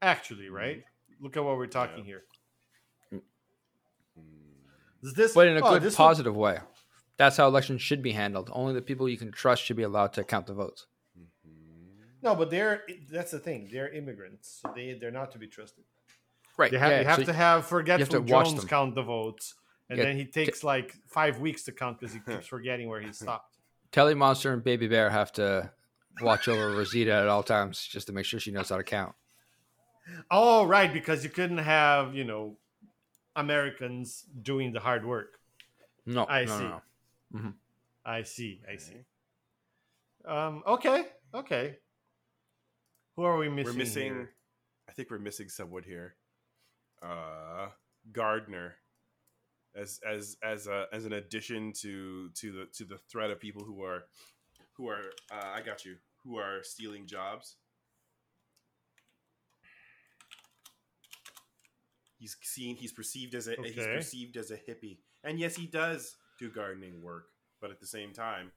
[0.03, 0.79] actually, right?
[0.79, 1.25] Mm-hmm.
[1.25, 2.23] Look at what we're talking here.
[3.11, 3.19] Hmm.
[5.03, 6.59] Is this But in a oh, good, this would- positive way.
[7.19, 8.51] That's how elections should be handled.
[8.53, 10.87] Only the people you can trust should be allowed to count the votes.
[12.27, 13.69] No, but they're that's the thing.
[13.71, 15.85] They're immigrants, so they they're not to be trusted.
[16.57, 16.73] Right.
[16.73, 18.69] They have, yeah, you have so to have forgetful watch Jones them.
[18.69, 19.55] count the votes,
[19.89, 23.01] and Yeah, then he takes like five weeks to count because he keeps forgetting where
[23.01, 23.59] he stopped.
[23.93, 25.71] Telly Monster and Baby Bear have to
[26.21, 29.15] watch over Rosita at all times just to make sure she knows how to count.
[30.29, 32.57] Oh, right, because you couldn't have you know
[33.37, 35.39] Americans doing the hard work.
[36.07, 36.65] No, I no, see.
[36.65, 36.81] no,
[37.35, 37.53] no.
[38.05, 38.63] I see.
[38.69, 38.97] I see.
[40.27, 40.65] Um.
[40.67, 41.05] Okay.
[41.33, 41.77] Okay.
[43.17, 43.73] Who are we missing?
[43.73, 44.03] We're missing.
[44.03, 44.31] here?
[44.89, 46.17] I think we're missing someone here.
[47.03, 47.69] Uh,
[48.13, 48.77] Gardner,
[49.75, 53.65] as as as a as an addition to to the to the threat of people
[53.65, 54.05] who are
[54.77, 55.01] who are
[55.33, 57.57] uh, I got you who are stealing jobs.
[62.19, 62.77] He's seen.
[62.77, 63.57] He's perceived as a.
[63.63, 67.29] He's perceived as a hippie, and yes, he does do gardening work.
[67.61, 68.53] But at the same time,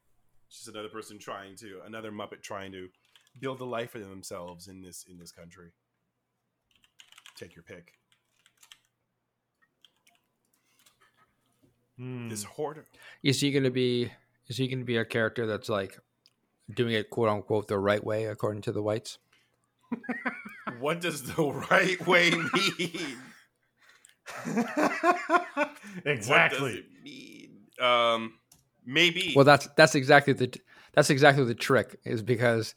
[0.48, 2.88] it's just another person trying to another Muppet trying to
[3.40, 5.72] build a life for themselves in this in this country.
[7.36, 7.94] Take your pick.
[11.96, 12.28] Hmm.
[12.28, 12.86] This hoarder.
[13.22, 14.10] Is he going to be?
[14.48, 15.98] Is he going to be a character that's like
[16.74, 19.18] doing it quote unquote the right way according to the whites?
[20.78, 23.16] What does the right way mean?
[24.54, 26.72] What does exactly.
[26.74, 27.50] it mean?
[27.80, 28.34] Um,
[28.86, 29.32] maybe.
[29.34, 30.54] Well, that's that's exactly the
[30.94, 32.74] that's exactly the trick is because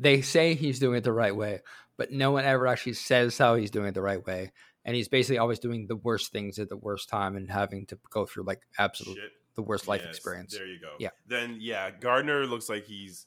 [0.00, 1.60] they say he's doing it the right way,
[1.96, 4.50] but no one ever actually says how he's doing it the right way,
[4.84, 7.98] and he's basically always doing the worst things at the worst time and having to
[8.10, 9.30] go through like absolute Shit.
[9.54, 10.54] the worst life Yes, experience.
[10.54, 10.94] There you go.
[10.98, 11.10] Yeah.
[11.26, 13.26] Then yeah, Gardner looks like he's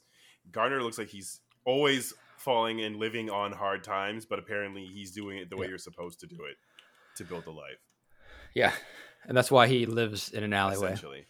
[0.50, 5.38] Gardner looks like he's always falling and living on hard times, but apparently he's doing
[5.38, 5.70] it the way Yeah.
[5.70, 6.56] you're supposed to do it
[7.16, 7.78] to build a life.
[8.54, 8.72] Yeah,
[9.26, 10.86] and that's why he lives in an alleyway.
[10.92, 11.26] essentially.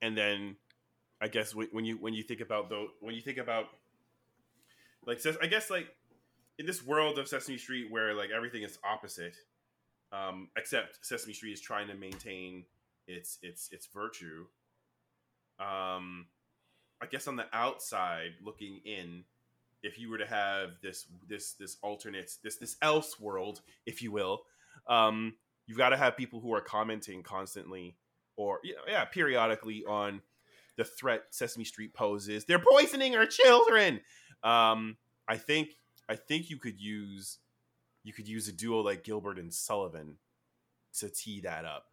[0.00, 0.56] And then,
[1.20, 3.66] I guess when when you when you think about though when you think about
[5.08, 5.88] like I guess like
[6.58, 9.36] in this world of Sesame Street where like everything is opposite,
[10.12, 12.64] um, except Sesame Street is trying to maintain
[13.06, 14.44] its its its virtue.
[15.58, 16.26] Um,
[17.00, 19.24] I guess on the outside looking in,
[19.82, 24.12] if you were to have this this this alternate this this else world, if you
[24.12, 24.42] will,
[24.88, 25.34] um,
[25.66, 27.96] you've got to have people who are commenting constantly
[28.36, 30.20] or yeah, periodically on
[30.76, 32.44] the threat Sesame Street poses.
[32.44, 34.00] They're poisoning our children.
[34.42, 34.96] Um,
[35.26, 35.70] I think
[36.08, 37.38] I think you could use
[38.04, 40.16] you could use a duo like Gilbert and Sullivan
[40.98, 41.86] to tee that up.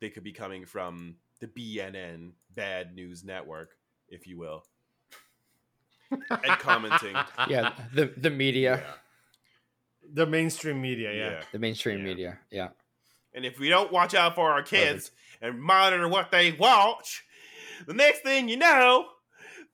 [0.00, 3.70] They could be coming from the BNN Bad News Network,
[4.08, 4.64] if you will,
[6.10, 7.16] and commenting.
[7.48, 8.82] Yeah, the the media,
[10.12, 11.42] The mainstream media, yeah.
[11.52, 12.04] the mainstream Yeah.
[12.04, 12.38] media.
[12.50, 12.68] Yeah,
[13.34, 17.24] And if we don't watch out for our kids and monitor what they watch,
[17.86, 19.06] the next thing you know,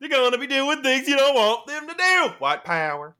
[0.01, 2.29] they're going to be doing things you don't want them to do.
[2.39, 3.17] White power.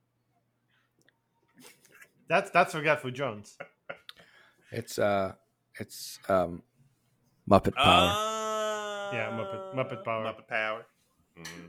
[2.29, 3.57] That's that's Forgetful Jones.
[4.73, 5.33] it's uh,
[5.79, 6.63] it's um,
[7.49, 8.11] Muppet Power.
[8.11, 10.25] Uh, Yeah, Muppet- Muppet power.
[10.25, 10.87] Muppet power.
[11.39, 11.69] Mhm.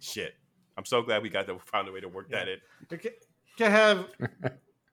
[0.00, 0.34] Shit.
[0.76, 2.54] I'm so glad we got to found a way to work that Yeah.
[2.54, 2.60] in.
[2.98, 3.10] Okay,
[3.56, 4.06] can have.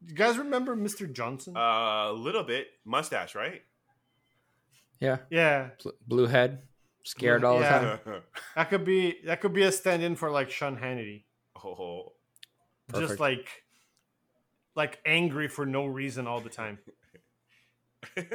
[0.05, 1.11] you guys remember Mr.
[1.11, 1.55] Johnson?
[1.57, 2.67] A little bit.
[2.85, 3.63] Mustache, right?
[4.99, 6.61] yeah, yeah, Bl- blue head,
[7.07, 7.97] scared all Yeah.
[8.03, 8.21] the time.
[8.55, 11.23] that could be that could be a stand-in for like Sean Hannity,
[11.63, 12.13] oh.
[12.93, 13.47] just like
[14.75, 16.79] like angry for no reason all the time.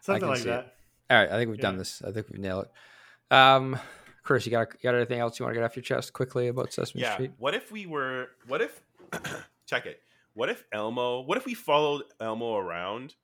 [0.00, 0.46] Something like see it.
[0.46, 0.74] that.
[1.10, 2.02] All right, I think we've done this.
[2.02, 3.34] I think we've nailed it.
[3.34, 3.78] Um,
[4.22, 6.48] Chris, you got you got anything else you want to get off your chest quickly
[6.48, 7.14] about Sesame yeah.
[7.14, 7.32] Street?
[7.38, 8.28] What if we were?
[8.46, 8.80] What if?
[9.66, 10.00] check it.
[10.34, 11.20] What if Elmo?
[11.22, 13.14] What if we followed Elmo around,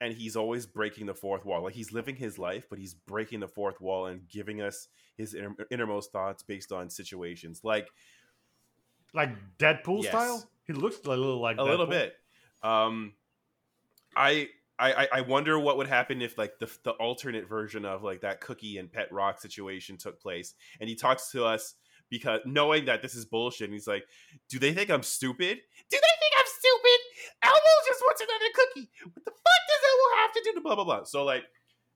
[0.00, 1.62] and he's always breaking the fourth wall?
[1.62, 5.34] Like he's living his life, but he's breaking the fourth wall and giving us his
[5.34, 7.60] inner, innermost thoughts based on situations.
[7.64, 7.88] Like
[9.14, 10.12] Like Deadpool Yes.
[10.12, 10.50] style?
[10.66, 12.14] He looks a little like a little bit.
[12.62, 13.14] Um,
[14.16, 14.48] I.
[14.78, 18.22] I, I- I wonder what would happen if like the, the alternate version of like
[18.22, 21.74] that cookie and pet rock situation took place and he talks to us
[22.12, 24.04] because knowing that this is bullshit and he's like
[24.50, 25.58] do they think i'm stupid?
[25.90, 27.00] Do they think i'm stupid?
[27.42, 28.90] Elmo just wants another cookie.
[29.14, 31.04] What the fuck does elmo have to do to blah blah blah?
[31.04, 31.44] So like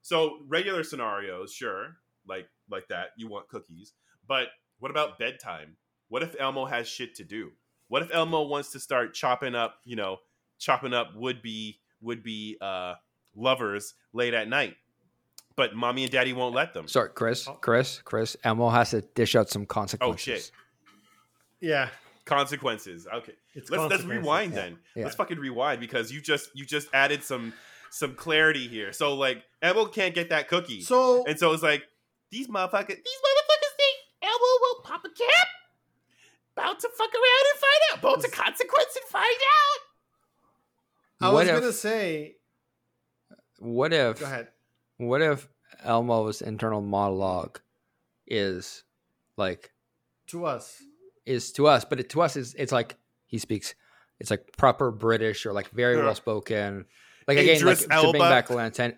[0.00, 3.92] so regular scenarios sure like like that you want cookies
[4.26, 4.48] but
[4.78, 5.76] what about bedtime?
[6.08, 7.50] What if elmo has shit to do?
[7.88, 10.16] What if elmo wants to start chopping up you know
[10.58, 12.94] chopping up would be would be uh
[13.34, 14.76] lovers late at night
[15.56, 17.48] but mommy and daddy won't let them Sorry, Chris.
[17.48, 17.52] Oh.
[17.54, 18.00] Chris.
[18.04, 18.36] Chris.
[18.44, 20.28] Elmo has to dish out some oh, consequences.
[20.28, 20.50] Oh shit.
[21.60, 21.88] Yeah.
[22.26, 24.60] consequences okay It's let's let's rewind Yeah.
[24.62, 25.04] then Yeah.
[25.04, 27.54] let's fucking rewind because you just you just added some
[27.90, 31.84] some clarity here so like elmo can't get that cookie So and so it's like
[32.30, 35.48] these motherfuckers these motherfuckers think elmo will pop a cap
[36.56, 39.80] about to fuck around and find out about to consequence and find out
[41.28, 42.36] I What was if- gonna say
[43.60, 44.18] What if?
[44.20, 44.48] go ahead.
[44.98, 45.48] What if
[45.84, 47.60] Elmo's internal monologue
[48.26, 48.82] is
[49.36, 49.72] like
[50.28, 50.82] To us.
[51.24, 52.96] is to us, but it, to us is it's like
[53.26, 53.74] he speaks.
[54.18, 56.04] It's like proper British or like very Yeah.
[56.04, 56.86] well spoken.
[57.28, 58.96] Like again, like Idris to bring back Lance Hen-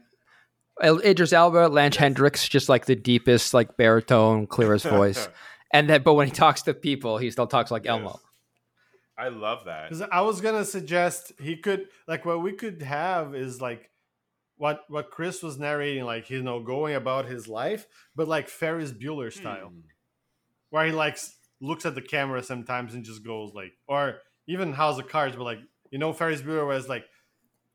[0.82, 5.28] Idris Elba, Lance Hendricks, just like the deepest, like baritone, clearest voice.
[5.72, 8.20] And then, but when he talks to people, he still talks like Elmo.
[9.18, 13.60] I love that I was gonna suggest he could like what we could have is
[13.60, 13.90] like
[14.58, 18.92] what what Chris was narrating, like you know, going about his life, but like Ferris
[18.92, 19.80] Bueller style, Hmm.
[20.70, 21.16] where he like
[21.60, 25.44] looks at the camera sometimes and just goes like, or even House of Cards, but
[25.44, 25.58] like
[25.90, 27.04] you know Ferris Bueller was like,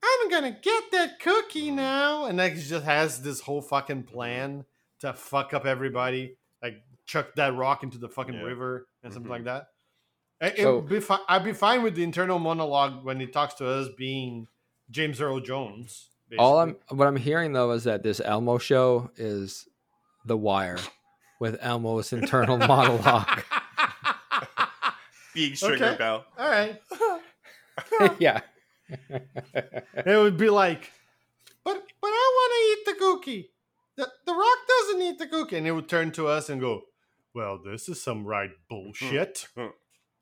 [0.03, 4.65] I'm gonna get that cookie now, and like he just has this whole fucking plan
[4.99, 8.43] to fuck up everybody, like chuck that rock into the fucking Yeah.
[8.43, 9.35] river and something Mhm.
[9.35, 9.67] like that.
[10.41, 13.67] It, So- be fi- I'd be fine with the internal monologue when he talks to
[13.67, 14.47] us being
[14.89, 16.09] James Earl Jones.
[16.39, 19.67] All I'm what I'm hearing though is that this Elmo show is
[20.25, 20.77] The Wire
[21.39, 23.43] with Elmo's internal monologue.
[25.33, 25.97] being Stringer Okay.
[25.97, 26.25] Bell.
[26.37, 26.81] All right.
[28.19, 28.41] yeah.
[28.89, 30.91] it would be like,
[31.63, 33.49] but but I want to eat the cookie.
[33.95, 36.81] The, the rock doesn't eat the cookie, and it would turn to us and go,
[37.33, 39.47] "Well, this is some right bullshit,"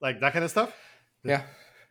[0.01, 0.73] like that kind of stuff.
[1.23, 1.43] Yeah.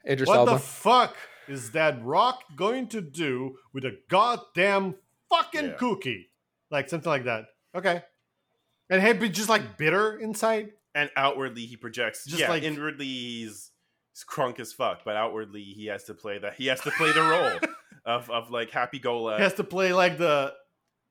[0.09, 0.53] Idris what Elba.
[0.53, 1.15] the fuck
[1.51, 4.94] is that rock going to do with a goddamn
[5.28, 5.72] fucking Yeah.
[5.72, 6.31] cookie?
[6.70, 7.47] Like something like that.
[7.74, 8.02] Okay.
[8.89, 10.72] And he'd be just like bitter inside.
[10.94, 13.70] and outwardly he projects Just yeah like- inwardly he's,
[14.12, 17.12] he's crunk as fuck but outwardly he has to play the he has to play
[17.12, 17.59] the role
[18.05, 19.36] of, of like happy go lucky.
[19.36, 20.52] he has to play like the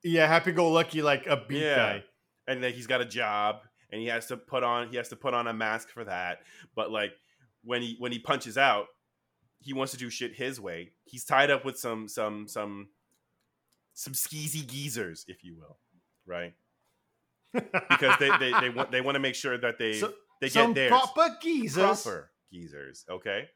[0.03, 1.75] yeah, happy go lucky, like a beat Yeah.
[1.75, 2.03] guy.
[2.47, 5.15] and then he's got a job and he has to put on he has to
[5.15, 6.39] put on a mask for that
[6.75, 7.11] but like
[7.63, 8.87] when he when he punches out
[9.59, 10.91] he wants to do shit his way.
[11.05, 12.89] He's tied up with some some some
[13.93, 15.77] some skeezy geezers if you will
[16.25, 16.53] right?
[17.53, 20.73] Because they they, they want they want to make sure that they So- they get
[20.75, 20.89] theirs.
[20.89, 22.01] proper geezers.
[22.03, 23.49] proper geezers okay?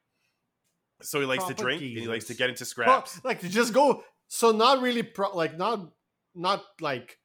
[1.01, 3.23] So he likes to Proper drink and he likes to get into Pro- scraps.
[3.23, 5.91] like to just go so not really pro- like not
[6.35, 7.19] not like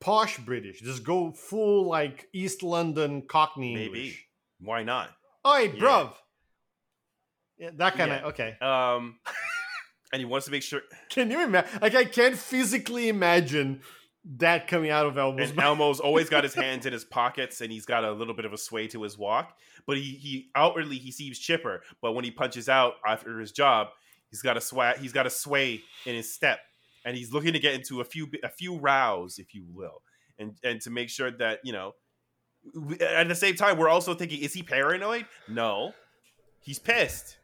[0.00, 0.80] posh British.
[0.80, 3.98] Just go full like East London Cockney maybe.
[4.00, 4.26] English.
[4.60, 5.10] why not?
[5.46, 5.78] Oi, bruv.
[5.78, 6.10] Yeah,
[7.76, 8.26] that kind of Yeah.
[8.28, 8.56] okay.
[8.60, 9.18] um
[10.12, 10.80] and he wants to make sure
[11.10, 11.78] Can you imagine?
[11.82, 13.80] Like, I can't physically imagine
[14.36, 15.60] that coming out of Elmo's and.
[15.60, 18.52] Elmo's always got his hands in his pockets and he's got a little bit of
[18.52, 19.56] a sway to his walk.
[19.86, 23.88] But he, he outwardly he seems chipper, but when he punches out after his job,
[24.30, 26.58] he's got a sway he's got a sway in his step,
[27.06, 30.02] and he's looking to get into a few a few rows, if you will,
[30.38, 31.94] and and to make sure that you know.
[32.74, 35.24] we- At the same time, we're also thinking: Is he paranoid?
[35.48, 35.92] No,
[36.60, 37.38] he's pissed.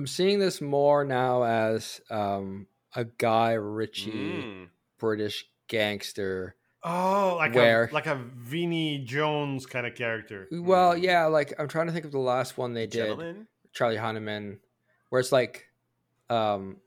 [0.00, 2.66] I'm seeing this more now as um,
[2.96, 4.68] a Guy Ritchie Mm.
[4.98, 6.54] British gangster.
[6.82, 7.84] Oh, like Where?
[7.84, 10.48] a like a Vinnie Jones kind of character.
[10.50, 11.02] Well, Mm.
[11.02, 14.58] yeah, like I'm trying to think of the last one they did, Gentlemen, Charlie Hunnam,
[15.10, 15.66] where it's like,
[16.30, 16.78] um,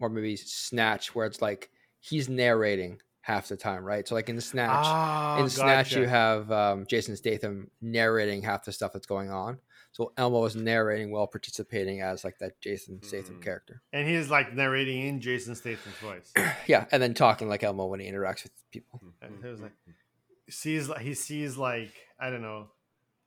[0.00, 1.68] or maybe Snatch, where it's like
[2.00, 4.08] he's narrating half the time, right?
[4.08, 6.00] So like in the Snatch, Ah, in Snatch gotcha.
[6.00, 9.58] you have um, Jason Statham narrating half the stuff that's going on.
[9.92, 13.42] So Elmo was narrating while participating as like that Jason Statham Mhm.
[13.42, 13.82] character.
[13.92, 16.32] And he's like narrating in Jason Statham's voice.
[16.66, 19.02] Yeah, and then talking like Elmo when he interacts with people.
[19.20, 19.72] And it was like-
[20.48, 22.70] sees like he sees like I don't know.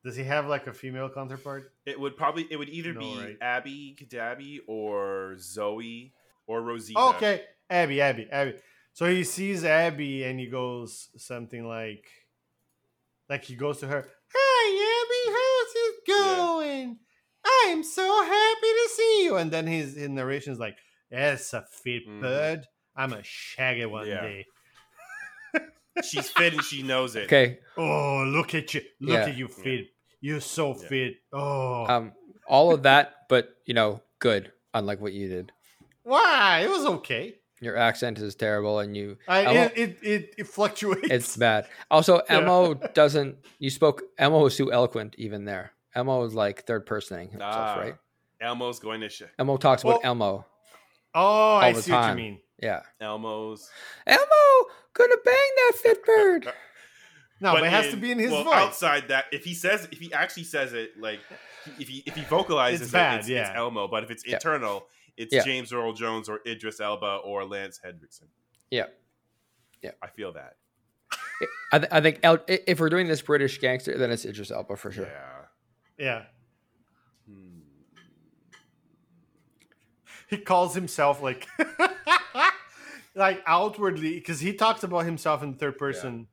[0.04, 1.72] Does he have like a female counterpart?
[1.86, 3.38] It would probably it would either No, be right.
[3.42, 6.14] Abby Cadabby or Zoe
[6.48, 7.00] or Rosita.
[7.00, 8.56] Oh, okay, Abby, Abby, Abby.
[8.94, 12.06] So he sees Abby and he goes something like,
[13.30, 14.08] like he goes to her.
[14.38, 14.66] Hi,
[15.02, 16.36] Abby, how's it Yeah.
[16.46, 17.00] going?
[17.48, 19.38] I'm so happy to see you.
[19.38, 20.78] And then his, his narration is like,
[21.10, 22.20] "That's a fit Mhm.
[22.20, 22.66] bird.
[22.96, 24.22] I'm a shaggy one Yeah.
[24.22, 24.46] day.
[26.04, 27.26] She's fit and she knows it.
[27.26, 29.28] Okay, Oh, look at you, look Yeah.
[29.30, 29.88] at you, fit.
[30.22, 30.88] You're so Yeah.
[30.88, 31.14] fit.
[31.32, 32.14] Oh, um,
[32.48, 34.52] all of that, but you know, good.
[34.74, 35.52] Unlike what you did,
[36.04, 36.62] why?
[36.64, 37.36] It was okay.
[37.62, 41.08] Your accent is terrible, and you I, Elmo- it, it, it, it fluctuates.
[41.10, 41.68] it's bad.
[41.90, 42.36] Also, Yeah.
[42.38, 43.38] Elmo doesn't.
[43.60, 44.04] You spoke.
[44.18, 45.72] Elmo was too eloquent even there.
[45.96, 47.96] Elmo was like third personing himself, Ah, right?
[48.42, 49.30] Elmo's going to shit.
[49.40, 50.46] Elmo talks about Elmo.
[51.14, 52.40] oh, I the see what you mean.
[52.62, 53.70] Yeah, Elmo's.
[54.06, 54.26] Elmo
[54.94, 56.52] gonna bang that fit bird.
[57.42, 58.54] No, but, it has to be in his well, voice.
[58.54, 61.20] Outside that, if he says, if he actually says it, like
[61.78, 63.50] if he if he vocalizes It's it, bad, it's, yeah.
[63.50, 63.90] it's Elmo.
[63.90, 64.36] But if it's Yeah.
[64.36, 64.86] internal,
[65.18, 65.44] it's Yeah.
[65.44, 68.28] James Earl Jones or Idris Elba or Lance Henriksen.
[68.72, 68.86] Yeah.
[69.82, 69.92] Yeah.
[70.02, 70.56] I feel that.
[71.72, 74.76] I, th- I think El- if we're doing this British gangster, then it's Idris Elba
[74.76, 75.08] for sure.
[75.98, 76.06] Yeah.
[76.06, 76.22] yeah.
[77.28, 77.60] Hmm.
[80.30, 81.48] he calls himself like
[83.16, 86.28] like outwardly because he talks about himself in third person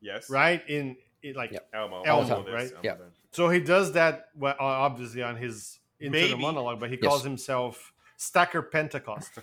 [0.00, 0.28] Yes.
[0.30, 1.68] right in, in like Yep.
[1.72, 2.02] Elmo.
[2.02, 2.70] Elmo, this, right?
[2.72, 2.94] Elmo Yeah.
[3.32, 6.42] so he does that well, obviously on his internal Maybe.
[6.42, 7.08] monologue but he Yes.
[7.10, 9.38] calls himself stacker pentecost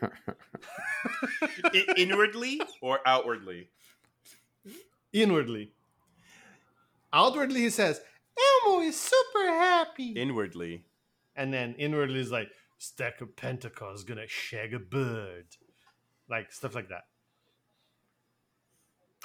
[1.96, 3.68] inwardly or outwardly?
[5.12, 5.72] inwardly
[7.12, 8.00] outwardly he says
[8.66, 10.84] elmo is super happy Inwardly.
[11.36, 15.46] and then inwardly is like stacker pentecost is gonna shag a bird
[16.28, 17.04] like stuff like that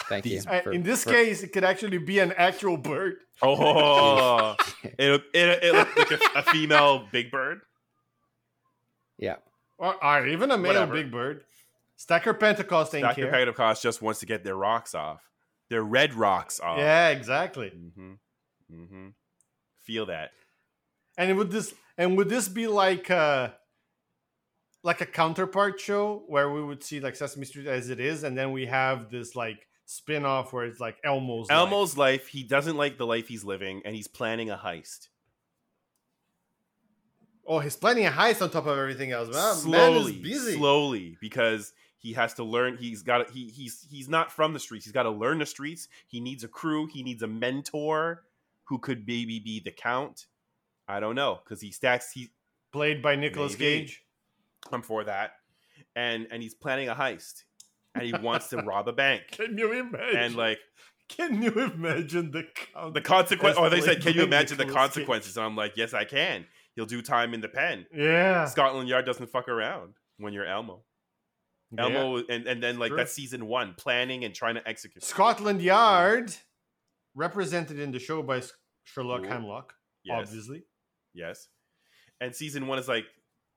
[0.10, 0.23] Thank.
[0.26, 4.56] These- Uh, for- in this for- case it could actually be an actual bird Oh,
[4.84, 7.61] it it, it looked like a, a female Big Bird.
[9.18, 9.38] yeah,
[9.77, 10.94] Or, or even a male Whatever.
[10.94, 11.44] big bird.
[11.95, 13.23] Stacker Pentecost ain't Dr.
[13.23, 13.31] care.
[13.31, 15.22] Pentecost just wants to get their rocks off,
[15.69, 16.80] their red rocks off.
[16.80, 17.69] Yeah, exactly.
[17.72, 18.14] Mm-hmm.
[18.73, 19.07] Mm-hmm.
[19.84, 20.31] Feel that.
[21.18, 23.49] And would this and would this be like uh
[24.84, 28.38] like a counterpart show where we would see like Sesame Street as it is, and
[28.38, 31.57] then we have this like spin-off where it's like Elmo's life.
[31.57, 32.28] Elmo's life.
[32.28, 35.07] He doesn't like the life he's living, and he's planning a heist.
[37.48, 39.34] Oh, he's planning a heist on top of everything else.
[39.34, 40.57] Man, slowly, man is busy.
[40.57, 42.78] slowly, because he has to learn.
[42.78, 43.30] He's got.
[43.32, 44.86] He he's he's not from the streets.
[44.86, 45.88] He's got to learn the streets.
[46.07, 46.88] He needs a crew.
[46.88, 48.24] He needs a mentor
[48.66, 50.28] who could maybe be the count.
[50.88, 52.11] I don't know because he stacks.
[52.11, 52.30] He
[52.72, 53.80] Played by Nicolas Maybe.
[53.80, 54.03] Cage.
[54.72, 55.32] I'm for that,
[55.95, 57.45] and and he's planning a heist,
[57.95, 60.18] and he wants to rob a bank, Can you imagine?
[60.18, 60.60] and like
[61.10, 62.44] can you imagine the
[62.74, 62.94] count?
[62.94, 63.57] the consequence.
[63.60, 66.45] Oh, they said, "Can you imagine the consequences?" And I'm like, "Yes, I can."
[66.76, 67.88] He'll do time in the pen.
[67.94, 68.45] yeah.
[68.45, 70.84] Scotland Yard doesn't fuck around when you're Elmo.
[71.72, 71.86] Yeah.
[71.86, 72.98] Elmo, and, and then like True.
[72.98, 75.03] that's season one, planning and trying to execute.
[75.03, 76.32] Scotland Yard,
[77.16, 78.41] represented in the show by
[78.84, 79.32] Sherlock Cool.
[79.32, 80.64] Hemlock, Yes, obviously.
[81.14, 81.48] yes.
[82.22, 83.06] And season one is like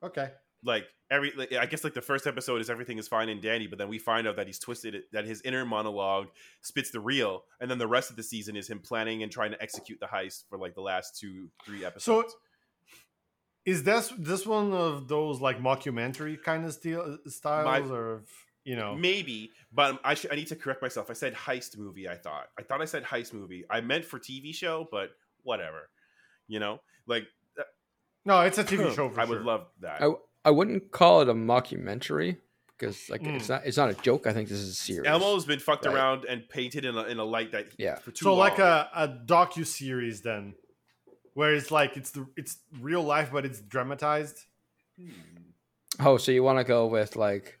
[0.03, 0.31] Okay.
[0.63, 3.67] like every like, I guess like the first episode is everything is fine and dandy,
[3.67, 6.27] but then we find out that he's twisted it, that his inner monologue
[6.61, 9.51] spits the real, and then the rest of the season is him planning and trying
[9.51, 12.31] to execute the heist for like the last two three episodes.
[12.33, 12.37] So
[13.65, 18.23] Is this this one of those like mockumentary kind of style, uh, styles, My- or
[18.65, 18.95] you know?
[18.95, 21.09] Maybe, but I should I need to correct myself.
[21.09, 22.09] I said heist movie.
[22.09, 23.63] I thought I thought I said heist movie.
[23.69, 25.11] I meant for TV show, but
[25.43, 25.89] whatever.
[26.47, 27.23] You know, like
[27.57, 27.63] uh,
[28.25, 29.09] No, it's a TV show.
[29.09, 29.35] For I sure.
[29.37, 30.01] would love that.
[30.01, 30.11] I
[30.45, 32.37] I wouldn't call it a mockumentary
[32.77, 33.35] because like Mm.
[33.35, 34.27] it's not it's not a joke.
[34.27, 35.07] I think this is a series.
[35.07, 35.95] Elmo's been fucked Right.
[35.95, 37.95] around and painted in a, in a light that Yeah.
[37.95, 38.39] for too so long.
[38.39, 40.55] like a a docu series then,
[41.33, 44.39] where it's like it's the it's real life but it's dramatized.
[45.99, 47.59] Oh, so you want to go with like,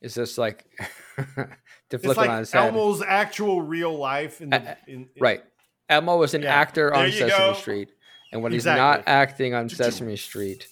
[0.00, 0.64] is this like
[1.16, 1.48] to
[1.90, 2.66] It's flip it on like its head?
[2.66, 5.42] Elmo's actual real life in the in, in- Right.
[5.88, 6.54] Elmo was an Yeah.
[6.54, 7.52] actor on There you Sesame go.
[7.54, 7.92] Street,
[8.32, 8.80] and when Exactly.
[8.82, 10.66] he's not acting on Sesame Street,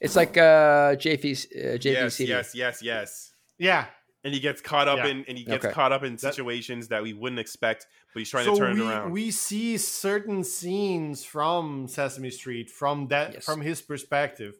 [0.00, 1.24] it's like uh, JV
[1.74, 2.26] uh, yes, JVC.
[2.28, 3.32] yes, yes, yes.
[3.58, 3.86] Yeah.
[4.24, 5.06] And he gets caught up Yeah.
[5.08, 5.74] in and he gets Okay.
[5.74, 8.82] caught up in situations that we wouldn't expect, but he's trying so to turn we,
[8.82, 9.12] it around.
[9.12, 13.44] we see certain scenes from Sesame Street from that Yes.
[13.44, 14.54] from his perspective.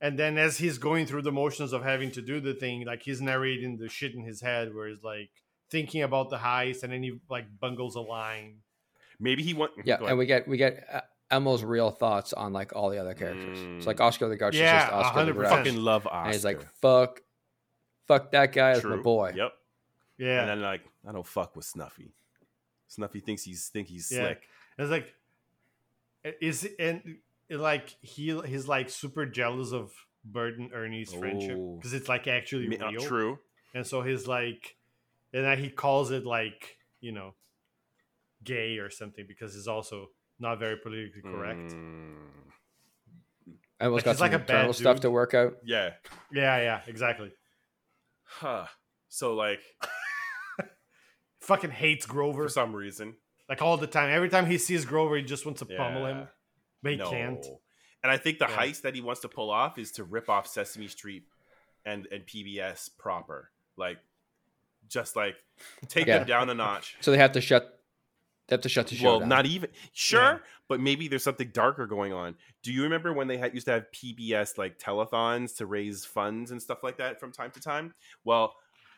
[0.00, 3.02] And then as he's going through the motions of having to do the thing, like
[3.02, 5.30] he's narrating the shit in his head where he's like
[5.70, 8.58] thinking about the heist and then he like bungles a line.
[9.20, 9.72] Maybe he want.
[9.84, 13.14] Yeah, and we get we get uh, Elmo's real thoughts on like all the other
[13.14, 13.58] characters.
[13.78, 14.04] It's like Mm.
[14.04, 15.34] Oscar the Grouch Yeah, is just Oscar the 100%.
[15.34, 16.18] Grouch, fucking love Oscar.
[16.24, 17.22] and he's like, "Fuck,
[18.06, 19.52] fuck that guy as my boy." Yep.
[20.18, 20.40] yeah.
[20.40, 22.12] And then like, I don't fuck with Snuffy.
[22.88, 24.18] Snuffy thinks he's think he's Yeah.
[24.26, 24.42] slick.
[24.78, 25.14] It's like,
[26.40, 29.92] is and it, like he he's like super jealous of
[30.24, 31.76] Bert and Ernie's friendship Oh.
[31.76, 33.00] because it's like actually Me- uh, real.
[33.00, 33.38] true.
[33.74, 34.76] And so he's like,
[35.32, 37.34] and then he calls it like you know,
[38.44, 41.72] gay or something because he's also not very politically correct.
[41.72, 42.14] Mm,
[43.80, 45.02] Elmo's Like, got some like a bad internal stuff dude.
[45.02, 45.54] to work out.
[45.64, 45.90] yeah.
[46.32, 47.32] Yeah, yeah, exactly.
[48.24, 48.66] Huh.
[49.08, 49.60] So like,
[51.40, 53.14] Fucking hates Grover for some reason,
[53.48, 54.10] like all the time.
[54.10, 56.26] Every time he sees Grover, he just wants to pummel him,
[56.82, 57.08] but he no.
[57.10, 57.46] can't.
[58.02, 58.56] And I think the Yeah.
[58.56, 61.24] heist that he wants to pull off is to rip off Sesame Street
[61.84, 63.98] and and PBS proper, like
[64.88, 65.36] just like
[65.88, 66.18] take Yeah.
[66.18, 66.96] them down a notch.
[67.00, 67.75] So they have to shut.
[68.48, 69.28] They have to shut the show Well, down.
[69.28, 70.38] not even sure, Yeah.
[70.68, 72.36] but maybe there's something darker going on.
[72.62, 76.50] Do you remember when they had used to have PBS like telethons to raise funds
[76.52, 77.94] and stuff like that from time to time?
[78.24, 78.54] Well,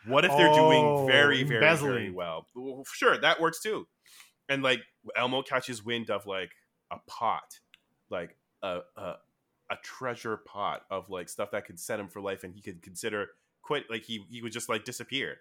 [0.07, 2.15] what if they're Oh, doing very, very, very embezzling.
[2.15, 2.47] well?
[2.55, 3.89] Well, Sure, that works too.
[4.51, 4.81] And like
[5.17, 6.53] Elmo catches wind of like
[6.91, 7.59] a pot,
[8.11, 9.15] like a a,
[9.71, 12.81] a treasure pot of like stuff that could set him for life, and he could
[12.83, 13.29] consider
[13.63, 13.85] quit.
[13.91, 15.41] Like he he would just like disappear.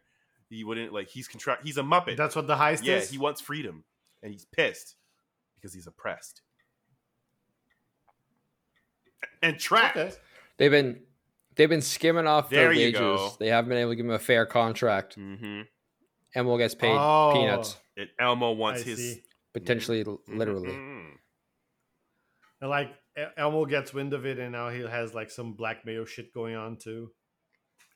[0.50, 1.66] He wouldn't like he's contract.
[1.66, 2.18] He's a muppet.
[2.18, 3.10] That's what the heist yeah, is.
[3.10, 3.86] he wants freedom,
[4.24, 4.96] and he's pissed
[5.56, 6.42] because he's oppressed
[9.42, 9.98] and trapped.
[9.98, 10.14] Okay.
[10.58, 11.00] They've been
[11.56, 13.00] they've been skimming off There their you wages.
[13.00, 13.34] go.
[13.40, 15.18] They haven't been able to give him a fair contract.
[15.18, 15.62] Mm-hmm.
[16.36, 17.32] Elmo gets paid Oh.
[17.34, 19.24] peanuts, And Elmo I wants his see.
[19.54, 20.70] potentially, l- literally.
[20.70, 21.12] Mhm.
[22.62, 26.06] And like El- Elmo gets wind of it, and now he has like some blackmail
[26.06, 27.12] shit going on too.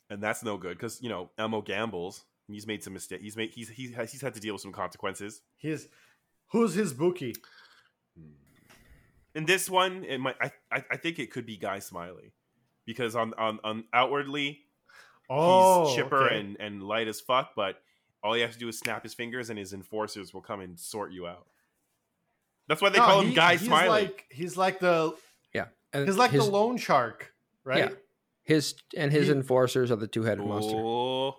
[0.10, 2.26] and that's no good because you know Elmo gambles.
[2.48, 3.24] He's made some mistakes.
[3.24, 5.42] He's made he's he's he's had to deal with some consequences.
[5.58, 5.88] He's
[6.52, 7.36] who's his bookie?
[9.34, 12.34] In this one, it might I I, I think it could be Guy Smiley
[12.86, 14.60] because on on on outwardly
[15.30, 16.40] Oh, he's chipper okay.
[16.40, 17.82] and and light as fuck, but
[18.24, 20.78] all he has to do is snap his fingers, and his enforcers will come and
[20.80, 21.48] sort you out.
[22.68, 23.88] That's why they No, call him he- Guy he's Smiley.
[24.04, 25.16] Like, he's like the
[25.54, 27.34] Yeah, and he's like his, the loan shark,
[27.64, 27.78] right?
[27.90, 27.90] Yeah.
[28.44, 30.76] his and his He- enforcers are the two-headed monster.
[30.76, 31.38] Oh,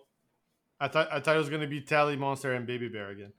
[0.80, 3.34] I thought I thought it was gonna be Telly Monster and Baby Bear again.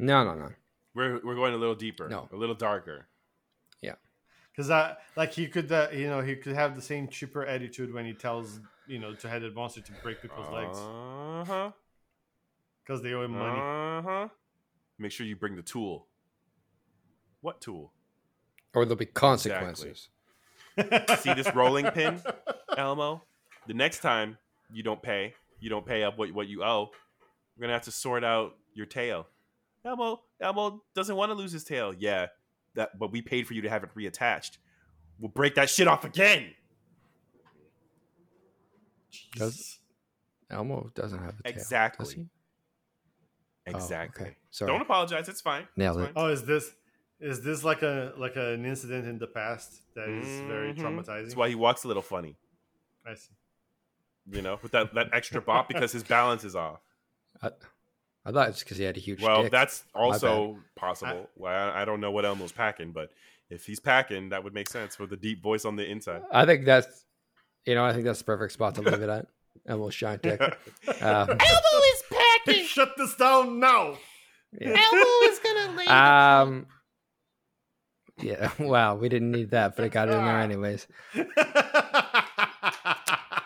[0.00, 0.48] No, no, no.
[0.94, 2.28] We're we're going a little deeper, No.
[2.32, 3.06] a little darker.
[3.80, 3.94] Yeah.
[4.54, 7.92] Because I like he could uh, you know he could have the same chipper attitude
[7.92, 11.70] when he tells you know two headed monster to break people's legs Uh huh.
[12.84, 13.60] because they owe him money.
[13.60, 14.28] Uh huh.
[14.98, 16.06] Make sure you bring the tool.
[17.40, 17.92] What tool?
[18.74, 20.08] Or there'll be consequences.
[21.18, 22.20] See this rolling pin,
[22.78, 23.22] Elmo?
[23.66, 24.38] The next time
[24.72, 26.90] you don't pay, you don't pay up what, what you owe,
[27.56, 29.26] we're gonna have to sort out your tail.
[29.84, 31.94] Elmo, Elmo doesn't want to lose his tail.
[31.96, 32.26] Yeah,
[32.74, 34.58] that but we paid for you to have it reattached.
[35.18, 36.52] We'll break that shit off again.
[39.36, 39.78] Does-
[40.50, 41.52] Elmo doesn't have a tail.
[41.52, 42.04] Exactly.
[42.04, 42.26] Does he?
[43.68, 44.26] Oh, Exactly.
[44.26, 44.36] okay.
[44.50, 44.70] Sorry.
[44.70, 45.28] Don't apologize.
[45.28, 45.66] It's fine.
[45.76, 46.14] Nailed It's it.
[46.14, 46.24] fine.
[46.24, 46.74] Oh, is this
[47.20, 50.78] is this like a like an incident in the past that is very Mhm.
[50.78, 51.22] traumatizing?
[51.22, 52.36] That's why he walks a little funny.
[53.06, 53.32] I see.
[54.30, 56.80] You know, with that, that extra bop because his balance is off.
[57.40, 57.50] I,
[58.24, 59.52] I thought it's because he had a huge Well, dick.
[59.52, 61.28] that's also possible.
[61.36, 63.10] well, I, I don't know what Elmo's packing, but
[63.50, 66.22] if he's packing, that would make sense with the deep voice on the inside.
[66.30, 67.04] I think that's,
[67.66, 69.26] you know, I think that's the perfect spot to leave it at.
[69.66, 70.40] Elmo's giant dick.
[71.02, 72.64] Um, Elmo is packing.
[72.64, 73.96] Shut this down now.
[74.58, 74.68] yeah.
[74.92, 75.88] Elmo is gonna leave.
[75.88, 76.66] Um,
[78.20, 78.50] yeah.
[78.58, 80.86] Wow, we didn't need that, but it got in there anyways.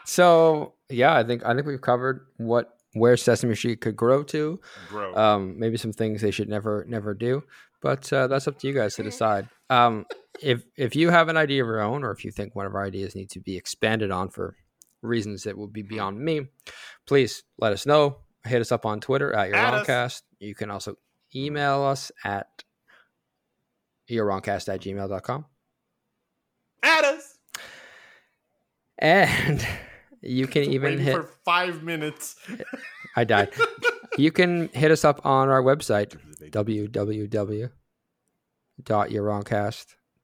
[0.04, 4.60] So yeah, I think I think we've covered what where Sesame Street could grow to.
[4.90, 7.42] Bro, Um, maybe some things they should never never do,
[7.82, 9.48] but uh, that's up to you guys to decide.
[9.70, 10.06] Um,
[10.42, 12.74] if if you have an idea of your own, or if you think one of
[12.74, 14.56] our ideas need to be expanded on for
[15.02, 16.48] reasons that will be beyond me,
[17.06, 18.18] please let us know.
[18.44, 20.22] Hit us up on Twitter at your Add wrongcast.
[20.38, 20.96] You can also
[21.34, 22.62] email us at
[24.08, 25.44] yourwrongcast at gmail.com.
[26.82, 27.38] at us.
[28.98, 29.66] And
[30.28, 32.36] you can even hit for five minutes.
[33.14, 33.50] I died.
[34.18, 36.16] you can hit us up on our website,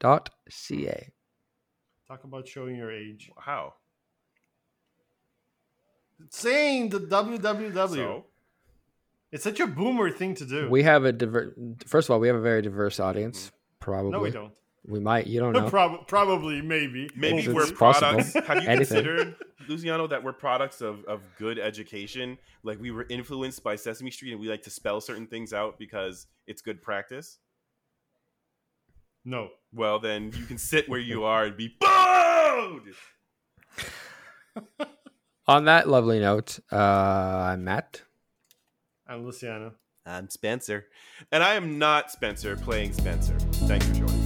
[0.02, 1.08] www.yourwrongcast.ca.
[2.08, 3.30] Talk about showing your age.
[3.38, 3.74] How?
[6.30, 7.88] Saying the www.
[7.94, 8.26] So,
[9.30, 10.68] It's such a boomer thing to do.
[10.70, 11.54] We have a diver-
[11.86, 13.50] first of all, we have a very diverse audience.
[13.80, 14.52] Probably, no, we don't.
[14.86, 15.26] We might.
[15.26, 16.04] You don't know.
[16.06, 17.08] Probably, maybe.
[17.14, 18.32] Maybe we're products.
[18.32, 18.46] Possible.
[18.46, 19.36] Have you considered,
[19.68, 22.38] Luciano, that we're products of, of good education?
[22.62, 25.78] Like we were influenced by Sesame Street and we like to spell certain things out
[25.78, 27.38] because it's good practice?
[29.24, 29.50] No.
[29.72, 32.94] Well, then you can sit where you are and be booed!
[35.46, 38.02] On that lovely note, uh, I'm Matt.
[39.06, 39.74] I'm Luciano.
[40.06, 40.86] I'm Spencer.
[41.30, 43.36] And I am not Spencer playing Spencer.
[43.66, 44.21] Thanks for joining.